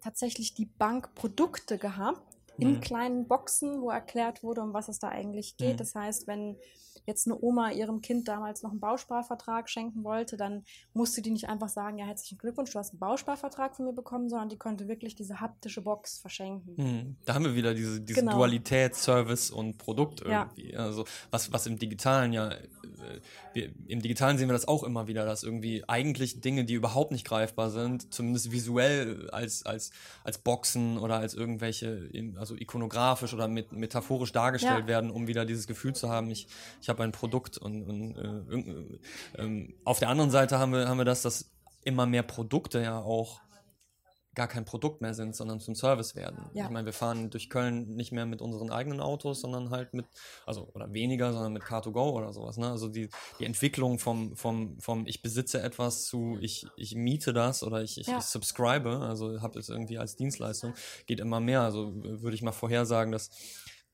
tatsächlich 0.00 0.54
die 0.54 0.66
Bankprodukte 0.66 1.78
gehabt, 1.78 2.33
in 2.58 2.80
kleinen 2.80 3.26
Boxen, 3.26 3.80
wo 3.80 3.90
erklärt 3.90 4.42
wurde, 4.42 4.62
um 4.62 4.72
was 4.72 4.88
es 4.88 4.98
da 4.98 5.08
eigentlich 5.08 5.56
geht. 5.56 5.80
Das 5.80 5.94
heißt, 5.94 6.26
wenn 6.26 6.56
jetzt 7.06 7.26
eine 7.26 7.38
Oma 7.40 7.70
ihrem 7.70 8.00
Kind 8.00 8.28
damals 8.28 8.62
noch 8.62 8.70
einen 8.70 8.80
Bausparvertrag 8.80 9.68
schenken 9.68 10.04
wollte, 10.04 10.36
dann 10.36 10.64
musste 10.92 11.22
die 11.22 11.30
nicht 11.30 11.48
einfach 11.48 11.68
sagen, 11.68 11.98
ja, 11.98 12.06
herzlichen 12.06 12.38
Glückwunsch, 12.38 12.72
du 12.72 12.78
hast 12.78 12.90
einen 12.90 13.00
Bausparvertrag 13.00 13.76
von 13.76 13.86
mir 13.86 13.92
bekommen, 13.92 14.28
sondern 14.28 14.48
die 14.48 14.56
konnte 14.56 14.88
wirklich 14.88 15.14
diese 15.14 15.40
haptische 15.40 15.82
Box 15.82 16.18
verschenken. 16.18 16.74
Mhm. 16.76 17.16
Da 17.24 17.34
haben 17.34 17.44
wir 17.44 17.54
wieder 17.54 17.74
diese, 17.74 18.00
diese 18.00 18.20
genau. 18.20 18.36
Dualität 18.36 18.94
Service 18.94 19.50
und 19.50 19.78
Produkt 19.78 20.22
irgendwie. 20.22 20.72
Ja. 20.72 20.78
Also 20.78 21.04
was, 21.30 21.52
was 21.52 21.66
im 21.66 21.78
Digitalen 21.78 22.32
ja, 22.32 22.54
wir, 23.52 23.70
im 23.86 24.02
Digitalen 24.02 24.38
sehen 24.38 24.48
wir 24.48 24.52
das 24.52 24.68
auch 24.68 24.82
immer 24.82 25.06
wieder, 25.06 25.24
dass 25.24 25.42
irgendwie 25.42 25.84
eigentlich 25.88 26.40
Dinge, 26.40 26.64
die 26.64 26.74
überhaupt 26.74 27.12
nicht 27.12 27.26
greifbar 27.26 27.70
sind, 27.70 28.12
zumindest 28.12 28.52
visuell 28.52 29.30
als, 29.30 29.64
als, 29.66 29.90
als 30.24 30.38
Boxen 30.38 30.98
oder 30.98 31.16
als 31.16 31.34
irgendwelche, 31.34 32.10
also 32.36 32.56
ikonografisch 32.56 33.34
oder 33.34 33.48
mit, 33.48 33.72
metaphorisch 33.72 34.32
dargestellt 34.32 34.82
ja. 34.82 34.86
werden, 34.86 35.10
um 35.10 35.26
wieder 35.26 35.44
dieses 35.44 35.66
Gefühl 35.66 35.94
zu 35.94 36.08
haben, 36.08 36.30
ich, 36.30 36.46
ich 36.80 36.88
habe 36.88 37.02
ein 37.02 37.12
Produkt 37.12 37.58
und, 37.58 37.82
und 37.84 38.16
äh, 39.36 39.42
äh, 39.42 39.74
auf 39.84 39.98
der 39.98 40.08
anderen 40.08 40.30
Seite 40.30 40.58
haben 40.58 40.72
wir, 40.72 40.88
haben 40.88 40.98
wir 40.98 41.04
das, 41.04 41.22
dass 41.22 41.50
immer 41.84 42.06
mehr 42.06 42.22
Produkte 42.22 42.82
ja 42.82 42.98
auch 42.98 43.40
gar 44.34 44.48
kein 44.48 44.64
Produkt 44.64 45.00
mehr 45.00 45.14
sind, 45.14 45.34
sondern 45.36 45.60
zum 45.60 45.74
Service 45.74 46.14
werden. 46.14 46.46
Ja. 46.54 46.64
Ich 46.64 46.70
meine, 46.70 46.86
wir 46.86 46.92
fahren 46.92 47.30
durch 47.30 47.50
Köln 47.50 47.94
nicht 47.94 48.12
mehr 48.12 48.26
mit 48.26 48.40
unseren 48.42 48.70
eigenen 48.70 49.00
Autos, 49.00 49.40
sondern 49.40 49.70
halt 49.70 49.94
mit, 49.94 50.06
also 50.46 50.70
oder 50.74 50.92
weniger, 50.92 51.32
sondern 51.32 51.52
mit 51.52 51.62
Car2Go 51.62 52.12
oder 52.12 52.32
sowas. 52.32 52.56
Ne? 52.56 52.70
Also 52.70 52.88
die, 52.88 53.08
die 53.38 53.44
Entwicklung 53.44 53.98
vom, 53.98 54.36
vom, 54.36 54.78
vom 54.80 55.06
ich 55.06 55.22
besitze 55.22 55.60
etwas 55.62 56.04
zu 56.04 56.38
ich, 56.40 56.66
ich 56.76 56.94
miete 56.94 57.32
das 57.32 57.62
oder 57.62 57.82
ich, 57.82 57.98
ich, 57.98 58.06
ja. 58.06 58.18
ich 58.18 58.24
subscribe, 58.24 59.00
also 59.00 59.40
habe 59.40 59.58
es 59.58 59.68
irgendwie 59.68 59.98
als 59.98 60.16
Dienstleistung, 60.16 60.74
geht 61.06 61.20
immer 61.20 61.40
mehr. 61.40 61.62
Also 61.62 61.92
würde 61.94 62.34
ich 62.34 62.42
mal 62.42 62.52
vorhersagen, 62.52 63.12
dass 63.12 63.30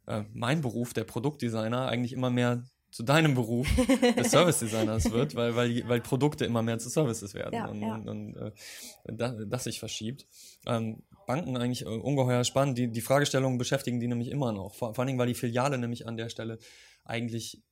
äh, 0.07 0.24
mein 0.33 0.61
Beruf, 0.61 0.92
der 0.92 1.05
Produktdesigner, 1.05 1.87
eigentlich 1.88 2.12
immer 2.12 2.31
mehr 2.31 2.64
zu 2.90 3.03
deinem 3.03 3.35
Beruf 3.35 3.68
des 4.16 4.31
Service 4.31 4.59
Designers 4.59 5.11
wird, 5.11 5.35
weil, 5.37 5.55
weil, 5.55 5.88
weil 5.88 6.00
Produkte 6.00 6.44
immer 6.44 6.62
mehr 6.62 6.79
zu 6.79 6.88
Services 6.88 7.35
werden 7.35 7.55
ja, 7.55 7.66
und, 7.66 7.81
ja. 7.81 7.94
und, 7.94 8.37
äh, 8.37 8.50
das, 9.05 9.35
das, 9.46 9.64
sich 9.64 9.79
verschiebt. 9.79 10.26
Ähm, 10.66 11.03
Banken 11.26 11.57
eigentlich 11.57 11.83
äh, 11.83 11.88
ungeheuer 11.88 12.44
spannend. 12.44 12.79
Die, 12.79 12.88
die 12.88 13.00
Fragestellungen 13.00 13.59
beschäftigen 13.59 14.00
die 14.00 14.09
nämlich 14.09 14.31
immer 14.31 14.53
noch. 14.53 14.74
Vor, 14.74 14.94
vor 14.94 15.03
allen 15.03 15.09
Dingen, 15.09 15.18
weil 15.18 15.29
die 15.29 15.35
Filiale 15.35 15.79
nämlich 15.79 16.07
an 16.07 16.16
der 16.16 16.29
Stelle 16.29 16.59
eigentlich 17.05 17.62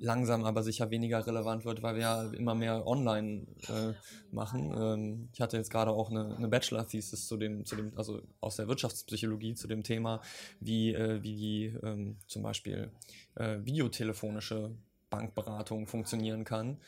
langsam 0.00 0.44
aber 0.44 0.62
sicher 0.62 0.90
weniger 0.90 1.26
relevant 1.26 1.64
wird, 1.64 1.82
weil 1.82 1.94
wir 1.94 2.02
ja 2.02 2.22
immer 2.32 2.54
mehr 2.54 2.86
online 2.86 3.46
äh, 3.68 3.92
machen. 4.30 4.74
Ähm, 4.76 5.28
ich 5.32 5.40
hatte 5.40 5.56
jetzt 5.56 5.70
gerade 5.70 5.90
auch 5.90 6.10
eine, 6.10 6.36
eine 6.36 6.48
Bachelor-Thesis 6.48 7.26
zu 7.26 7.36
dem, 7.36 7.64
zu 7.64 7.76
dem, 7.76 7.92
also 7.96 8.22
aus 8.40 8.56
der 8.56 8.68
Wirtschaftspsychologie 8.68 9.54
zu 9.54 9.66
dem 9.68 9.82
Thema, 9.82 10.20
wie, 10.60 10.94
äh, 10.94 11.22
wie 11.22 11.36
die 11.36 11.74
ähm, 11.82 12.18
zum 12.26 12.42
Beispiel 12.42 12.92
äh, 13.34 13.58
videotelefonische 13.62 14.76
Bankberatung 15.10 15.86
funktionieren 15.86 16.44
kann. 16.44 16.78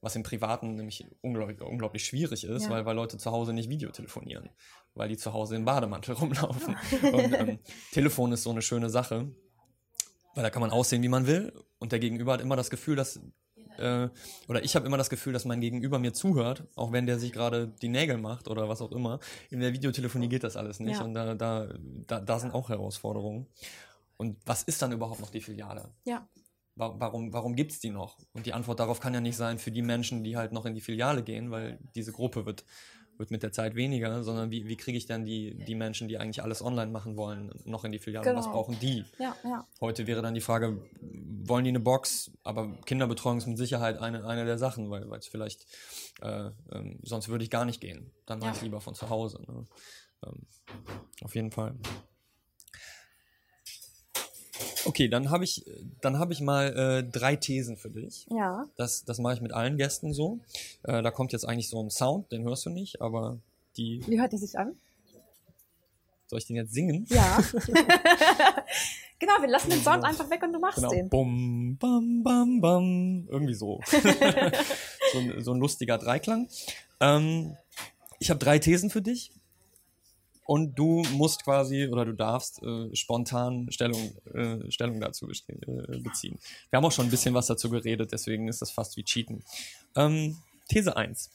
Was 0.00 0.16
im 0.16 0.22
Privaten 0.22 0.74
nämlich 0.74 1.06
unglaublich, 1.22 1.62
unglaublich 1.62 2.04
schwierig 2.04 2.44
ist, 2.44 2.64
ja. 2.64 2.70
weil, 2.70 2.84
weil 2.84 2.94
Leute 2.94 3.16
zu 3.16 3.30
Hause 3.30 3.54
nicht 3.54 3.70
videotelefonieren, 3.70 4.50
weil 4.94 5.08
die 5.08 5.16
zu 5.16 5.32
Hause 5.32 5.56
im 5.56 5.64
Bademantel 5.64 6.14
rumlaufen. 6.14 6.76
Und 7.10 7.32
ähm, 7.32 7.58
Telefon 7.90 8.32
ist 8.32 8.42
so 8.42 8.50
eine 8.50 8.60
schöne 8.60 8.90
Sache 8.90 9.34
weil 10.34 10.42
da 10.42 10.50
kann 10.50 10.60
man 10.60 10.70
aussehen, 10.70 11.02
wie 11.02 11.08
man 11.08 11.26
will. 11.26 11.52
Und 11.78 11.92
der 11.92 11.98
Gegenüber 11.98 12.32
hat 12.32 12.40
immer 12.40 12.56
das 12.56 12.70
Gefühl, 12.70 12.96
dass, 12.96 13.20
äh, 13.78 14.08
oder 14.48 14.64
ich 14.64 14.76
habe 14.76 14.86
immer 14.86 14.96
das 14.96 15.10
Gefühl, 15.10 15.32
dass 15.32 15.44
mein 15.44 15.60
Gegenüber 15.60 15.98
mir 15.98 16.12
zuhört, 16.12 16.64
auch 16.76 16.92
wenn 16.92 17.06
der 17.06 17.18
sich 17.18 17.32
gerade 17.32 17.68
die 17.82 17.88
Nägel 17.88 18.18
macht 18.18 18.48
oder 18.48 18.68
was 18.68 18.80
auch 18.80 18.92
immer. 18.92 19.20
In 19.50 19.60
der 19.60 19.72
Videotelefonie 19.72 20.28
geht 20.28 20.44
das 20.44 20.56
alles 20.56 20.80
nicht. 20.80 20.98
Ja. 20.98 21.04
Und 21.04 21.14
da, 21.14 21.34
da, 21.34 21.68
da, 22.06 22.20
da 22.20 22.38
sind 22.38 22.54
auch 22.54 22.68
Herausforderungen. 22.68 23.46
Und 24.16 24.38
was 24.46 24.62
ist 24.62 24.80
dann 24.82 24.92
überhaupt 24.92 25.20
noch 25.20 25.30
die 25.30 25.40
Filiale? 25.40 25.92
Ja. 26.04 26.28
Warum, 26.76 27.32
warum 27.32 27.54
gibt 27.54 27.70
es 27.70 27.78
die 27.78 27.90
noch? 27.90 28.18
Und 28.32 28.46
die 28.46 28.52
Antwort 28.52 28.80
darauf 28.80 28.98
kann 28.98 29.14
ja 29.14 29.20
nicht 29.20 29.36
sein 29.36 29.60
für 29.60 29.70
die 29.70 29.82
Menschen, 29.82 30.24
die 30.24 30.36
halt 30.36 30.50
noch 30.50 30.66
in 30.66 30.74
die 30.74 30.80
Filiale 30.80 31.22
gehen, 31.22 31.52
weil 31.52 31.78
diese 31.94 32.10
Gruppe 32.10 32.46
wird 32.46 32.64
wird 33.16 33.30
mit 33.30 33.42
der 33.42 33.52
Zeit 33.52 33.74
weniger, 33.74 34.22
sondern 34.22 34.50
wie, 34.50 34.66
wie 34.66 34.76
kriege 34.76 34.98
ich 34.98 35.06
dann 35.06 35.24
die, 35.24 35.54
die 35.54 35.74
Menschen, 35.74 36.08
die 36.08 36.18
eigentlich 36.18 36.42
alles 36.42 36.62
online 36.62 36.90
machen 36.90 37.16
wollen, 37.16 37.50
noch 37.64 37.84
in 37.84 37.92
die 37.92 37.98
Filiale? 37.98 38.24
Genau. 38.24 38.38
Was 38.38 38.50
brauchen 38.50 38.78
die? 38.80 39.04
Ja, 39.18 39.36
ja. 39.44 39.66
Heute 39.80 40.06
wäre 40.06 40.22
dann 40.22 40.34
die 40.34 40.40
Frage, 40.40 40.80
wollen 41.00 41.64
die 41.64 41.70
eine 41.70 41.80
Box? 41.80 42.30
Aber 42.42 42.76
Kinderbetreuung 42.84 43.38
ist 43.38 43.46
mit 43.46 43.58
Sicherheit 43.58 43.98
eine, 43.98 44.24
eine 44.26 44.44
der 44.44 44.58
Sachen, 44.58 44.90
weil 44.90 45.10
es 45.14 45.26
vielleicht, 45.26 45.66
äh, 46.22 46.50
ähm, 46.72 46.98
sonst 47.02 47.28
würde 47.28 47.44
ich 47.44 47.50
gar 47.50 47.64
nicht 47.64 47.80
gehen. 47.80 48.10
Dann 48.26 48.38
mache 48.38 48.50
ja. 48.50 48.56
ich 48.56 48.62
lieber 48.62 48.80
von 48.80 48.94
zu 48.94 49.08
Hause. 49.10 49.40
Ne? 49.42 49.64
Ähm, 50.26 50.46
auf 51.22 51.34
jeden 51.34 51.50
Fall. 51.50 51.74
Okay, 54.84 55.08
dann 55.08 55.30
habe 55.30 55.44
ich, 55.44 55.64
dann 56.00 56.18
habe 56.18 56.32
ich 56.32 56.40
mal 56.40 56.76
äh, 56.76 57.10
drei 57.10 57.36
Thesen 57.36 57.76
für 57.76 57.90
dich. 57.90 58.26
Ja. 58.30 58.66
Das, 58.76 59.04
das 59.04 59.18
mache 59.18 59.34
ich 59.34 59.40
mit 59.40 59.52
allen 59.52 59.76
Gästen 59.76 60.12
so. 60.12 60.40
Äh, 60.82 61.02
da 61.02 61.10
kommt 61.10 61.32
jetzt 61.32 61.46
eigentlich 61.46 61.68
so 61.68 61.82
ein 61.82 61.90
Sound, 61.90 62.30
den 62.32 62.44
hörst 62.44 62.66
du 62.66 62.70
nicht, 62.70 63.00
aber 63.00 63.38
die. 63.76 64.02
Wie 64.06 64.20
hört 64.20 64.32
die 64.32 64.38
sich 64.38 64.58
an? 64.58 64.76
Soll 66.26 66.38
ich 66.38 66.46
den 66.46 66.56
jetzt 66.56 66.72
singen? 66.72 67.06
Ja. 67.08 67.38
genau, 69.18 69.34
wir 69.40 69.48
lassen 69.48 69.70
den 69.70 69.82
Sound 69.82 70.04
einfach 70.04 70.28
weg 70.30 70.42
und 70.42 70.52
du 70.52 70.58
machst 70.58 70.76
genau. 70.76 70.90
den. 70.90 71.08
Bum, 71.08 71.76
bam, 71.78 72.22
bam, 72.22 72.60
bam. 72.60 73.28
Irgendwie 73.28 73.54
so. 73.54 73.80
so, 75.12 75.18
ein, 75.18 75.42
so 75.42 75.52
ein 75.52 75.60
lustiger 75.60 75.98
Dreiklang. 75.98 76.48
Ähm, 77.00 77.56
ich 78.18 78.30
habe 78.30 78.38
drei 78.38 78.58
Thesen 78.58 78.90
für 78.90 79.02
dich 79.02 79.32
und 80.44 80.78
du 80.78 81.02
musst 81.12 81.44
quasi 81.44 81.88
oder 81.88 82.04
du 82.04 82.12
darfst 82.12 82.62
äh, 82.62 82.94
spontan 82.94 83.70
Stellung, 83.70 84.14
äh, 84.32 84.70
Stellung 84.70 85.00
dazu 85.00 85.28
äh, 85.30 85.98
beziehen. 85.98 86.38
Wir 86.70 86.76
haben 86.76 86.84
auch 86.84 86.92
schon 86.92 87.06
ein 87.06 87.10
bisschen 87.10 87.34
was 87.34 87.46
dazu 87.46 87.70
geredet, 87.70 88.12
deswegen 88.12 88.48
ist 88.48 88.62
das 88.62 88.70
fast 88.70 88.96
wie 88.96 89.04
Cheaten. 89.04 89.42
Ähm, 89.96 90.36
These 90.68 90.96
1. 90.96 91.30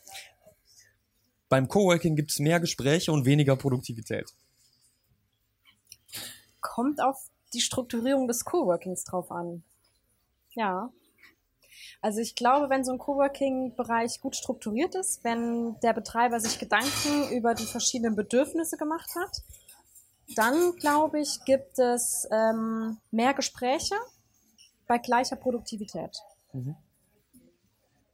Beim 1.50 1.67
Coworking 1.67 2.15
gibt 2.15 2.32
es 2.32 2.39
mehr 2.39 2.60
Gespräche 2.60 3.12
und 3.12 3.26
weniger 3.26 3.56
Produktivität. 3.56 4.34
Kommt 6.62 7.02
auf 7.02 7.30
die 7.54 7.62
Strukturierung 7.62 8.28
des 8.28 8.45
Coworkings 8.45 9.04
drauf 9.04 9.32
an. 9.32 9.63
Ja. 10.52 10.91
Also 12.02 12.22
ich 12.22 12.36
glaube, 12.36 12.70
wenn 12.70 12.86
so 12.86 12.94
ein 12.94 12.98
Coworking-Bereich 12.98 14.22
gut 14.22 14.36
strukturiert 14.36 14.96
ist, 14.96 15.24
wenn 15.24 15.78
der 15.82 15.94
Betreiber 15.94 16.40
sich 16.40 16.58
Gedanken 16.58 17.30
über 17.32 17.54
die 17.54 17.66
verschiedenen 17.66 18.16
Bedürfnisse 18.16 18.78
gemacht 18.78 19.10
hat, 19.16 19.42
dann 20.36 20.76
glaube 20.76 21.20
ich, 21.20 21.44
gibt 21.46 21.78
es 21.78 22.28
ähm, 22.32 22.98
mehr 23.12 23.34
Gespräche 23.34 23.96
bei 24.88 24.98
gleicher 24.98 25.36
Produktivität. 25.36 26.18
Mhm. 26.54 26.76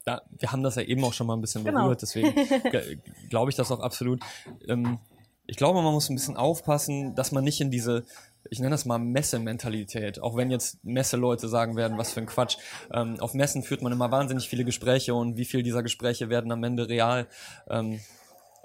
Ja, 0.08 0.22
wir 0.30 0.52
haben 0.52 0.64
das 0.64 0.76
ja 0.76 0.84
eben 0.84 1.04
auch 1.04 1.14
schon 1.14 1.28
mal 1.28 1.36
ein 1.36 1.42
bisschen 1.42 1.64
genau. 1.64 1.84
berührt, 1.84 2.02
deswegen 2.02 2.34
glaube 3.30 3.50
ich 3.50 3.56
das 3.56 3.72
auch 3.72 3.80
absolut. 3.80 4.22
Ähm, 4.68 5.00
ich 5.48 5.58
glaube, 5.58 5.82
man 5.82 5.94
muss 5.94 6.10
ein 6.10 6.16
bisschen 6.16 6.38
aufpassen, 6.38 7.16
dass 7.16 7.32
man 7.32 7.44
nicht 7.44 7.62
in 7.62 7.72
diese 7.72 8.06
ich 8.50 8.60
nenne 8.60 8.72
das 8.72 8.86
mal 8.86 9.00
Messementalität, 9.00 10.22
auch 10.22 10.36
wenn 10.36 10.52
jetzt 10.52 10.84
Messeleute 10.84 11.48
sagen 11.48 11.76
werden, 11.76 11.98
was 11.98 12.14
für 12.14 12.22
ein 12.22 12.26
Quatsch. 12.26 12.58
Ähm, 12.94 13.20
auf 13.20 13.34
Messen 13.34 13.64
führt 13.64 13.82
man 13.82 13.92
immer 13.92 14.12
wahnsinnig 14.12 14.48
viele 14.48 14.66
Gespräche 14.66 15.16
und 15.16 15.38
wie 15.38 15.46
viel 15.46 15.64
dieser 15.64 15.84
Gespräche 15.84 16.30
werden 16.30 16.52
am 16.52 16.64
Ende 16.64 16.88
real? 16.88 17.28
Ähm, 17.70 18.00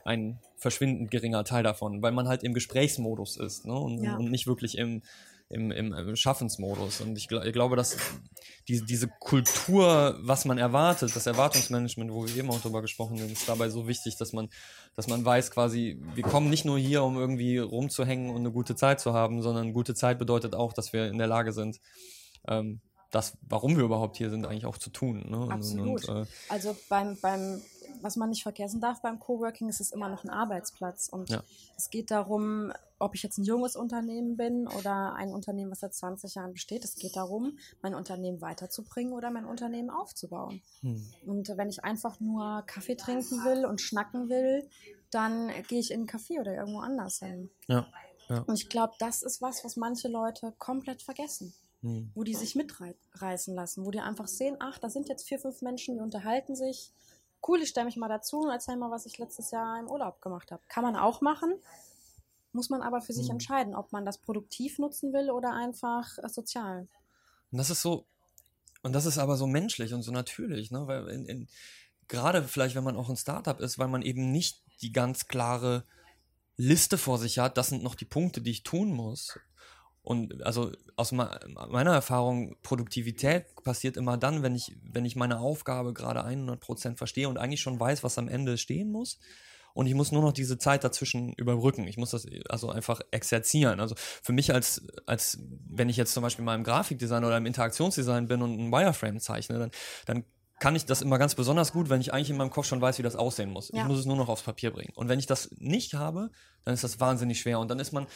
ein 0.04 0.38
verschwindend 0.56 1.10
geringer 1.10 1.44
Teil 1.44 1.62
davon, 1.62 2.02
weil 2.02 2.12
man 2.12 2.28
halt 2.28 2.42
im 2.42 2.54
Gesprächsmodus 2.54 3.36
ist 3.36 3.66
ne? 3.66 3.74
und, 3.74 4.02
ja. 4.02 4.16
und 4.16 4.30
nicht 4.30 4.46
wirklich 4.46 4.76
im, 4.76 5.02
im, 5.48 5.72
im 5.72 6.16
Schaffensmodus. 6.16 7.00
Und 7.00 7.16
ich, 7.16 7.30
ich 7.30 7.52
glaube, 7.52 7.76
dass 7.76 7.96
die, 8.70 8.85
diese 8.85 9.09
Kultur, 9.09 10.16
was 10.20 10.44
man 10.44 10.57
erwartet, 10.57 11.14
das 11.16 11.26
Erwartungsmanagement, 11.26 12.12
wo 12.12 12.24
wir 12.24 12.36
eben 12.36 12.51
auch 12.51 12.61
drüber 12.61 12.82
gesprochen 12.82 13.20
haben, 13.20 13.32
ist 13.32 13.49
dabei 13.49 13.68
so 13.68 13.88
wichtig, 13.88 14.16
dass 14.16 14.32
man, 14.32 14.49
dass 14.94 15.09
man 15.09 15.24
weiß 15.24 15.51
quasi, 15.51 16.01
wir 16.14 16.22
kommen 16.22 16.51
nicht 16.51 16.64
nur 16.64 16.78
hier, 16.78 17.03
um 17.03 17.18
irgendwie 17.18 17.59
rumzuhängen 17.59 18.30
und 18.30 18.36
eine 18.36 18.53
gute 18.53 18.76
Zeit 18.76 19.01
zu 19.01 19.12
haben, 19.12 19.42
sondern 19.42 19.72
gute 19.72 19.94
Zeit 19.94 20.20
bedeutet 20.20 20.55
auch, 20.55 20.72
dass 20.72 20.92
wir 20.92 21.09
in 21.09 21.18
der 21.18 21.26
Lage 21.26 21.53
sind, 21.53 21.80
ähm, 22.47 22.80
das, 23.11 23.36
warum 23.42 23.76
wir 23.76 23.82
überhaupt 23.82 24.16
hier 24.16 24.30
sind, 24.30 24.47
eigentlich 24.47 24.66
auch 24.66 24.78
zu 24.78 24.90
tun. 24.90 25.28
Ne? 25.28 25.53
Absolut. 25.53 26.09
Und, 26.09 26.22
äh, 26.22 26.26
also 26.49 26.76
beim, 26.88 27.18
beim 27.20 27.61
was 28.03 28.16
man 28.16 28.30
nicht 28.30 28.42
vergessen 28.42 28.80
darf 28.80 29.03
beim 29.03 29.18
Coworking, 29.18 29.68
ist 29.68 29.80
es 29.80 29.92
immer 29.92 30.09
noch 30.09 30.24
ein 30.24 30.30
Arbeitsplatz. 30.30 31.09
Und 31.09 31.30
Ja. 31.30 31.42
es 31.76 31.90
geht 31.90 32.11
darum, 32.11 32.72
ob 32.98 33.14
ich 33.14 33.22
jetzt 33.22 33.38
ein 33.38 33.44
junges 33.44 33.76
Unternehmen 33.76 34.36
bin 34.36 34.68
oder 34.68 35.14
ein 35.14 35.32
Unternehmen, 35.32 35.70
was 35.70 35.80
seit 35.80 35.94
20 35.94 36.34
Jahren 36.34 36.53
besteht. 36.53 36.84
Es 36.84 36.96
geht 36.96 37.16
darum, 37.16 37.59
mein 37.82 37.94
Unternehmen 37.94 38.40
weiterzubringen 38.40 39.12
oder 39.12 39.30
mein 39.30 39.46
Unternehmen 39.46 39.90
aufzubauen. 39.90 40.62
Hm. 40.82 41.07
Und 41.26 41.48
wenn 41.57 41.68
ich 41.68 41.82
einfach 41.84 42.20
nur 42.20 42.62
Kaffee 42.66 42.96
trinken 42.96 43.44
will 43.44 43.64
und 43.64 43.80
schnacken 43.80 44.28
will, 44.28 44.68
dann 45.11 45.51
gehe 45.68 45.80
ich 45.80 45.90
in 45.90 46.01
einen 46.01 46.09
Café 46.09 46.40
oder 46.40 46.55
irgendwo 46.55 46.80
anders 46.80 47.18
hin. 47.18 47.51
Ja. 47.68 47.86
ja. 48.28 48.40
Und 48.42 48.55
ich 48.55 48.68
glaube, 48.68 48.94
das 48.98 49.22
ist 49.22 49.40
was, 49.40 49.64
was 49.64 49.76
manche 49.76 50.09
Leute 50.09 50.53
komplett 50.59 51.03
vergessen 51.03 51.55
Hm. 51.82 52.11
wo 52.14 52.24
die 52.24 52.34
sich 52.34 52.57
mitreißen 52.57 53.55
lassen, 53.55 53.86
wo 53.86 53.90
die 53.90 54.01
einfach 54.01 54.28
sehen, 54.28 54.57
ach, 54.61 54.78
da 54.78 54.90
sind 54.90 55.09
jetzt 55.09 55.26
vier, 55.26 55.38
fünf 55.38 55.62
Menschen, 55.62 55.94
die 55.94 56.01
unterhalten 56.03 56.55
sich. 56.55 56.92
Cool, 57.47 57.62
ich 57.62 57.70
stelle 57.70 57.86
mich 57.86 57.97
mal 57.97 58.09
dazu 58.09 58.41
und 58.41 58.51
erzähle 58.51 58.76
mal, 58.78 58.91
was 58.91 59.07
ich 59.07 59.18
letztes 59.18 59.51
Jahr 59.51 59.78
im 59.78 59.88
Urlaub 59.88 60.20
gemacht 60.20 60.51
habe. 60.53 60.62
Kann 60.68 60.84
man 60.84 60.97
auch 60.97 61.20
machen, 61.20 61.55
muss 62.53 62.70
man 62.70 62.82
aber 62.82 63.01
für 63.01 63.12
sich 63.12 63.28
Mhm. 63.28 63.34
entscheiden, 63.34 63.74
ob 63.74 63.93
man 63.93 64.05
das 64.05 64.18
produktiv 64.18 64.78
nutzen 64.78 65.12
will 65.12 65.30
oder 65.30 65.53
einfach 65.55 66.18
äh, 66.18 66.28
sozial. 66.28 66.88
Und 67.51 67.59
das 67.59 67.70
ist 67.70 67.82
so, 67.82 68.07
und 68.82 68.93
das 68.93 69.07
ist 69.07 69.18
aber 69.18 69.36
so 69.36 69.47
menschlich 69.47 69.95
und 69.95 70.03
so 70.03 70.12
natürlich, 70.12 70.70
ne? 70.70 70.86
Weil 70.86 71.09
in, 71.09 71.26
in, 71.26 71.49
gerade 72.09 72.45
vielleicht, 72.45 72.74
wenn 72.76 72.84
man 72.84 72.97
auch 72.97 73.09
ein 73.09 73.16
Startup 73.16 73.59
ist, 73.61 73.78
weil 73.78 73.88
man 73.88 74.03
eben 74.03 74.30
nicht 74.32 74.62
die 74.82 74.93
ganz 74.93 75.26
klare 75.28 75.84
Liste 76.57 76.99
vor 76.99 77.18
sich 77.18 77.38
hat, 77.38 77.57
das 77.57 77.68
sind 77.68 77.82
noch 77.82 77.95
die 77.95 78.05
Punkte, 78.05 78.41
die 78.43 78.51
ich 78.51 78.62
tun 78.62 78.93
muss. 78.93 79.38
Und 80.03 80.42
also 80.44 80.72
aus 80.96 81.12
me- 81.12 81.38
meiner 81.68 81.92
Erfahrung, 81.92 82.57
Produktivität 82.62 83.44
passiert 83.62 83.96
immer 83.96 84.16
dann, 84.16 84.42
wenn 84.42 84.55
ich, 84.55 84.76
wenn 84.82 85.05
ich 85.05 85.16
meine 85.16 85.40
Aufgabe 85.40 85.92
gerade 85.92 86.24
100% 86.24 86.96
verstehe 86.96 87.28
und 87.28 87.38
eigentlich 87.38 87.61
schon 87.61 87.78
weiß, 87.78 88.03
was 88.03 88.18
am 88.18 88.28
Ende 88.28 88.57
stehen 88.57 88.90
muss. 88.90 89.18
Und 89.72 89.86
ich 89.86 89.94
muss 89.94 90.11
nur 90.11 90.22
noch 90.22 90.32
diese 90.32 90.59
Zeit 90.59 90.82
dazwischen 90.82 91.32
überbrücken. 91.34 91.86
Ich 91.86 91.96
muss 91.96 92.11
das 92.11 92.26
also 92.48 92.70
einfach 92.70 93.01
exerzieren. 93.12 93.78
Also 93.78 93.94
für 93.96 94.32
mich 94.32 94.53
als, 94.53 94.82
als 95.07 95.38
wenn 95.68 95.88
ich 95.88 95.96
jetzt 95.96 96.12
zum 96.12 96.22
Beispiel 96.22 96.44
mal 96.44 96.57
im 96.57 96.64
Grafikdesign 96.64 97.24
oder 97.24 97.36
im 97.36 97.46
Interaktionsdesign 97.46 98.26
bin 98.26 98.42
und 98.42 98.59
ein 98.59 98.72
Wireframe 98.72 99.20
zeichne, 99.20 99.59
dann, 99.59 99.70
dann 100.07 100.24
kann 100.59 100.76
ich 100.76 100.84
das 100.86 101.03
immer 101.03 101.18
ganz 101.18 101.34
besonders 101.34 101.72
gut, 101.72 101.88
wenn 101.88 102.01
ich 102.01 102.12
eigentlich 102.12 102.30
in 102.30 102.36
meinem 102.36 102.51
Kopf 102.51 102.66
schon 102.66 102.80
weiß, 102.80 102.98
wie 102.98 103.03
das 103.03 103.16
aussehen 103.16 103.51
muss. 103.51 103.70
Ja. 103.72 103.82
Ich 103.82 103.88
muss 103.88 103.98
es 103.98 104.07
nur 104.07 104.16
noch 104.16 104.28
aufs 104.28 104.42
Papier 104.42 104.72
bringen. 104.72 104.92
Und 104.94 105.09
wenn 105.09 105.18
ich 105.18 105.26
das 105.26 105.51
nicht 105.59 105.94
habe, 105.94 106.30
dann 106.64 106.74
ist 106.74 106.84
das 106.84 107.01
wahnsinnig 107.01 107.40
schwer. 107.40 107.61
Und 107.61 107.68
dann 107.70 107.78
ist 107.78 107.92
man, 107.92 108.07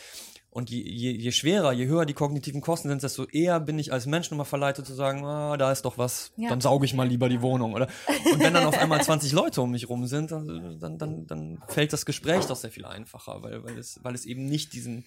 und 0.54 0.70
je, 0.70 0.80
je, 0.82 1.10
je 1.10 1.32
schwerer, 1.32 1.72
je 1.72 1.86
höher 1.86 2.06
die 2.06 2.14
kognitiven 2.14 2.60
Kosten 2.60 2.88
sind, 2.88 3.02
desto 3.02 3.24
eher 3.24 3.58
bin 3.58 3.76
ich 3.78 3.92
als 3.92 4.06
Mensch 4.06 4.30
nochmal 4.30 4.46
verleitet 4.46 4.86
zu 4.86 4.94
sagen, 4.94 5.24
ah, 5.26 5.56
da 5.56 5.72
ist 5.72 5.84
doch 5.84 5.98
was, 5.98 6.32
Ja. 6.36 6.48
dann 6.48 6.60
sauge 6.60 6.86
ich 6.86 6.94
mal 6.94 7.06
lieber 7.08 7.28
die 7.28 7.42
Wohnung. 7.42 7.74
Oder? 7.74 7.88
Und 8.32 8.38
wenn 8.38 8.54
dann 8.54 8.64
auf 8.64 8.78
einmal 8.78 9.02
20 9.02 9.32
Leute 9.32 9.60
um 9.62 9.72
mich 9.72 9.88
rum 9.88 10.06
sind, 10.06 10.30
dann, 10.30 10.78
dann, 10.78 10.96
dann, 10.96 11.26
dann 11.26 11.62
fällt 11.66 11.92
das 11.92 12.06
Gespräch 12.06 12.46
doch 12.46 12.54
sehr 12.56 12.70
viel 12.70 12.84
einfacher, 12.84 13.42
weil, 13.42 13.64
weil, 13.64 13.76
es, 13.76 13.98
weil 14.04 14.14
es 14.14 14.24
eben 14.26 14.44
nicht 14.46 14.72
diesen 14.74 15.04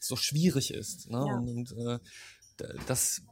so 0.00 0.16
schwierig 0.16 0.74
ist. 0.74 1.08
Ne? 1.10 1.24
Ja. 1.26 1.36
Und, 1.36 1.48
und 1.72 1.72
äh, 1.78 1.98
das, 2.88 3.22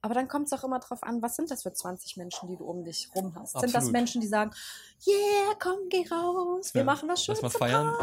Aber 0.00 0.14
dann 0.14 0.28
kommt 0.28 0.46
es 0.46 0.52
auch 0.52 0.62
immer 0.62 0.78
drauf 0.78 1.02
an, 1.02 1.22
was 1.22 1.34
sind 1.34 1.50
das 1.50 1.64
für 1.64 1.72
20 1.72 2.16
Menschen, 2.18 2.48
die 2.48 2.56
du 2.56 2.64
um 2.64 2.84
dich 2.84 3.08
rum 3.16 3.34
hast? 3.34 3.52
Sind 3.54 3.64
das 3.64 3.74
Absolut. 3.74 3.92
Menschen, 3.94 4.20
die 4.20 4.28
sagen, 4.28 4.52
yeah, 5.08 5.54
komm, 5.60 5.78
geh 5.90 6.06
raus, 6.08 6.72
wir 6.72 6.82
Ja, 6.82 6.84
machen 6.84 7.08
was 7.08 7.26
lass 7.26 7.40
Schönes 7.40 7.42
mal 7.42 7.50
zum 7.50 7.58
feiern. 7.58 7.94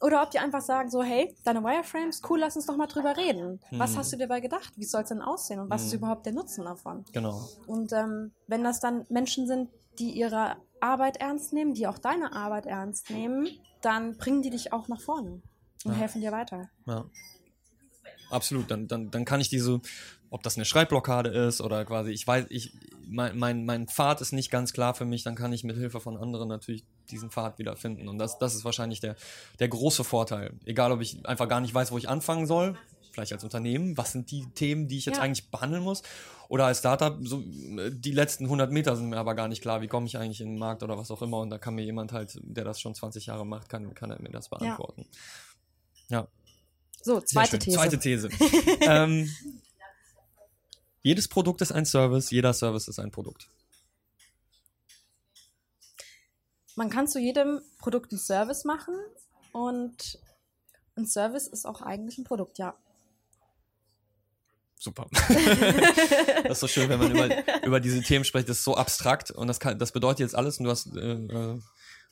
Oder 0.00 0.22
ob 0.22 0.30
die 0.30 0.38
einfach 0.38 0.62
sagen 0.62 0.90
so, 0.90 1.02
hey, 1.02 1.34
deine 1.44 1.62
Wireframes, 1.62 2.22
cool, 2.28 2.38
lass 2.40 2.56
uns 2.56 2.66
doch 2.66 2.76
mal 2.76 2.86
drüber 2.86 3.16
reden. 3.16 3.60
Was 3.70 3.92
Hm. 3.92 3.98
hast 3.98 4.12
du 4.12 4.16
dir 4.16 4.26
dabei 4.26 4.40
gedacht? 4.40 4.72
Wie 4.76 4.84
soll 4.84 5.02
es 5.02 5.08
denn 5.10 5.20
aussehen? 5.20 5.60
Und 5.60 5.68
was 5.70 5.84
ist 5.84 5.92
Hm. 5.92 5.98
überhaupt 5.98 6.24
der 6.26 6.32
Nutzen 6.32 6.64
davon? 6.64 7.04
genau. 7.12 7.48
Und 7.66 7.92
ähm, 7.92 8.32
wenn 8.46 8.64
das 8.64 8.80
dann 8.80 9.04
Menschen 9.10 9.46
sind, 9.46 9.68
die 9.98 10.10
ihre 10.12 10.56
Arbeit 10.80 11.18
ernst 11.18 11.52
nehmen, 11.52 11.74
die 11.74 11.86
auch 11.86 11.98
deine 11.98 12.32
Arbeit 12.32 12.64
ernst 12.66 13.10
nehmen, 13.10 13.46
dann 13.82 14.16
bringen 14.16 14.40
die 14.42 14.50
dich 14.50 14.72
auch 14.72 14.88
nach 14.88 15.00
vorne 15.02 15.42
und 15.84 15.92
Ja. 15.92 15.98
helfen 15.98 16.22
dir 16.22 16.32
weiter. 16.32 16.70
Ja. 16.86 17.04
Absolut, 18.30 18.70
dann, 18.70 18.86
dann, 18.86 19.10
dann 19.10 19.24
kann 19.24 19.40
ich 19.40 19.48
diese, 19.48 19.80
ob 20.30 20.42
das 20.42 20.56
eine 20.56 20.64
Schreibblockade 20.64 21.30
ist 21.30 21.60
oder 21.60 21.84
quasi, 21.84 22.12
ich 22.12 22.26
weiß, 22.26 22.46
ich, 22.48 22.72
mein, 23.10 23.36
mein, 23.38 23.64
mein 23.64 23.88
Pfad 23.88 24.20
ist 24.20 24.32
nicht 24.32 24.50
ganz 24.50 24.72
klar 24.72 24.94
für 24.94 25.04
mich, 25.04 25.22
dann 25.24 25.34
kann 25.34 25.52
ich 25.52 25.64
mit 25.64 25.76
Hilfe 25.76 26.00
von 26.00 26.16
anderen 26.16 26.48
natürlich 26.48 26.84
diesen 27.10 27.30
Pfad 27.30 27.58
wiederfinden. 27.58 28.08
Und 28.08 28.18
das, 28.18 28.38
das 28.38 28.54
ist 28.54 28.64
wahrscheinlich 28.64 29.00
der, 29.00 29.16
der 29.58 29.68
große 29.68 30.04
Vorteil. 30.04 30.52
Egal, 30.64 30.92
ob 30.92 31.00
ich 31.00 31.26
einfach 31.26 31.48
gar 31.48 31.60
nicht 31.60 31.74
weiß, 31.74 31.92
wo 31.92 31.98
ich 31.98 32.08
anfangen 32.08 32.46
soll, 32.46 32.76
vielleicht 33.12 33.32
als 33.32 33.42
Unternehmen, 33.42 33.96
was 33.96 34.12
sind 34.12 34.30
die 34.30 34.46
Themen, 34.54 34.86
die 34.86 34.98
ich 34.98 35.06
jetzt 35.06 35.16
Ja. 35.16 35.22
eigentlich 35.22 35.50
behandeln 35.50 35.82
muss, 35.82 36.02
oder 36.48 36.66
als 36.66 36.78
Startup, 36.78 37.16
so, 37.22 37.42
die 37.44 38.12
letzten 38.12 38.44
100 38.44 38.72
Meter 38.72 38.96
sind 38.96 39.08
mir 39.08 39.18
aber 39.18 39.34
gar 39.34 39.48
nicht 39.48 39.62
klar, 39.62 39.82
wie 39.82 39.88
komme 39.88 40.06
ich 40.06 40.16
eigentlich 40.16 40.40
in 40.40 40.48
den 40.48 40.58
Markt 40.58 40.82
oder 40.82 40.96
was 40.96 41.10
auch 41.10 41.22
immer. 41.22 41.38
Und 41.38 41.50
da 41.50 41.58
kann 41.58 41.74
mir 41.74 41.84
jemand 41.84 42.12
halt, 42.12 42.38
der 42.42 42.64
das 42.64 42.80
schon 42.80 42.94
20 42.94 43.26
Jahre 43.26 43.46
macht, 43.46 43.68
kann, 43.68 43.92
kann 43.94 44.10
er 44.10 44.20
mir 44.20 44.30
das 44.30 44.48
beantworten. 44.48 45.06
Ja. 46.08 46.26
So, 47.02 47.14
Sehr 47.20 47.26
zweite. 47.26 47.58
These. 47.58 47.76
Zweite 47.76 47.98
These. 47.98 48.28
ähm, 48.82 49.28
jedes 51.02 51.28
Produkt 51.28 51.60
ist 51.60 51.72
ein 51.72 51.86
Service, 51.86 52.30
jeder 52.30 52.52
Service 52.52 52.88
ist 52.88 52.98
ein 52.98 53.10
Produkt. 53.10 53.48
Man 56.76 56.90
kann 56.90 57.08
zu 57.08 57.18
jedem 57.18 57.60
Produkt 57.78 58.12
einen 58.12 58.20
Service 58.20 58.64
machen 58.64 58.94
und 59.52 60.18
ein 60.96 61.06
Service 61.06 61.46
ist 61.46 61.66
auch 61.66 61.82
eigentlich 61.82 62.18
ein 62.18 62.24
Produkt, 62.24 62.58
ja. 62.58 62.74
Super. 64.78 65.06
das 66.42 66.52
ist 66.52 66.60
so 66.60 66.68
schön, 66.68 66.88
wenn 66.88 66.98
man 66.98 67.10
über, 67.10 67.66
über 67.66 67.80
diese 67.80 68.00
Themen 68.00 68.24
spricht. 68.24 68.48
Das 68.48 68.58
ist 68.58 68.64
so 68.64 68.76
abstrakt 68.76 69.30
und 69.30 69.46
das, 69.46 69.60
kann, 69.60 69.78
das 69.78 69.92
bedeutet 69.92 70.20
jetzt 70.20 70.34
alles 70.34 70.58
und 70.58 70.64
du 70.64 70.70
hast, 70.70 70.96
äh, 70.96 71.12
äh, 71.12 71.60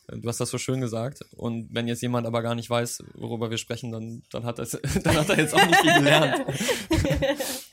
du 0.09 0.29
hast 0.29 0.39
das 0.39 0.51
so 0.51 0.59
schön 0.59 0.83
gesagt. 0.83 1.25
Und 1.35 1.69
wenn 1.73 1.89
jetzt 1.89 2.03
jemand 2.03 2.27
aber 2.27 2.43
gar 2.43 2.55
nicht 2.55 2.69
weiß, 2.69 3.05
worüber 3.15 3.51
wir 3.51 3.57
sprechen, 3.57 3.91
dann, 3.91 4.23
dann, 4.31 4.45
hat, 4.45 4.59
das, 4.59 4.73
dann 5.03 5.17
hat 5.17 5.31
er 5.31 5.39
jetzt 5.39 5.55
auch 5.55 5.67
nicht 5.67 5.81
viel 5.81 5.95
gelernt. 5.95 6.45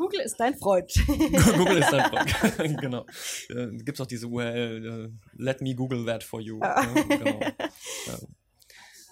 Google 0.00 0.20
ist 0.20 0.36
dein 0.38 0.56
Freund. 0.56 0.90
Google 1.06 1.76
ist 1.78 1.92
dein 1.92 2.10
Freund. 2.10 2.80
genau. 2.80 3.04
Äh, 3.50 3.66
Gibt 3.84 3.96
es 3.96 4.00
auch 4.00 4.06
diese 4.06 4.26
URL, 4.26 5.10
äh, 5.12 5.42
let 5.42 5.60
me 5.60 5.74
Google 5.74 6.06
that 6.06 6.24
for 6.24 6.40
you. 6.40 6.58
Ja. 6.58 6.82
Ne? 6.86 7.04
Genau. 7.06 7.40
Ja. 7.40 8.18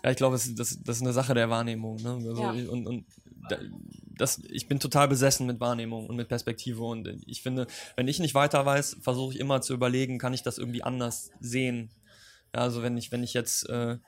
ja, 0.04 0.10
ich 0.10 0.16
glaube, 0.16 0.36
das, 0.36 0.54
das, 0.54 0.78
das 0.82 0.96
ist 0.96 1.02
eine 1.02 1.12
Sache 1.12 1.34
der 1.34 1.50
Wahrnehmung. 1.50 1.96
Ne? 1.96 2.12
Also, 2.28 2.42
Ja. 2.42 2.54
ich- 2.54 2.68
Und, 2.68 2.86
und 2.86 3.04
da- 3.50 3.58
das, 4.16 4.40
ich 4.50 4.66
bin 4.66 4.80
total 4.80 5.08
besessen 5.08 5.46
mit 5.46 5.60
Wahrnehmung 5.60 6.06
und 6.08 6.16
mit 6.16 6.28
Perspektive. 6.28 6.82
Und 6.82 7.06
ich 7.26 7.42
finde, 7.42 7.66
wenn 7.96 8.08
ich 8.08 8.18
nicht 8.18 8.34
weiter 8.34 8.64
weiß, 8.66 8.96
versuche 9.02 9.34
ich 9.34 9.40
immer 9.40 9.60
zu 9.60 9.74
überlegen, 9.74 10.18
kann 10.18 10.32
ich 10.34 10.42
das 10.42 10.58
irgendwie 10.58 10.82
anders 10.82 11.30
sehen. 11.40 11.90
Ja, 12.54 12.62
also 12.62 12.82
wenn 12.82 12.96
ich, 12.96 13.12
wenn 13.12 13.22
ich 13.22 13.34
jetzt 13.34 13.68
äh, 13.68 13.98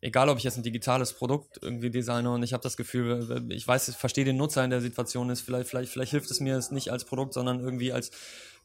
egal 0.00 0.28
ob 0.28 0.38
ich 0.38 0.44
jetzt 0.44 0.56
ein 0.56 0.62
digitales 0.62 1.12
Produkt 1.12 1.58
irgendwie 1.62 1.90
designe 1.90 2.30
und 2.30 2.42
ich 2.42 2.52
habe 2.52 2.62
das 2.62 2.76
Gefühl, 2.76 3.44
ich 3.50 3.66
weiß, 3.66 3.88
ich 3.88 3.96
verstehe 3.96 4.24
den 4.24 4.36
Nutzer 4.36 4.64
in 4.64 4.70
der 4.70 4.80
Situation, 4.80 5.30
ist 5.30 5.40
vielleicht, 5.42 5.68
vielleicht, 5.68 5.92
vielleicht 5.92 6.12
hilft 6.12 6.30
es 6.30 6.40
mir 6.40 6.56
es 6.56 6.70
nicht 6.70 6.90
als 6.90 7.04
Produkt, 7.04 7.34
sondern 7.34 7.60
irgendwie 7.60 7.92
als 7.92 8.10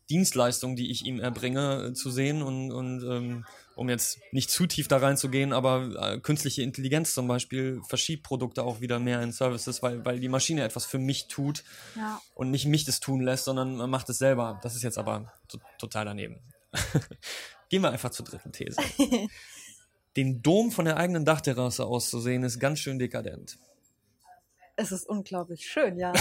Dienstleistung, 0.09 0.75
die 0.75 0.91
ich 0.91 1.05
ihm 1.05 1.19
erbringe, 1.19 1.87
äh, 1.89 1.93
zu 1.93 2.11
sehen 2.11 2.43
und, 2.43 2.71
und 2.71 3.03
ähm, 3.03 3.45
um 3.75 3.89
jetzt 3.89 4.19
nicht 4.31 4.51
zu 4.51 4.67
tief 4.67 4.87
da 4.87 4.97
reinzugehen, 4.97 5.51
aber 5.51 6.13
äh, 6.13 6.19
künstliche 6.19 6.61
Intelligenz 6.61 7.13
zum 7.13 7.27
Beispiel 7.27 7.81
verschiebt 7.87 8.23
Produkte 8.23 8.63
auch 8.63 8.81
wieder 8.81 8.99
mehr 8.99 9.21
in 9.21 9.31
Services, 9.31 9.81
weil, 9.81 10.05
weil 10.05 10.19
die 10.19 10.29
Maschine 10.29 10.63
etwas 10.63 10.85
für 10.85 10.99
mich 10.99 11.27
tut 11.27 11.63
Ja. 11.95 12.21
und 12.35 12.51
nicht 12.51 12.65
mich 12.67 12.85
das 12.85 12.99
tun 12.99 13.21
lässt, 13.21 13.45
sondern 13.45 13.75
man 13.77 13.89
macht 13.89 14.07
es 14.09 14.19
selber. 14.19 14.59
Das 14.63 14.75
ist 14.75 14.83
jetzt 14.83 14.97
aber 14.97 15.33
to 15.47 15.57
total 15.79 16.05
daneben. 16.05 16.39
Gehen 17.69 17.81
wir 17.81 17.91
einfach 17.91 18.11
zur 18.11 18.25
dritten 18.25 18.51
These. 18.51 18.77
Den 20.17 20.41
Dom 20.41 20.71
von 20.71 20.85
der 20.85 20.97
eigenen 20.97 21.25
Dachterrasse 21.25 21.85
aus 21.85 22.09
zu 22.09 22.19
sehen, 22.19 22.43
ist 22.43 22.59
ganz 22.59 22.79
schön 22.79 22.99
dekadent. 22.99 23.57
Es 24.77 24.91
ist 24.91 25.07
unglaublich 25.07 25.65
schön, 25.67 25.97
ja. 25.97 26.13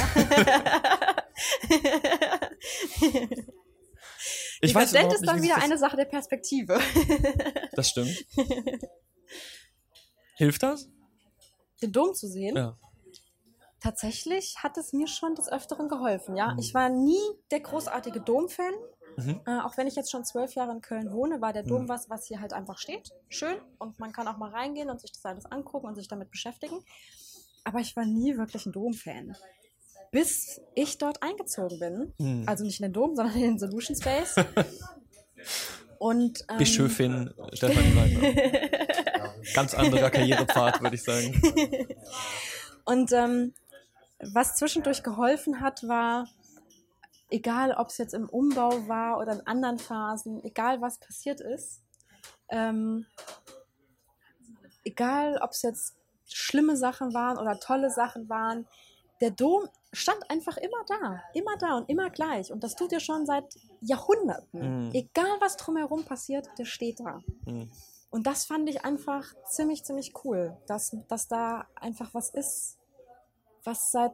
Ich 4.61 4.75
weiß 4.75 4.93
Dekadent 4.93 5.15
ist 5.15 5.21
nicht, 5.21 5.31
dann 5.31 5.37
wie 5.37 5.41
sich 5.43 5.51
wieder 5.51 5.63
eine 5.63 5.79
Sache 5.79 5.97
der 5.97 6.05
Perspektive. 6.07 6.79
Das 7.73 7.89
stimmt. 7.91 8.25
Hilft 10.37 10.63
das? 10.63 10.89
Den 11.83 11.93
Dom 11.93 12.15
zu 12.15 12.29
sehen, 12.29 12.57
Ja. 12.57 12.79
tatsächlich 13.81 14.57
hat 14.63 14.77
es 14.79 14.93
mir 14.93 15.07
schon 15.07 15.35
des 15.35 15.51
Öfteren 15.51 15.89
geholfen, 15.89 16.37
ja. 16.37 16.53
Mhm. 16.53 16.59
Ich 16.61 16.73
war 16.75 16.89
nie 16.89 17.21
der 17.51 17.61
großartige 17.61 18.21
Dom-Fan. 18.21 18.73
Mhm. 19.17 19.41
Äh, 19.47 19.61
auch 19.61 19.77
wenn 19.77 19.87
ich 19.87 19.95
jetzt 19.97 20.11
schon 20.11 20.25
zwölf 20.25 20.55
Jahre 20.55 20.73
in 20.73 20.81
Köln 20.81 21.13
wohne, 21.13 21.41
war 21.41 21.53
der 21.53 21.63
Dom 21.63 21.85
Mhm. 21.85 21.89
was, 21.89 22.09
was 22.11 22.27
hier 22.27 22.41
halt 22.41 22.53
einfach 22.53 22.79
steht. 22.79 23.11
Schön. 23.29 23.57
Und 23.79 23.99
man 24.01 24.13
kann 24.13 24.27
auch 24.29 24.37
mal 24.39 24.51
reingehen 24.51 24.91
und 24.91 25.01
sich 25.01 25.13
das 25.13 25.25
alles 25.25 25.47
angucken 25.47 25.87
und 25.87 25.95
sich 25.95 26.09
damit 26.09 26.31
beschäftigen. 26.31 26.77
Aber 27.65 27.79
ich 27.81 27.97
war 27.97 28.05
nie 28.05 28.37
wirklich 28.37 28.67
ein 28.67 28.73
Dom-Fan. 28.73 29.37
Bis 30.11 30.61
ich 30.75 30.99
dort 30.99 31.23
eingezogen 31.23 31.79
bin. 31.79 32.13
Mhm. 32.19 32.49
Also 32.49 32.65
nicht 32.65 32.81
in 32.81 32.85
den 32.85 32.93
Dom, 32.93 33.17
sondern 33.17 33.35
in 33.37 33.43
den 33.43 33.59
Solution 33.59 33.97
Space. 33.97 34.35
und, 35.99 36.45
ähm, 36.51 36.59
Bischöfin 36.59 37.33
Stefanie 37.53 37.97
Weidner. 37.97 39.31
Ganz 39.55 39.75
anderer 39.75 40.11
Karrierepfad, 40.11 40.81
würde 40.83 40.97
ich 40.97 41.03
sagen. 41.03 41.41
Und 42.87 43.13
ähm, 43.13 43.55
was 44.33 44.57
zwischendurch 44.57 45.03
geholfen 45.03 45.61
hat, 45.61 45.87
war 45.87 46.27
egal 47.31 47.73
ob 47.73 47.89
es 47.89 47.99
jetzt 47.99 48.15
im 48.15 48.29
Umbau 48.29 48.89
war 48.89 49.19
oder 49.19 49.33
in 49.33 49.47
anderen 49.47 49.79
Phasen, 49.79 50.43
egal 50.45 50.81
was 50.81 50.99
passiert 50.99 51.41
ist, 51.41 51.83
ähm, 52.49 53.07
egal 54.85 55.39
ob 55.43 55.51
es 55.51 55.63
jetzt 55.63 55.97
schlimme 56.27 56.77
Sachen 56.77 57.15
waren 57.15 57.39
oder 57.39 57.59
tolle 57.61 57.91
Sachen 57.91 58.29
waren, 58.29 58.67
der 59.21 59.31
Dom 59.31 59.69
stand 59.93 60.29
einfach 60.29 60.57
immer 60.57 60.85
da, 60.87 61.23
immer 61.35 61.57
da 61.59 61.77
und 61.77 61.89
immer 61.89 62.11
gleich. 62.11 62.53
Und 62.53 62.65
das 62.65 62.75
tut 62.75 62.93
er 62.93 63.01
schon 63.01 63.27
seit 63.27 63.45
Jahrhunderten. 63.81 64.87
Mhm. 64.87 64.91
Egal 64.93 65.37
was 65.41 65.57
drumherum 65.57 66.05
passiert, 66.05 66.49
der 66.59 66.65
steht 66.65 67.01
da. 67.01 67.23
Hm. 67.47 67.71
Und 68.11 68.27
das 68.27 68.45
fand 68.45 68.69
ich 68.69 68.85
einfach 68.85 69.25
ziemlich, 69.49 69.85
ziemlich 69.85 70.13
cool, 70.25 70.57
dass, 70.67 70.97
dass 71.09 71.27
da 71.27 71.67
einfach 71.75 72.15
was 72.15 72.31
ist, 72.31 72.79
was 73.65 73.91
seit 73.91 74.13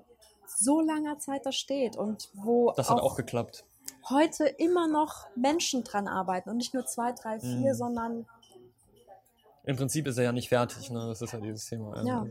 so 0.58 0.80
langer 0.80 1.18
Zeit 1.18 1.46
da 1.46 1.52
steht 1.52 1.96
und 1.96 2.28
wo 2.34 2.72
Das 2.76 2.90
hat 2.90 3.00
auch 3.00 3.16
geklappt. 3.16 3.64
heute 4.08 4.44
immer 4.46 4.88
noch 4.88 5.26
Menschen 5.36 5.84
dran 5.84 6.08
arbeiten 6.08 6.50
und 6.50 6.56
nicht 6.56 6.74
nur 6.74 6.86
zwei, 6.86 7.12
drei, 7.12 7.38
vier, 7.40 7.72
Mhm. 7.72 7.74
sondern 7.74 8.26
Im 9.64 9.76
Prinzip 9.76 10.06
ist 10.06 10.16
er 10.16 10.24
ja 10.24 10.32
nicht 10.32 10.48
fertig, 10.48 10.90
ne? 10.90 11.06
Das 11.08 11.20
ist 11.20 11.32
ja 11.32 11.38
dieses 11.38 11.66
Thema. 11.66 11.92
Also, 11.92 12.08
Ja. 12.08 12.26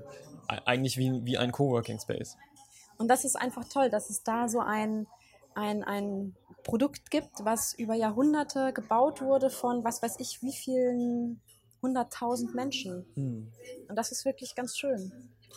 e- 0.52 0.62
Eigentlich 0.66 0.98
wie, 0.98 1.24
wie 1.26 1.38
ein 1.38 1.52
Coworking 1.52 2.00
Space. 2.00 2.36
Und 2.98 3.08
das 3.08 3.24
ist 3.24 3.36
einfach 3.36 3.64
toll, 3.70 3.90
dass 3.90 4.10
es 4.10 4.24
da 4.24 4.50
so 4.50 4.60
ein, 4.60 5.06
ein, 5.54 5.84
ein 5.84 6.36
Produkt 6.64 7.12
gibt, 7.12 7.46
was 7.46 7.74
über 7.76 7.94
Jahrhunderte 7.94 8.74
gebaut 8.74 9.22
wurde 9.22 9.50
von 9.52 9.84
was 9.84 10.02
weiß 10.02 10.16
ich 10.20 10.42
wie 10.42 10.52
vielen 10.52 11.40
hunderttausend 11.82 12.56
Menschen. 12.56 13.06
Hm. 13.16 13.52
Und 13.88 13.96
das 13.96 14.12
ist 14.12 14.26
wirklich 14.26 14.56
ganz 14.56 14.76
schön, 14.78 15.12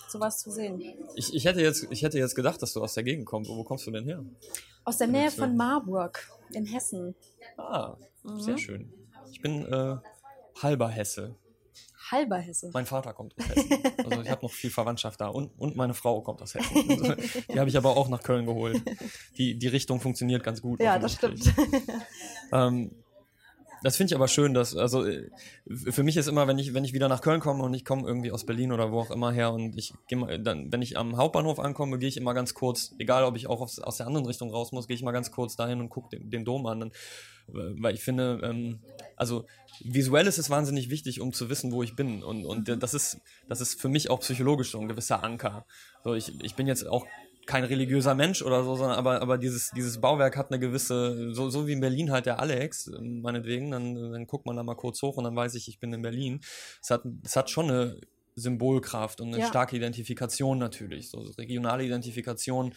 sowas 0.09 0.39
zu 0.39 0.51
sehen. 0.51 0.83
Ich, 1.17 1.35
ich, 1.35 1.45
hätte 1.45 1.61
jetzt, 1.61 1.87
ich 1.91 2.03
hätte 2.03 2.19
jetzt 2.19 2.35
gedacht, 2.35 2.61
dass 2.63 2.73
du 2.73 2.83
aus 2.83 2.95
der 2.95 3.03
Gegend 3.05 3.27
kommst. 3.27 3.51
Wo 3.51 3.65
kommst 3.65 3.87
du 3.87 3.91
denn 3.91 4.05
her? 4.05 4.25
Aus 4.85 4.99
der 4.99 5.07
Nähe 5.07 5.31
von 5.31 5.57
Marburg 5.57 6.29
in 6.53 6.65
Hessen. 6.67 7.15
Ah, 7.57 7.97
Mhm. 8.25 8.41
sehr 8.41 8.57
schön. 8.59 8.93
Ich 9.33 9.41
bin 9.41 9.65
äh, 9.67 9.97
halber 10.63 10.89
Hesse. 10.89 11.35
Halber 12.11 12.37
Hesse. 12.39 12.71
Mein 12.73 12.87
Vater 12.87 13.13
kommt 13.15 13.35
aus 13.39 13.49
Hessen. 13.49 13.71
Also 14.05 14.21
ich 14.23 14.31
habe 14.31 14.43
noch 14.45 14.53
viel 14.53 14.71
Verwandtschaft 14.71 15.21
da. 15.21 15.29
Und, 15.29 15.51
und 15.59 15.77
meine 15.77 15.95
Frau 15.95 16.21
kommt 16.21 16.43
aus 16.43 16.55
Hessen. 16.55 16.89
Also, 16.91 17.15
die 17.53 17.59
habe 17.59 17.69
ich 17.71 17.77
aber 17.77 17.97
auch 17.97 18.09
nach 18.09 18.23
Köln 18.23 18.47
geholt. 18.47 18.83
Die, 19.39 19.57
die 19.59 19.69
Richtung 19.69 20.01
funktioniert 20.01 20.43
ganz 20.45 20.61
gut. 20.63 20.81
Ja, 20.81 20.99
das 20.99 21.15
stimmt. 21.15 21.53
Ähm, 22.53 22.91
das 23.83 23.97
finde 23.97 24.13
ich 24.13 24.17
aber 24.17 24.29
schön, 24.29 24.55
dass, 24.55 24.77
also 24.77 25.05
äh, 25.05 25.29
für 25.67 26.03
mich 26.03 26.17
ist 26.17 26.29
immer, 26.29 26.47
wenn 26.47 26.59
ich, 26.59 26.75
wenn 26.75 26.85
ich 26.85 26.93
wieder 26.93 27.09
nach 27.09 27.21
Köln 27.21 27.41
komme 27.41 27.63
und 27.63 27.75
ich 27.75 27.85
komme 27.85 28.07
irgendwie 28.07 28.31
aus 28.31 28.47
Berlin 28.47 28.73
oder 28.73 28.93
wo 28.93 29.01
auch 29.01 29.11
immer 29.11 29.33
her 29.33 29.53
und 29.53 29.77
ich 29.77 29.93
gehe 30.09 30.19
mal, 30.19 30.39
dann, 30.39 30.73
wenn 30.73 30.83
ich 30.83 30.97
am 30.97 31.17
Hauptbahnhof 31.17 31.59
ankomme, 31.59 31.99
gehe 31.99 32.09
ich 32.09 32.17
immer 32.17 32.35
ganz 32.35 32.55
kurz, 32.55 32.95
egal 32.99 33.25
ob 33.25 33.37
ich 33.37 33.47
auch 33.49 33.61
aus, 33.61 33.79
aus 33.79 33.97
der 33.97 34.07
anderen 34.07 34.27
Richtung 34.27 34.51
raus 34.51 34.73
muss, 34.73 34.87
gehe 34.87 34.95
ich 34.95 35.03
mal 35.03 35.13
ganz 35.13 35.31
kurz 35.31 35.57
dahin 35.57 35.81
und 35.81 35.89
gucke 35.89 36.17
den, 36.17 36.31
den 36.31 36.45
Dom 36.45 36.67
an. 36.67 36.81
Dann, 36.81 36.93
weil 37.47 37.95
ich 37.95 38.03
finde, 38.03 38.41
ähm, 38.43 38.81
also 39.17 39.47
visuell 39.81 40.27
ist 40.27 40.39
es 40.39 40.51
wahnsinnig 40.51 40.91
wichtig, 40.91 41.21
um 41.21 41.33
zu 41.33 41.51
wissen, 41.51 41.73
wo 41.73 41.83
ich 41.83 41.97
bin. 41.97 42.23
Und, 42.23 42.45
und 42.45 42.69
das 42.83 42.95
ist, 42.95 43.19
das 43.49 43.61
ist 43.61 43.81
für 43.81 43.89
mich 43.89 44.11
auch 44.11 44.21
psychologisch 44.21 44.71
so 44.71 44.81
ein 44.81 44.89
gewisser 44.89 45.25
Anker. 45.25 45.67
So, 46.05 46.15
ich, 46.15 46.33
ich 46.43 46.55
bin 46.55 46.67
jetzt 46.67 46.87
auch 46.87 47.07
kein 47.47 47.65
religiöser 47.65 48.15
Mensch 48.15 48.43
oder 48.43 48.63
so, 48.65 48.77
sondern 48.77 48.97
aber, 48.99 49.21
aber 49.21 49.37
dieses, 49.39 49.71
dieses 49.71 50.01
Bauwerk 50.01 50.37
hat 50.37 50.51
eine 50.51 50.61
gewisse, 50.61 51.35
so, 51.35 51.51
so 51.51 51.67
wie 51.67 51.73
in 51.73 51.81
Berlin 51.81 52.11
halt 52.13 52.27
der 52.27 52.39
Alex, 52.39 52.91
meinetwegen, 53.01 53.71
dann, 53.71 54.13
dann 54.13 54.27
guckt 54.27 54.47
man 54.47 54.57
da 54.57 54.63
mal 54.63 54.77
kurz 54.77 55.03
hoch 55.03 55.17
und 55.17 55.25
dann 55.25 55.35
weiß 55.35 55.55
ich, 55.57 55.69
ich 55.69 55.81
bin 55.81 55.93
in 55.93 56.03
Berlin. 56.03 56.41
Es 56.81 56.91
hat, 56.91 57.03
es 57.25 57.35
hat 57.37 57.51
schon 57.51 57.71
eine 57.71 58.01
Symbolkraft 58.37 59.21
und 59.21 59.29
eine 59.29 59.41
Ja. 59.41 59.47
starke 59.47 59.77
Identifikation 59.77 60.59
natürlich, 60.59 61.11
so 61.11 61.19
regionale 61.39 61.85
Identifikation, 61.85 62.75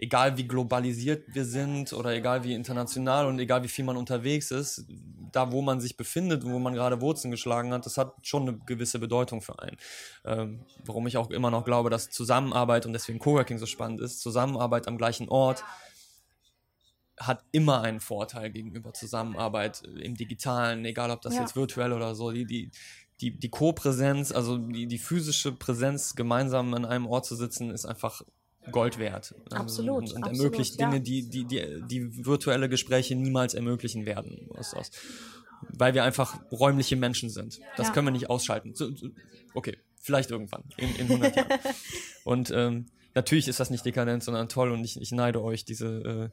egal 0.00 0.36
wie 0.38 0.48
globalisiert 0.48 1.24
wir 1.34 1.44
sind 1.44 1.92
oder 1.92 2.14
egal 2.14 2.42
wie 2.42 2.54
international 2.54 3.26
und 3.26 3.38
egal 3.38 3.62
wie 3.62 3.68
viel 3.68 3.84
man 3.84 3.98
unterwegs 3.98 4.50
ist, 4.50 4.86
da 5.32 5.52
wo 5.52 5.60
man 5.60 5.80
sich 5.80 5.96
befindet, 5.96 6.44
wo 6.44 6.58
man 6.58 6.74
gerade 6.74 7.00
Wurzeln 7.00 7.30
geschlagen 7.30 7.72
hat, 7.72 7.84
das 7.84 7.98
hat 7.98 8.14
schon 8.22 8.48
eine 8.48 8.58
gewisse 8.66 8.98
Bedeutung 8.98 9.42
für 9.42 9.58
einen. 9.60 9.76
Ähm, 10.24 10.60
warum 10.84 11.06
ich 11.06 11.16
auch 11.18 11.30
immer 11.30 11.50
noch 11.50 11.64
glaube, 11.64 11.90
dass 11.90 12.10
Zusammenarbeit 12.10 12.86
und 12.86 12.94
deswegen 12.94 13.18
Coworking 13.18 13.58
so 13.58 13.66
spannend 13.66 14.00
ist, 14.00 14.20
Zusammenarbeit 14.20 14.88
am 14.88 14.96
gleichen 14.96 15.28
Ort 15.28 15.62
hat 17.18 17.44
immer 17.52 17.82
einen 17.82 18.00
Vorteil 18.00 18.50
gegenüber 18.50 18.94
Zusammenarbeit 18.94 19.82
im 19.82 20.16
Digitalen, 20.16 20.84
egal 20.86 21.10
ob 21.10 21.20
das 21.20 21.34
Ja. 21.34 21.42
jetzt 21.42 21.54
virtuell 21.54 21.92
oder 21.92 22.14
so. 22.14 22.32
Die, 22.32 22.46
die, 22.46 22.70
die, 23.20 23.38
die 23.38 23.50
Co-Präsenz, 23.50 24.32
also 24.32 24.56
die, 24.56 24.86
die 24.86 24.98
physische 24.98 25.52
Präsenz, 25.52 26.14
gemeinsam 26.14 26.72
an 26.72 26.86
einem 26.86 27.06
Ort 27.06 27.26
zu 27.26 27.36
sitzen, 27.36 27.70
ist 27.70 27.84
einfach 27.84 28.22
Gold 28.70 28.98
wert. 28.98 29.34
Absolut, 29.50 30.02
Und, 30.02 30.12
und 30.12 30.22
absolut, 30.24 30.38
ermöglicht 30.38 30.80
ja. 30.80 30.88
Dinge, 30.90 31.00
die, 31.02 31.28
die, 31.28 31.44
die, 31.44 31.82
die 31.88 32.26
virtuelle 32.26 32.68
Gespräche 32.68 33.14
niemals 33.16 33.54
ermöglichen 33.54 34.06
werden. 34.06 34.48
Aus, 34.54 34.74
aus, 34.74 34.90
weil 35.68 35.94
wir 35.94 36.04
einfach 36.04 36.38
räumliche 36.52 36.96
Menschen 36.96 37.30
sind. 37.30 37.60
Das 37.76 37.88
Ja. 37.88 37.92
können 37.94 38.06
wir 38.06 38.12
nicht 38.12 38.28
ausschalten. 38.30 38.74
So, 38.74 38.94
so, 38.94 39.08
okay, 39.54 39.78
vielleicht 40.00 40.30
irgendwann, 40.30 40.64
in, 40.76 40.94
in 40.96 41.06
100 41.06 41.36
Jahren. 41.36 41.48
Und 42.24 42.50
ähm, 42.50 42.86
natürlich 43.14 43.48
ist 43.48 43.60
das 43.60 43.70
nicht 43.70 43.84
dekadent, 43.84 44.22
sondern 44.22 44.48
toll 44.48 44.70
und 44.72 44.84
ich, 44.84 45.00
ich 45.00 45.10
neide 45.10 45.42
euch 45.42 45.64
diese, 45.64 46.30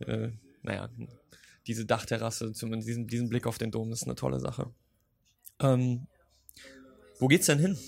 äh, 0.00 0.04
äh, 0.10 0.32
naja, 0.62 0.88
diese 1.66 1.86
Dachterrasse, 1.86 2.52
zumindest 2.52 2.88
diesen, 2.88 3.06
diesen 3.06 3.28
Blick 3.28 3.46
auf 3.46 3.56
den 3.58 3.70
Dom, 3.70 3.88
das 3.90 4.00
ist 4.02 4.06
eine 4.08 4.16
tolle 4.16 4.40
Sache. 4.40 4.70
Ähm, 5.60 6.06
wo 7.18 7.28
geht's 7.28 7.46
denn 7.46 7.58
hin? 7.58 7.78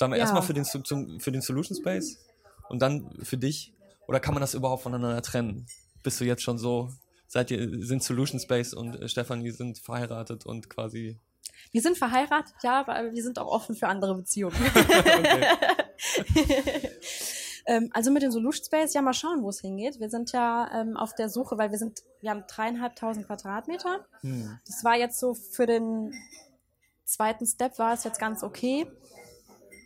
Sagen 0.00 0.12
wir 0.12 0.16
Ja. 0.16 0.22
erstmal 0.22 0.42
für 0.42 0.54
den, 0.54 0.64
für 0.64 1.30
den 1.30 1.42
Solution 1.42 1.76
Space 1.76 2.16
und 2.70 2.80
dann 2.80 3.12
für 3.22 3.36
dich? 3.36 3.74
Oder 4.08 4.18
kann 4.18 4.32
man 4.32 4.40
das 4.40 4.54
überhaupt 4.54 4.82
voneinander 4.82 5.20
trennen? 5.20 5.66
Bist 6.02 6.18
du 6.18 6.24
jetzt 6.24 6.40
schon 6.42 6.56
so, 6.56 6.90
seid 7.26 7.50
ihr, 7.50 7.84
sind 7.84 8.02
Solution 8.02 8.40
Space 8.40 8.72
und 8.72 8.96
äh, 8.96 9.10
Stefanie 9.10 9.50
sind 9.50 9.78
verheiratet 9.78 10.46
und 10.46 10.70
quasi. 10.70 11.18
Wir 11.70 11.82
sind 11.82 11.98
verheiratet, 11.98 12.54
ja, 12.62 12.80
aber 12.80 13.12
wir 13.12 13.22
sind 13.22 13.38
auch 13.38 13.48
offen 13.48 13.74
für 13.74 13.88
andere 13.88 14.14
Beziehungen. 14.14 14.56
Ähm, 17.66 17.90
also 17.92 18.10
mit 18.10 18.22
dem 18.22 18.32
Solution 18.32 18.64
Space, 18.64 18.94
ja, 18.94 19.02
mal 19.02 19.12
schauen, 19.12 19.42
wo 19.42 19.50
es 19.50 19.60
hingeht. 19.60 20.00
Wir 20.00 20.08
sind 20.08 20.32
ja 20.32 20.70
ähm, 20.72 20.96
auf 20.96 21.14
der 21.14 21.28
Suche, 21.28 21.58
weil 21.58 21.70
wir 21.70 21.76
sind, 21.76 22.00
wir 22.22 22.30
haben 22.30 22.44
dreieinhalbtausend 22.48 23.26
Quadratmeter. 23.26 24.06
Hm. 24.22 24.58
Das 24.66 24.82
war 24.82 24.96
jetzt 24.96 25.20
so 25.20 25.34
für 25.34 25.66
den 25.66 26.14
zweiten 27.04 27.44
Step 27.46 27.78
war 27.78 27.92
es 27.92 28.02
jetzt 28.04 28.18
ganz 28.18 28.42
okay. 28.42 28.86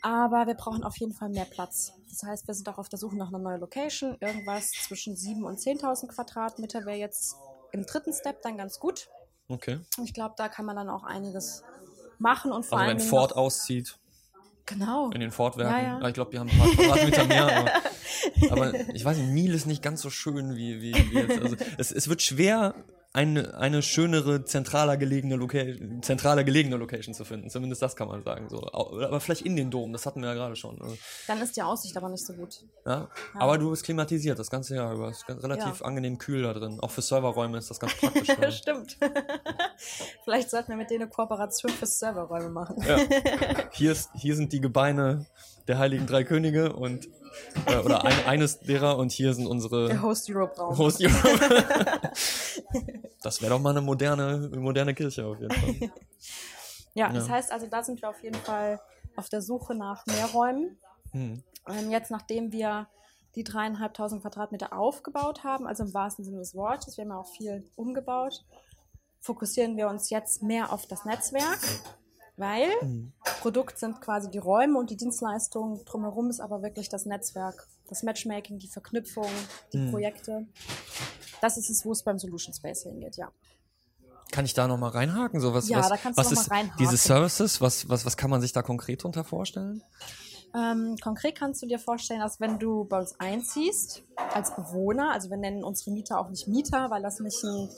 Aber 0.04 0.46
wir 0.46 0.52
brauchen 0.54 0.84
auf 0.84 0.98
jeden 0.98 1.14
Fall 1.14 1.30
mehr 1.30 1.46
Platz. 1.46 1.94
Das 2.10 2.22
heißt, 2.22 2.46
wir 2.46 2.52
sind 2.52 2.68
auch 2.68 2.76
auf 2.76 2.90
der 2.90 2.98
Suche 2.98 3.16
nach 3.16 3.28
einer 3.28 3.38
neuen 3.38 3.58
Location. 3.58 4.18
Irgendwas 4.20 4.70
zwischen 4.70 5.16
7.000 5.16 5.42
und 5.44 5.58
10.000 5.58 6.08
Quadratmeter 6.08 6.84
wäre 6.84 6.98
jetzt 6.98 7.36
im 7.72 7.86
dritten 7.86 8.12
Step 8.12 8.42
dann 8.42 8.58
ganz 8.58 8.78
gut. 8.78 9.08
Okay. 9.48 9.80
Und 9.96 10.04
ich 10.04 10.12
glaube, 10.12 10.34
da 10.36 10.48
kann 10.50 10.66
man 10.66 10.76
dann 10.76 10.90
auch 10.90 11.04
einiges 11.04 11.62
machen 12.18 12.52
und 12.52 12.66
vor 12.66 12.78
Also 12.78 12.90
allem. 12.90 12.98
wenn 13.00 13.06
Ford 13.08 13.34
auszieht, 13.34 13.98
Genau. 14.66 15.10
in 15.10 15.20
den 15.20 15.30
Fordwerken. 15.30 15.74
Ja, 15.74 15.82
ja. 15.82 15.98
Ah, 16.02 16.08
Ich 16.08 16.14
glaube, 16.14 16.30
die 16.32 16.38
haben 16.38 16.50
ein 16.50 16.58
paar 16.58 16.68
Quadratmeter 16.68 17.24
mehr. 17.24 17.46
Aber, 17.56 17.72
aber 18.50 18.74
ich 18.94 19.04
weiß 19.04 19.16
nicht, 19.18 19.30
Miel 19.30 19.54
ist 19.54 19.66
nicht 19.66 19.82
ganz 19.82 20.02
so 20.02 20.10
schön 20.10 20.54
wie, 20.54 20.82
wie, 20.82 20.94
wie 20.94 21.14
jetzt. 21.18 21.40
Also 21.42 21.56
es, 21.78 21.92
es 21.92 22.08
wird 22.08 22.20
schwer, 22.20 22.74
eine, 23.14 23.56
eine 23.56 23.80
schönere, 23.80 24.44
zentraler 24.44 24.96
gelegene, 24.96 25.36
Loca 25.36 25.58
zentraler 26.02 26.42
gelegene 26.42 26.76
Location 26.76 27.14
zu 27.14 27.24
finden. 27.24 27.48
Zumindest 27.48 27.80
das 27.80 27.94
kann 27.94 28.08
man 28.08 28.24
sagen. 28.24 28.48
So. 28.48 28.60
Aber 28.72 29.20
vielleicht 29.20 29.42
in 29.42 29.54
den 29.54 29.70
Dom, 29.70 29.92
das 29.92 30.04
hatten 30.04 30.20
wir 30.20 30.28
ja 30.30 30.34
gerade 30.34 30.56
schon. 30.56 30.82
Also, 30.82 30.96
Dann 31.28 31.40
ist 31.40 31.56
die 31.56 31.62
Aussicht 31.62 31.96
aber 31.96 32.08
nicht 32.08 32.26
so 32.26 32.32
gut. 32.32 32.64
Ja? 32.84 33.08
Aber 33.34 33.56
du 33.56 33.70
bist 33.70 33.84
klimatisiert 33.84 34.36
das 34.38 34.50
ganze 34.50 34.74
Jahr 34.74 34.92
über. 34.92 35.08
Es 35.10 35.18
ist 35.18 35.28
relativ 35.44 35.80
Ja. 35.80 35.86
angenehm 35.86 36.18
kühl 36.18 36.42
da 36.42 36.52
drin. 36.52 36.80
Auch 36.80 36.90
für 36.90 37.02
Serverräume 37.02 37.56
ist 37.58 37.70
das 37.70 37.78
ganz 37.78 37.94
praktisch. 38.00 38.36
ne? 38.36 38.50
Stimmt. 38.50 38.98
Vielleicht 40.24 40.50
sollten 40.50 40.70
wir 40.70 40.76
mit 40.76 40.90
denen 40.90 41.02
eine 41.02 41.10
Kooperation 41.10 41.70
für 41.70 41.86
Serverräume 41.86 42.48
machen. 42.50 42.76
Ja. 42.86 42.98
Hier, 43.72 43.92
ist, 43.92 44.10
hier 44.14 44.34
sind 44.36 44.52
die 44.52 44.60
Gebeine 44.60 45.26
der 45.68 45.78
heiligen 45.78 46.06
drei 46.06 46.24
Könige 46.24 46.72
und 46.72 47.08
äh, 47.66 47.76
oder 47.78 48.04
ein, 48.04 48.26
eines 48.26 48.60
derer 48.60 48.98
und 48.98 49.12
hier 49.12 49.34
sind 49.34 49.46
unsere 49.46 50.00
Host 50.02 50.28
Europe 50.30 50.56
Raum. 50.56 50.76
Host 50.78 51.00
Europe. 51.02 52.12
das 53.22 53.40
wäre 53.42 53.50
doch 53.54 53.60
mal 53.60 53.70
eine 53.70 53.80
moderne, 53.80 54.50
moderne 54.56 54.94
Kirche 54.94 55.26
auf 55.26 55.38
jeden 55.40 55.52
Fall. 55.54 55.90
Ja, 56.96 57.12
das 57.12 57.26
Ja. 57.26 57.34
heißt 57.34 57.50
also, 57.50 57.66
da 57.66 57.82
sind 57.82 58.00
wir 58.02 58.08
auf 58.08 58.22
jeden 58.22 58.36
Fall 58.36 58.80
auf 59.16 59.28
der 59.28 59.42
Suche 59.42 59.74
nach 59.74 60.06
mehr 60.06 60.26
Räumen. 60.26 60.78
Hm. 61.10 61.42
Ähm, 61.68 61.90
jetzt, 61.90 62.12
nachdem 62.12 62.52
wir 62.52 62.86
die 63.34 63.42
dreieinhalbtausend 63.42 64.22
Quadratmeter 64.22 64.72
aufgebaut 64.78 65.42
haben, 65.42 65.66
also 65.66 65.82
im 65.82 65.92
wahrsten 65.92 66.24
Sinne 66.24 66.38
des 66.38 66.54
Wortes, 66.54 66.96
wir 66.96 67.02
haben 67.02 67.10
ja 67.10 67.18
auch 67.18 67.26
viel 67.26 67.68
umgebaut, 67.74 68.44
fokussieren 69.20 69.76
wir 69.76 69.88
uns 69.88 70.08
jetzt 70.10 70.44
mehr 70.44 70.72
auf 70.72 70.86
das 70.86 71.04
Netzwerk, 71.04 71.58
weil 72.36 72.68
Hm. 72.80 73.12
Produkt 73.40 73.78
sind 73.78 74.00
quasi 74.00 74.30
die 74.30 74.38
Räume 74.38 74.78
und 74.78 74.90
die 74.90 74.96
Dienstleistungen, 74.96 75.84
drumherum 75.84 76.30
ist 76.30 76.40
aber 76.40 76.62
wirklich 76.62 76.88
das 76.88 77.06
Netzwerk, 77.06 77.66
das 77.88 78.02
Matchmaking, 78.02 78.58
die 78.58 78.68
Verknüpfung, 78.68 79.30
die 79.72 79.78
Hm. 79.78 79.90
Projekte. 79.90 80.46
Das 81.40 81.56
ist 81.56 81.70
es, 81.70 81.84
wo 81.84 81.92
es 81.92 82.02
beim 82.02 82.18
Solution 82.18 82.54
Space 82.54 82.82
hingeht, 82.84 83.16
ja. 83.16 83.30
Kann 84.30 84.44
ich 84.44 84.54
da 84.54 84.66
nochmal 84.66 84.90
reinhaken? 84.90 85.40
So, 85.40 85.54
was, 85.54 85.68
Ja, 85.68 85.78
was, 85.78 85.88
da 85.90 85.96
kannst 85.96 86.18
du 86.18 86.24
was 86.24 86.32
noch 86.32 86.42
ist 86.42 86.48
mal 86.48 86.56
reinhaken. 86.56 86.84
Diese 86.84 86.96
Services, 86.96 87.60
was, 87.60 87.88
was, 87.88 88.04
was 88.04 88.16
kann 88.16 88.30
man 88.30 88.40
sich 88.40 88.52
da 88.52 88.62
konkret 88.62 89.00
darunter 89.02 89.22
vorstellen? 89.22 89.82
Ähm, 90.56 90.96
konkret 91.02 91.36
kannst 91.36 91.62
du 91.62 91.66
dir 91.66 91.78
vorstellen, 91.80 92.20
dass 92.20 92.38
wenn 92.38 92.58
du 92.60 92.84
bei 92.84 93.00
uns 93.00 93.18
einziehst, 93.18 94.02
als 94.32 94.54
Bewohner, 94.54 95.10
also 95.10 95.28
wir 95.30 95.36
nennen 95.36 95.64
unsere 95.64 95.90
Mieter 95.90 96.20
auch 96.20 96.28
nicht 96.30 96.46
Mieter, 96.46 96.90
weil 96.90 97.02
das 97.02 97.18
nicht 97.20 97.42
ein 97.42 97.68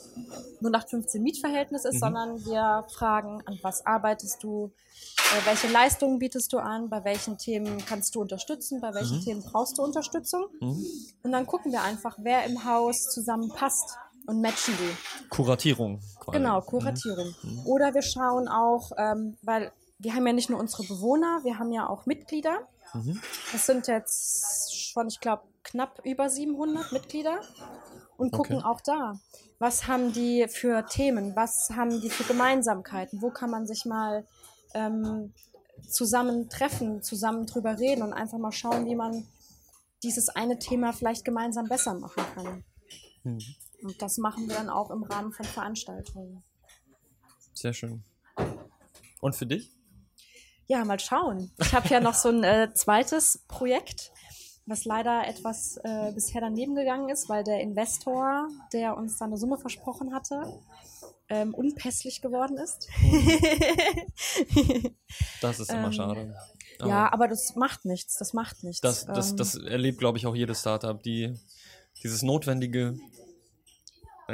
0815 0.61 1.21
Mietverhältnis 1.23 1.85
ist, 1.85 1.95
Mhm. 1.95 1.99
sondern 1.99 2.45
wir 2.45 2.85
fragen, 2.93 3.41
an 3.45 3.57
was 3.63 3.85
arbeitest 3.85 4.43
du, 4.43 4.71
äh, 5.17 5.45
welche 5.45 5.67
Leistungen 5.67 6.19
bietest 6.19 6.53
du 6.53 6.59
an, 6.59 6.89
bei 6.89 7.03
welchen 7.03 7.37
Themen 7.37 7.83
kannst 7.85 8.13
du 8.15 8.21
unterstützen, 8.21 8.79
bei 8.81 8.93
welchen 8.93 9.17
Mhm. 9.17 9.23
Themen 9.23 9.41
brauchst 9.43 9.77
du 9.77 9.83
Unterstützung. 9.83 10.45
Mhm. 10.59 10.85
Und 11.23 11.31
dann 11.31 11.45
gucken 11.47 11.71
wir 11.71 11.81
einfach, 11.81 12.17
wer 12.21 12.45
im 12.45 12.63
Haus 12.63 13.09
zusammenpasst 13.09 13.97
und 14.27 14.41
matchen 14.41 14.75
die. 14.77 15.27
Kuratierung. 15.29 15.99
Quasi. 16.19 16.37
Genau, 16.37 16.61
Kuratierung. 16.61 17.33
Mhm. 17.41 17.65
Oder 17.65 17.93
wir 17.93 18.01
schauen 18.01 18.47
auch, 18.47 18.91
ähm, 18.97 19.37
weil 19.41 19.71
wir 19.99 20.13
haben 20.13 20.27
ja 20.27 20.33
nicht 20.33 20.49
nur 20.49 20.59
unsere 20.59 20.83
Bewohner, 20.83 21.41
wir 21.43 21.57
haben 21.59 21.71
ja 21.71 21.87
auch 21.87 22.05
Mitglieder. 22.05 22.67
Mhm. 22.93 23.21
Das 23.51 23.65
sind 23.65 23.87
jetzt 23.87 24.75
schon, 24.75 25.07
ich 25.07 25.19
glaube, 25.19 25.43
knapp 25.63 26.01
über 26.05 26.29
700 26.29 26.91
Mitglieder 26.91 27.41
und 28.15 28.31
gucken 28.31 28.57
Okay. 28.57 28.65
auch 28.65 28.81
da, 28.81 29.19
was 29.59 29.87
haben 29.87 30.13
die 30.13 30.47
für 30.47 30.85
Themen, 30.85 31.35
was 31.35 31.71
haben 31.71 32.01
die 32.01 32.09
für 32.09 32.23
Gemeinsamkeiten, 32.23 33.21
wo 33.21 33.29
kann 33.31 33.49
man 33.49 33.67
sich 33.67 33.85
mal 33.85 34.25
ähm, 34.73 35.33
zusammen 35.87 36.49
treffen, 36.49 37.01
zusammen 37.01 37.45
drüber 37.45 37.77
reden 37.77 38.01
und 38.03 38.13
einfach 38.13 38.37
mal 38.37 38.51
schauen, 38.51 38.85
wie 38.85 38.95
man 38.95 39.27
dieses 40.03 40.29
eine 40.29 40.59
Thema 40.59 40.93
vielleicht 40.93 41.25
gemeinsam 41.25 41.67
besser 41.67 41.93
machen 41.95 42.23
kann. 42.35 42.63
Mhm. 43.23 43.39
Und 43.83 44.01
das 44.01 44.17
machen 44.17 44.47
wir 44.47 44.55
dann 44.55 44.69
auch 44.69 44.89
im 44.89 45.03
Rahmen 45.03 45.31
von 45.31 45.45
Veranstaltungen. 45.45 46.43
Sehr 47.53 47.73
schön. 47.73 48.03
Und 49.19 49.35
für 49.35 49.45
dich? 49.45 49.76
Ja, 50.67 50.83
mal 50.85 50.99
schauen. 50.99 51.51
Ich 51.61 51.73
habe 51.73 51.87
ja 51.89 51.99
noch 51.99 52.13
so 52.13 52.29
ein 52.29 52.43
äh, 52.43 52.73
zweites 52.73 53.43
Projekt, 53.47 54.11
was 54.65 54.83
leider 54.85 55.25
etwas 55.27 55.77
äh, 55.83 56.11
bisher 56.13 56.41
daneben 56.41 56.75
gegangen 56.75 57.07
ist, 57.09 57.29
weil 57.29 57.43
der 57.43 57.61
Investor, 57.61 58.47
der 58.73 58.97
uns 58.97 59.17
da 59.17 59.25
eine 59.25 59.37
Summe 59.37 59.57
versprochen 59.57 60.13
hatte, 60.13 60.59
ähm, 61.29 61.53
unpässlich 61.53 62.21
geworden 62.21 62.57
ist. 62.57 62.87
Das 65.41 65.59
ist 65.59 65.71
immer 65.71 65.85
Ähm, 65.87 65.93
schade. 65.93 66.35
ja, 66.79 67.11
aber 67.11 67.27
das 67.27 67.55
macht 67.55 67.85
nichts. 67.85 68.17
Das 68.17 68.33
macht 68.33 68.63
nichts. 68.63 68.81
Das, 68.81 69.05
das, 69.05 69.31
Ähm, 69.31 69.37
das 69.37 69.55
erlebt, 69.55 69.99
glaube 69.99 70.17
ich, 70.17 70.25
auch 70.25 70.35
jedes 70.35 70.59
Startup, 70.61 71.01
die 71.01 71.33
dieses 72.03 72.21
notwendige. 72.23 72.97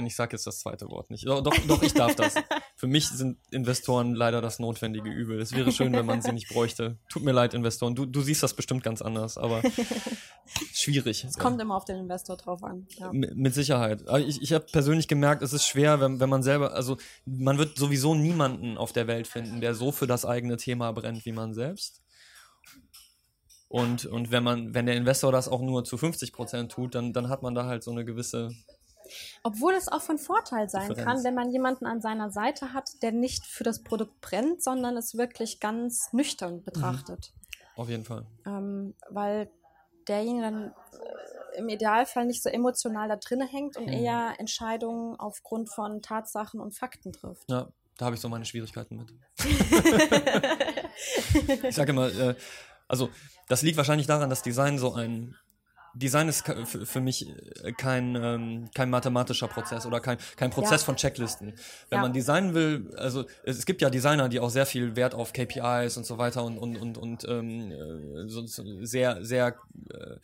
Ich 0.05 0.15
sage 0.15 0.35
jetzt 0.35 0.47
das 0.47 0.59
zweite 0.59 0.89
Wort 0.89 1.11
nicht. 1.11 1.27
Doch, 1.27 1.41
doch, 1.41 1.55
doch, 1.67 1.83
ich 1.83 1.93
darf 1.93 2.15
das. 2.15 2.33
Für 2.83 2.87
mich 2.87 3.07
sind 3.07 3.37
Investoren 3.49 4.13
leider 4.13 4.41
das 4.41 4.59
notwendige 4.59 5.09
Übel. 5.09 5.39
Es 5.39 5.53
wäre 5.53 5.71
schön, 5.71 5.93
wenn 5.93 6.05
man 6.05 6.21
sie 6.21 6.33
nicht 6.33 6.49
bräuchte. 6.49 6.97
Tut 7.07 7.23
mir 7.23 7.31
leid, 7.31 7.53
Investoren. 7.53 7.95
Du, 7.95 8.05
du 8.05 8.19
siehst 8.19 8.43
das 8.43 8.55
bestimmt 8.55 8.83
ganz 8.83 9.01
anders, 9.01 9.37
aber 9.37 9.61
schwierig. 10.73 11.23
Es 11.23 11.37
kommt 11.37 11.61
immer 11.61 11.77
auf 11.77 11.85
den 11.85 11.95
Investor 11.95 12.35
drauf 12.35 12.61
an. 12.61 12.85
Ja. 12.99 13.09
Mit 13.13 13.53
Sicherheit. 13.53 14.03
Ich, 14.27 14.41
ich 14.41 14.51
habe 14.51 14.65
persönlich 14.69 15.07
gemerkt, 15.07 15.43
es 15.43 15.53
ist 15.53 15.65
schwer, 15.65 16.01
wenn, 16.01 16.19
wenn 16.19 16.27
man 16.27 16.43
selber, 16.43 16.73
also 16.73 16.97
man 17.25 17.57
wird 17.57 17.77
sowieso 17.77 18.15
niemanden 18.15 18.77
auf 18.77 18.91
der 18.91 19.07
Welt 19.07 19.27
finden, 19.27 19.61
der 19.61 19.75
so 19.75 19.93
für 19.93 20.05
das 20.05 20.25
eigene 20.25 20.57
Thema 20.57 20.91
brennt 20.91 21.25
wie 21.25 21.31
man 21.31 21.53
selbst. 21.53 22.03
Und, 23.69 24.05
und 24.07 24.29
wenn 24.29 24.43
man, 24.43 24.73
wenn 24.73 24.87
der 24.87 24.97
Investor 24.97 25.31
das 25.31 25.47
auch 25.47 25.61
nur 25.61 25.85
zu 25.85 25.97
50 25.97 26.33
Prozent 26.33 26.73
tut, 26.73 26.95
dann, 26.95 27.13
dann 27.13 27.29
hat 27.29 27.43
man 27.43 27.55
da 27.55 27.63
halt 27.63 27.81
so 27.81 27.91
eine 27.91 28.03
gewisse. 28.03 28.49
Obwohl 29.43 29.73
es 29.73 29.87
auch 29.87 30.01
von 30.01 30.17
Vorteil 30.17 30.69
sein 30.69 30.89
Differenz. 30.89 31.05
kann, 31.05 31.23
wenn 31.23 31.35
man 31.35 31.49
jemanden 31.51 31.85
an 31.85 32.01
seiner 32.01 32.31
Seite 32.31 32.73
hat, 32.73 32.89
der 33.01 33.11
nicht 33.11 33.45
für 33.45 33.63
das 33.63 33.83
Produkt 33.83 34.21
brennt, 34.21 34.63
sondern 34.63 34.95
es 34.97 35.15
wirklich 35.17 35.59
ganz 35.59 36.11
nüchtern 36.13 36.63
betrachtet. 36.63 37.33
Auf 37.75 37.89
jeden 37.89 38.05
Fall. 38.05 38.25
ähm, 38.45 38.93
weil 39.09 39.49
derjenige 40.07 40.41
dann 40.43 40.73
äh, 41.53 41.57
im 41.59 41.69
Idealfall 41.69 42.25
nicht 42.25 42.43
so 42.43 42.49
emotional 42.49 43.07
da 43.07 43.15
drinne 43.15 43.47
hängt 43.47 43.77
und 43.77 43.85
Mhm. 43.85 43.93
eher 43.93 44.33
Entscheidungen 44.37 45.19
aufgrund 45.19 45.69
von 45.73 46.01
Tatsachen 46.01 46.59
und 46.59 46.75
Fakten 46.75 47.13
trifft. 47.13 47.49
Ja, 47.49 47.69
da 47.97 48.05
habe 48.05 48.15
ich 48.15 48.21
so 48.21 48.27
meine 48.29 48.45
Schwierigkeiten 48.45 48.97
mit. 48.97 49.13
Ich 51.63 51.75
sage 51.75 51.91
immer, 51.91 52.07
äh, 52.13 52.35
also 52.87 53.09
das 53.47 53.61
liegt 53.61 53.77
wahrscheinlich 53.77 54.07
daran, 54.07 54.29
dass 54.29 54.41
Design 54.43 54.77
so 54.77 54.93
ein 54.93 55.35
Design 55.95 56.27
ist 56.27 56.43
für 56.85 57.01
mich 57.01 57.27
äh, 57.63 57.71
kein, 57.73 58.15
ähm, 58.15 58.69
kein 58.73 58.89
mathematischer 58.89 59.47
Prozess 59.47 59.85
oder 59.85 59.99
kein, 59.99 60.17
kein 60.35 60.49
Prozess 60.49 60.81
Ja. 60.81 60.85
von 60.85 60.95
Checklisten. 60.95 61.53
Wenn 61.89 61.97
Ja. 61.97 62.01
man 62.01 62.13
designen 62.13 62.53
will, 62.53 62.93
also 62.97 63.25
es, 63.43 63.65
gibt 63.65 63.81
ja 63.81 63.89
Designer, 63.89 64.29
die 64.29 64.39
auch 64.39 64.49
sehr 64.49 64.65
viel 64.65 64.95
Wert 64.95 65.13
auf 65.13 65.33
KPIs 65.33 65.97
und 65.97 66.05
so 66.05 66.17
weiter 66.17 66.43
und, 66.43 66.57
und, 66.57 66.77
und, 66.77 66.97
und 66.97 67.25
ähm, 67.27 67.71
äh, 67.71 68.27
so, 68.27 68.45
so 68.45 68.63
sehr, 68.85 69.23
sehr 69.23 69.55
äh, 69.93 70.15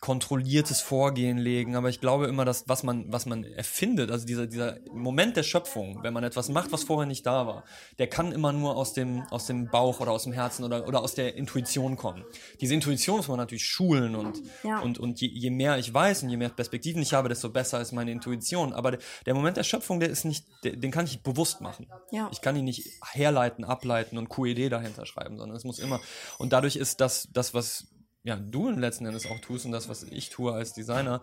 kontrolliertes 0.00 0.80
Vorgehen 0.80 1.38
legen, 1.38 1.76
aber 1.76 1.88
ich 1.88 2.00
glaube 2.00 2.26
immer, 2.26 2.44
dass 2.44 2.68
was 2.68 2.82
man, 2.82 3.12
was 3.12 3.26
man 3.26 3.44
erfindet, 3.44 4.10
also 4.10 4.26
dieser, 4.26 4.46
dieser 4.46 4.78
Moment 4.92 5.36
der 5.36 5.42
Schöpfung, 5.42 6.02
wenn 6.02 6.12
man 6.14 6.24
etwas 6.24 6.48
macht, 6.48 6.72
was 6.72 6.84
vorher 6.84 7.06
nicht 7.06 7.26
da 7.26 7.46
war, 7.46 7.64
der 7.98 8.08
kann 8.08 8.32
immer 8.32 8.52
nur 8.52 8.76
aus 8.76 8.92
dem, 8.92 9.22
aus 9.30 9.46
dem 9.46 9.68
Bauch 9.70 10.00
oder 10.00 10.12
aus 10.12 10.24
dem 10.24 10.32
Herzen 10.32 10.64
oder, 10.64 10.86
oder 10.86 11.02
aus 11.02 11.14
der 11.14 11.36
Intuition 11.36 11.96
kommen. 11.96 12.24
Diese 12.60 12.74
Intuition 12.74 13.16
muss 13.18 13.28
man 13.28 13.38
natürlich 13.38 13.64
schulen 13.66 14.14
und, 14.14 14.42
Ja. 14.62 14.80
und, 14.80 14.98
und 14.98 15.20
je, 15.20 15.28
je 15.28 15.50
mehr 15.50 15.78
ich 15.78 15.92
weiß 15.92 16.22
und 16.22 16.30
je 16.30 16.36
mehr 16.36 16.48
Perspektiven 16.50 17.02
ich 17.02 17.12
habe, 17.12 17.28
desto 17.28 17.50
besser 17.50 17.80
ist 17.80 17.92
meine 17.92 18.10
Intuition. 18.12 18.72
Aber 18.72 18.92
der, 18.92 19.00
der 19.26 19.34
Moment 19.34 19.56
der 19.56 19.64
Schöpfung, 19.64 20.00
der 20.00 20.10
ist 20.10 20.24
nicht, 20.24 20.46
der, 20.64 20.76
den 20.76 20.90
kann 20.90 21.04
ich 21.04 21.22
bewusst 21.22 21.60
machen. 21.60 21.86
Ja. 22.10 22.28
Ich 22.32 22.40
kann 22.40 22.56
ihn 22.56 22.64
nicht 22.64 22.84
herleiten, 23.12 23.64
ableiten 23.64 24.18
und 24.18 24.28
QED 24.28 24.70
dahinter 24.70 25.06
schreiben, 25.06 25.38
sondern 25.38 25.56
es 25.56 25.64
muss 25.64 25.78
immer. 25.78 26.00
Und 26.38 26.52
dadurch 26.52 26.76
ist 26.76 27.00
das, 27.00 27.28
das 27.32 27.54
was 27.54 27.88
ja, 28.22 28.36
du 28.36 28.70
letzten 28.70 29.06
Endes 29.06 29.26
auch 29.26 29.40
tust 29.40 29.64
und 29.64 29.72
das, 29.72 29.88
was 29.88 30.02
ich 30.02 30.30
tue 30.30 30.52
als 30.52 30.72
Designer, 30.72 31.22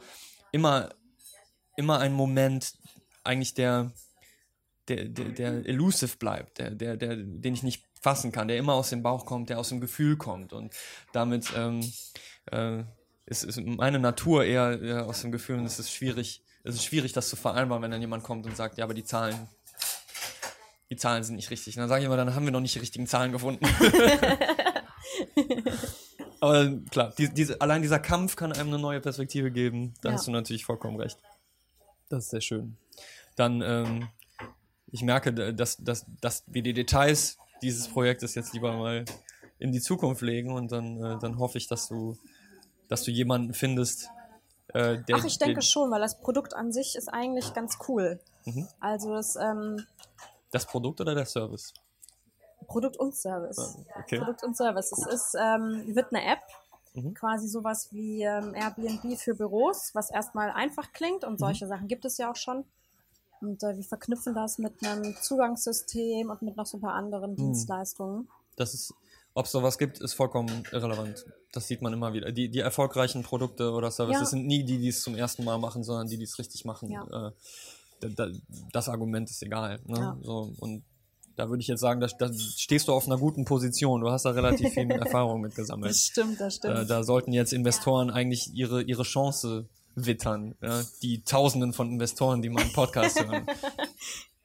immer, 0.52 0.89
immer 1.76 2.00
ein 2.00 2.14
Moment 2.14 2.74
eigentlich 3.24 3.54
der, 3.54 3.91
der, 4.88 5.06
der, 5.06 5.26
der 5.30 5.66
elusive 5.66 6.18
bleibt, 6.18 6.60
der, 6.60 6.72
der, 6.72 6.98
der, 6.98 7.16
den 7.18 7.54
ich 7.54 7.64
nicht 7.64 7.84
fassen 8.02 8.32
kann, 8.32 8.48
der 8.48 8.58
immer 8.58 8.74
aus 8.74 8.89
dem 8.89 9.04
Bauch 9.04 9.26
kommt, 9.26 9.50
der 9.50 9.60
aus 9.60 9.70
dem 9.70 9.82
Gefühl 9.82 10.16
kommt. 10.16 10.54
Und 10.54 10.74
damit 11.12 11.52
ähm, 11.56 11.82
äh, 12.52 12.84
ist, 13.26 13.43
ist 13.43 13.60
meine 13.60 14.00
Natur 14.00 14.46
eher, 14.46 14.80
eher 14.82 15.06
aus 15.08 15.22
dem 15.22 15.32
Gefühl 15.32 15.58
und 15.58 15.66
es 15.66 15.80
ist 15.80 15.91
schwierig, 15.91 16.43
es 16.64 16.76
ist 16.76 16.86
schwierig, 16.86 17.14
das 17.14 17.30
zu 17.30 17.36
vereinbaren, 17.36 17.84
wenn 17.84 17.91
dann 17.91 18.02
jemand 18.02 18.24
kommt 18.24 18.46
und 18.46 18.56
sagt, 18.56 18.78
ja, 18.78 18.84
aber 18.84 18.93
die 18.93 19.04
Zahlen, 19.04 19.50
die 20.89 20.96
Zahlen 20.96 21.24
sind 21.24 21.36
nicht 21.36 21.50
richtig. 21.50 21.76
Und 21.76 21.82
dann 21.82 21.89
sage 21.89 22.02
ich 22.02 22.06
immer, 22.06 22.18
dann 22.18 22.36
haben 22.36 22.46
wir 22.46 22.52
noch 22.52 22.62
nicht 22.62 22.76
die 22.76 22.80
richtigen 22.80 23.08
Zahlen 23.08 23.32
gefunden. 23.32 23.66
Aber 26.42 26.72
klar, 26.92 27.14
die, 27.18 27.34
diese, 27.34 27.60
allein 27.62 27.82
dieser 27.82 28.00
Kampf 28.00 28.36
kann 28.36 28.52
einem 28.52 28.70
eine 28.70 28.80
neue 28.80 29.02
Perspektive 29.02 29.52
geben. 29.52 29.94
Da 30.02 30.10
Ja. 30.10 30.16
hast 30.16 30.28
du 30.28 30.32
natürlich 30.32 30.66
vollkommen 30.66 31.00
recht. 31.00 31.18
Das 32.10 32.26
ist 32.26 32.30
sehr 32.32 32.42
schön. 32.42 32.78
Dann, 33.36 33.62
ähm, 33.62 34.08
ich 34.92 35.02
merke, 35.02 35.34
dass, 35.34 35.78
dass, 35.78 36.06
dass 36.22 36.44
wir 36.48 36.62
die 36.62 36.74
Details 36.74 37.38
dieses 37.62 37.88
Projektes 37.88 38.36
jetzt 38.36 38.54
lieber 38.54 38.74
mal 38.78 39.06
in 39.60 39.72
die 39.72 39.82
Zukunft 39.82 40.22
legen 40.22 40.52
und 40.52 40.72
dann, 40.72 41.02
äh, 41.04 41.18
dann 41.20 41.40
hoffe 41.40 41.58
ich, 41.58 41.68
dass 41.68 41.88
du, 41.88 42.18
dass 42.88 43.04
du 43.04 43.12
jemanden 43.12 43.54
findest, 43.54 44.10
äh, 44.74 45.02
der. 45.04 45.18
Ach, 45.18 45.26
ich 45.26 45.40
denke 45.40 45.62
schon, 45.62 45.90
weil 45.92 46.02
das 46.02 46.20
Produkt 46.20 46.54
an 46.54 46.72
sich 46.72 46.96
ist 46.96 47.08
eigentlich 47.08 47.54
ganz 47.54 47.78
cool. 47.88 48.20
Mhm. 48.46 48.68
Also 48.80 49.14
das 49.14 49.36
ähm, 49.38 49.86
Das 50.52 50.66
Produkt 50.66 51.02
oder 51.02 51.16
der 51.16 51.26
Service? 51.26 51.74
Produkt 52.68 52.97
und 52.97 53.16
Service. 53.16 53.57
Ah, 53.57 53.99
Okay. 54.01 54.18
Produkt 54.20 54.43
und 54.43 54.55
Service. 54.57 54.91
Es 54.91 55.05
ist, 55.07 55.36
ähm, 55.39 55.95
wird 55.95 56.13
eine 56.13 56.24
App, 56.26 56.39
Mhm. 56.93 57.13
quasi 57.13 57.47
sowas 57.49 57.89
wie 57.91 58.24
ähm, 58.24 58.53
Airbnb 58.55 59.18
für 59.18 59.36
Büros, 59.36 59.91
was 59.93 60.09
erstmal 60.11 60.49
einfach 60.51 60.93
klingt 60.93 61.24
Mhm. 61.24 61.30
und 61.30 61.39
solche 61.39 61.68
Sachen 61.68 61.88
gibt 61.88 62.05
es 62.05 62.18
ja 62.18 62.32
auch 62.32 62.36
schon. 62.38 62.63
Und 63.41 63.61
äh, 63.63 63.76
wir 63.76 63.84
verknüpfen 63.84 64.34
das 64.34 64.57
mit 64.59 64.82
einem 64.86 65.13
Zugangssystem 65.22 66.30
und 66.30 66.41
mit 66.41 66.55
noch 66.55 66.66
so 66.66 66.78
ein 66.78 66.82
paar 66.82 66.93
anderen 66.93 67.32
Mhm. 67.32 67.36
Dienstleistungen. 67.38 68.30
Das 68.55 68.74
ist, 68.74 68.93
ob 69.34 69.45
es 69.45 69.51
sowas 69.51 69.78
gibt, 69.78 69.99
ist 69.99 70.13
vollkommen 70.13 70.63
irrelevant. 70.72 71.26
Das 71.51 71.68
sieht 71.68 71.82
man 71.82 71.91
immer 71.91 72.13
wieder. 72.13 72.32
Die, 72.32 72.49
die 72.49 72.59
erfolgreichen 72.59 73.24
Produkte 73.24 73.72
oder 73.72 73.91
Services 73.91 74.22
Ja. 74.22 74.26
sind 74.28 74.47
nie 74.47 74.63
die, 74.63 74.78
die 74.80 74.88
es 74.89 75.01
zum 75.01 75.16
ersten 75.16 75.43
Mal 75.43 75.57
machen, 75.57 75.84
sondern 75.84 76.07
die, 76.07 76.18
die 76.18 76.24
es 76.24 76.39
richtig 76.39 76.63
machen. 76.63 76.89
Ja. 76.89 77.03
Äh, 77.28 77.32
da, 77.99 78.07
da, 78.09 78.28
das 78.72 78.88
Argument 78.89 79.30
ist 79.30 79.41
egal. 79.43 79.80
Ne? 79.86 79.97
Ja. 79.99 80.18
So, 80.22 80.53
und 80.59 80.84
da 81.36 81.50
würde 81.50 81.62
ich 81.62 81.68
jetzt 81.68 81.82
sagen, 81.82 82.00
da, 82.00 82.08
da 82.08 82.32
stehst 82.34 82.88
du 82.88 82.94
auf 82.94 83.06
einer 83.06 83.18
guten 83.18 83.46
Position. 83.46 84.02
Du 84.02 84.10
hast 84.10 84.26
da 84.26 84.32
relativ 84.32 84.74
viel 84.74 84.90
Erfahrung 84.92 85.42
mit 85.42 85.56
gesammelt. 85.56 85.92
Das 85.92 86.00
stimmt, 86.00 86.40
das 86.40 86.56
stimmt. 86.56 86.78
Äh, 86.78 86.86
da 86.86 87.04
sollten 87.04 87.34
jetzt 87.34 87.54
Investoren 87.54 88.10
eigentlich 88.10 88.54
ihre, 88.54 88.82
ihre 88.82 89.04
Chance 89.04 89.68
wittern. 89.96 90.56
Ja? 90.62 90.84
Die 91.02 91.24
Tausenden 91.24 91.74
von 91.74 91.90
Investoren, 91.92 92.42
die 92.42 92.50
meinen 92.50 92.74
Podcast 92.74 93.24
hören. 93.24 93.46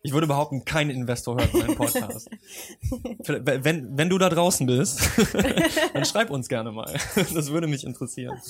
Ich 0.03 0.15
würde 0.15 0.27
behaupten, 0.27 0.65
kein 0.65 0.89
Investor 0.89 1.37
hört 1.37 1.53
meinen 1.53 1.77
Podcast. 1.77 2.31
Wenn, 3.27 3.99
wenn 3.99 4.09
du 4.09 4.17
da 4.17 4.31
draußen 4.31 4.67
bist, 4.67 4.99
dann 5.93 6.07
schreib 6.07 6.31
uns 6.31 6.49
gerne 6.49 6.73
mal. 6.73 6.91
Das 7.35 7.51
würde 7.51 7.67
mich 7.67 7.85
interessieren. 7.85 8.41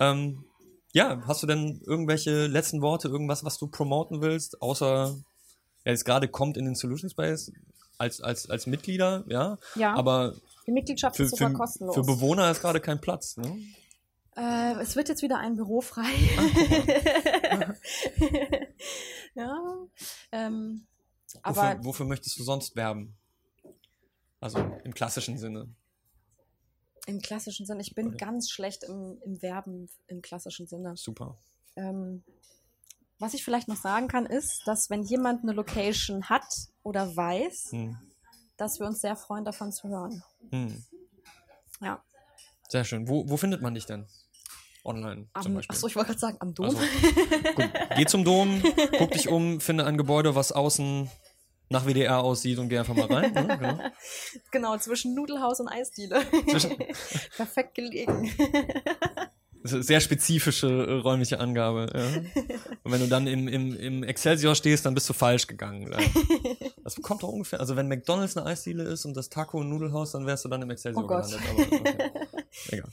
Ähm, 0.00 0.46
ja, 0.94 1.22
hast 1.26 1.42
du 1.42 1.46
denn 1.46 1.82
irgendwelche 1.86 2.46
letzten 2.46 2.80
Worte, 2.80 3.08
irgendwas, 3.08 3.44
was 3.44 3.58
du 3.58 3.66
promoten 3.66 4.22
willst, 4.22 4.62
außer 4.62 5.14
ja, 5.14 5.14
jetzt 5.84 6.04
gerade 6.04 6.28
kommt 6.28 6.56
in 6.56 6.64
den 6.64 6.74
Solution 6.74 7.10
Space 7.10 7.52
als, 7.98 8.20
als, 8.20 8.48
als 8.50 8.66
Mitglieder, 8.66 9.24
ja, 9.28 9.58
ja. 9.76 9.94
aber 9.94 10.34
Die 10.66 10.72
Mitgliedschaft 10.72 11.16
Für, 11.16 11.24
ist 11.24 11.30
sogar 11.30 11.50
für, 11.50 11.56
kostenlos. 11.56 11.94
für 11.94 12.02
Bewohner 12.02 12.50
ist 12.50 12.60
gerade 12.60 12.80
kein 12.80 13.00
Platz. 13.00 13.36
Ne? 13.36 13.58
Äh, 14.36 14.80
es 14.80 14.96
wird 14.96 15.08
jetzt 15.08 15.22
wieder 15.22 15.38
ein 15.38 15.56
Büro 15.56 15.80
frei. 15.80 16.04
ja. 19.34 19.76
Ähm, 20.32 20.86
aber 21.42 21.62
Wofür, 21.62 21.84
wofür 21.84 22.06
möchtest 22.06 22.38
du 22.38 22.44
sonst 22.44 22.76
werben? 22.76 23.16
Also 24.40 24.58
im 24.84 24.92
klassischen 24.94 25.38
Sinne. 25.38 25.68
im 27.06 27.20
klassischen 27.20 27.64
Sinne, 27.66 27.80
ich 27.82 27.94
bin 27.94 28.08
Okay. 28.08 28.16
ganz 28.16 28.50
schlecht 28.50 28.84
im, 28.84 29.18
im 29.24 29.40
Werben 29.42 29.88
im 30.08 30.20
klassischen 30.22 30.66
Sinne. 30.66 30.96
Super. 30.96 31.38
Ähm, 31.76 32.22
was 33.22 33.34
ich 33.34 33.44
vielleicht 33.44 33.68
noch 33.68 33.76
sagen 33.76 34.08
kann, 34.08 34.26
ist, 34.26 34.62
dass 34.66 34.90
wenn 34.90 35.04
jemand 35.04 35.44
eine 35.44 35.52
Location 35.52 36.28
hat 36.28 36.44
oder 36.82 37.16
weiß, 37.16 37.68
Hm. 37.70 37.96
dass 38.56 38.80
wir 38.80 38.86
uns 38.86 39.00
sehr 39.00 39.14
freuen, 39.14 39.44
davon 39.44 39.70
zu 39.72 39.88
hören. 39.88 40.24
Hm. 40.50 40.84
Ja. 41.80 42.02
Sehr 42.68 42.84
schön. 42.84 43.08
Wo, 43.08 43.28
wo 43.28 43.36
findet 43.36 43.62
man 43.62 43.74
dich 43.74 43.86
denn? 43.86 44.06
Online 44.84 45.28
zum 45.40 45.52
Am, 45.52 45.54
Beispiel. 45.54 45.74
achso, 45.76 45.86
ich 45.86 45.94
wollte 45.94 46.08
gerade 46.08 46.18
sagen, 46.18 46.36
am 46.40 46.54
Dom. 46.54 46.66
Also, 46.66 46.78
gut, 47.54 47.70
geh 47.96 48.06
zum 48.06 48.24
Dom, 48.24 48.60
guck 48.98 49.12
dich 49.12 49.28
um, 49.28 49.60
finde 49.60 49.86
ein 49.86 49.96
Gebäude, 49.96 50.34
was 50.34 50.50
außen 50.50 51.08
nach 51.68 51.86
WDR 51.86 52.18
aussieht 52.18 52.58
und 52.58 52.68
geh 52.68 52.78
einfach 52.78 52.94
mal 52.94 53.06
rein. 53.06 53.32
Ne? 53.32 53.58
Genau. 53.58 53.78
genau, 54.50 54.78
zwischen 54.78 55.14
Nudelhaus 55.14 55.60
und 55.60 55.68
Eisdiele. 55.68 56.20
Perfekt 57.36 57.76
gelegen. 57.76 58.30
Das 59.62 59.70
ist 59.70 59.74
eine 59.76 59.82
sehr 59.84 60.00
spezifische 60.00 60.66
äh, 60.66 60.92
räumliche 61.00 61.38
Angabe. 61.38 61.88
Ja. 61.94 62.42
Und 62.82 62.92
wenn 62.92 63.00
du 63.00 63.06
dann 63.06 63.26
im, 63.26 63.46
im, 63.46 63.76
im 63.76 64.02
Excelsior 64.02 64.54
stehst, 64.56 64.84
dann 64.84 64.94
bist 64.94 65.08
du 65.08 65.12
falsch 65.12 65.46
gegangen. 65.46 65.90
Ja. 65.92 65.98
Das 66.84 66.96
kommt 66.96 67.22
doch 67.22 67.28
ungefähr. 67.28 67.60
Also 67.60 67.76
wenn 67.76 67.86
McDonalds 67.86 68.36
eine 68.36 68.44
Eisdiele 68.46 68.82
ist 68.82 69.04
und 69.04 69.16
das 69.16 69.28
Taco 69.28 69.60
ein 69.60 69.68
Nudelhaus, 69.68 70.10
dann 70.10 70.26
wärst 70.26 70.44
du 70.44 70.48
dann 70.48 70.62
im 70.62 70.70
Excelsior 70.70 71.04
Oh 71.04 71.06
gelandet. 71.06 71.38
Aber, 71.48 71.62
okay. 71.62 72.10
Egal. 72.70 72.90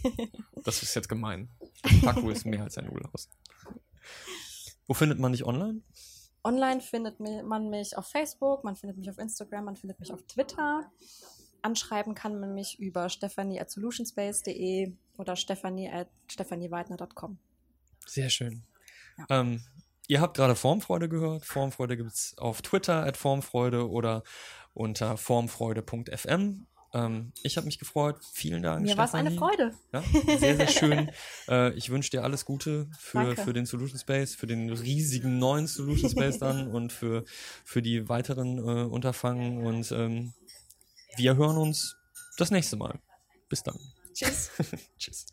Das 0.64 0.84
ist 0.84 0.94
jetzt 0.94 1.10
gemein. 1.10 1.50
Das 1.82 2.00
Taco 2.02 2.30
ist 2.30 2.46
mehr 2.46 2.62
als 2.62 2.78
ein 2.78 2.86
Nudelhaus. 2.86 3.30
Wo 4.88 4.94
findet 4.94 5.18
man 5.18 5.32
dich 5.32 5.44
online? 5.44 5.82
Online 6.44 6.82
findet 6.82 7.20
man 7.20 7.70
mich 7.72 7.98
auf 7.98 8.08
Facebook, 8.08 8.64
man 8.64 8.76
findet 8.76 8.98
mich 8.98 9.10
auf 9.10 9.18
Instagram, 9.18 9.66
man 9.66 9.76
findet 9.76 10.00
mich 10.00 10.14
auf 10.14 10.22
Twitter. 10.28 10.90
Anschreiben 11.62 12.16
kann 12.16 12.40
man 12.40 12.54
mich 12.54 12.80
über 12.80 13.10
stephanie 13.10 13.60
at 13.60 13.70
solutionspace.de 13.70 14.94
oder 15.18 15.36
stephanie 15.36 15.90
at 15.90 16.10
stephanieweidner.com. 16.28 17.38
Sehr 18.06 18.30
schön. 18.30 18.64
Ja. 19.18 19.42
Ähm, 19.42 19.62
ihr 20.08 20.22
habt 20.22 20.38
gerade 20.38 20.56
Formfreude 20.56 21.10
gehört. 21.10 21.46
Formfreude 21.46 21.98
gibt 21.98 22.12
es 22.12 22.38
auf 22.38 22.62
Twitter 22.62 23.06
at 23.06 23.18
Formfreude 23.18 23.90
oder 23.90 24.24
unter 24.74 25.18
formfreude.fm. 25.18 26.66
Ähm, 26.94 27.34
ich 27.44 27.58
habe 27.58 27.66
mich 27.66 27.78
gefreut. 27.78 28.18
Vielen 28.34 28.64
Dank. 28.64 28.84
Mir 28.84 28.98
war 28.98 29.06
es 29.06 29.14
eine. 29.14 29.32
Freude. 29.32 29.74
Ja, 29.94 30.04
sehr, 30.38 30.56
sehr 30.56 30.68
schön. 30.68 31.12
äh, 31.48 31.74
ich 31.74 31.90
wünsche 31.90 32.10
dir 32.10 32.24
alles 32.24 32.46
Gute 32.46 32.90
für, 32.98 33.26
Danke. 33.26 33.44
für 33.44 33.54
den 33.54 33.66
Solution 33.66 34.00
Space, 34.00 34.36
für 34.36 34.48
den 34.48 34.72
riesigen 34.72 35.38
neuen 35.38 35.68
Solution 35.68 36.10
Space 36.10 36.40
dann 36.40 36.68
und 36.72 36.92
für, 36.92 37.26
für 37.64 37.82
die 37.82 38.10
weiteren 38.10 38.58
äh, 38.58 38.84
Unterfangen. 38.86 39.66
Und 39.66 39.92
ähm, 39.92 40.34
wir 41.16 41.36
hören 41.36 41.58
uns 41.58 41.98
das 42.38 42.52
nächste 42.52 42.76
Mal. 42.78 43.00
Bis 43.50 43.64
dann. 43.64 43.78
Tschüss. 44.14 44.52
Tschüss. 44.98 45.26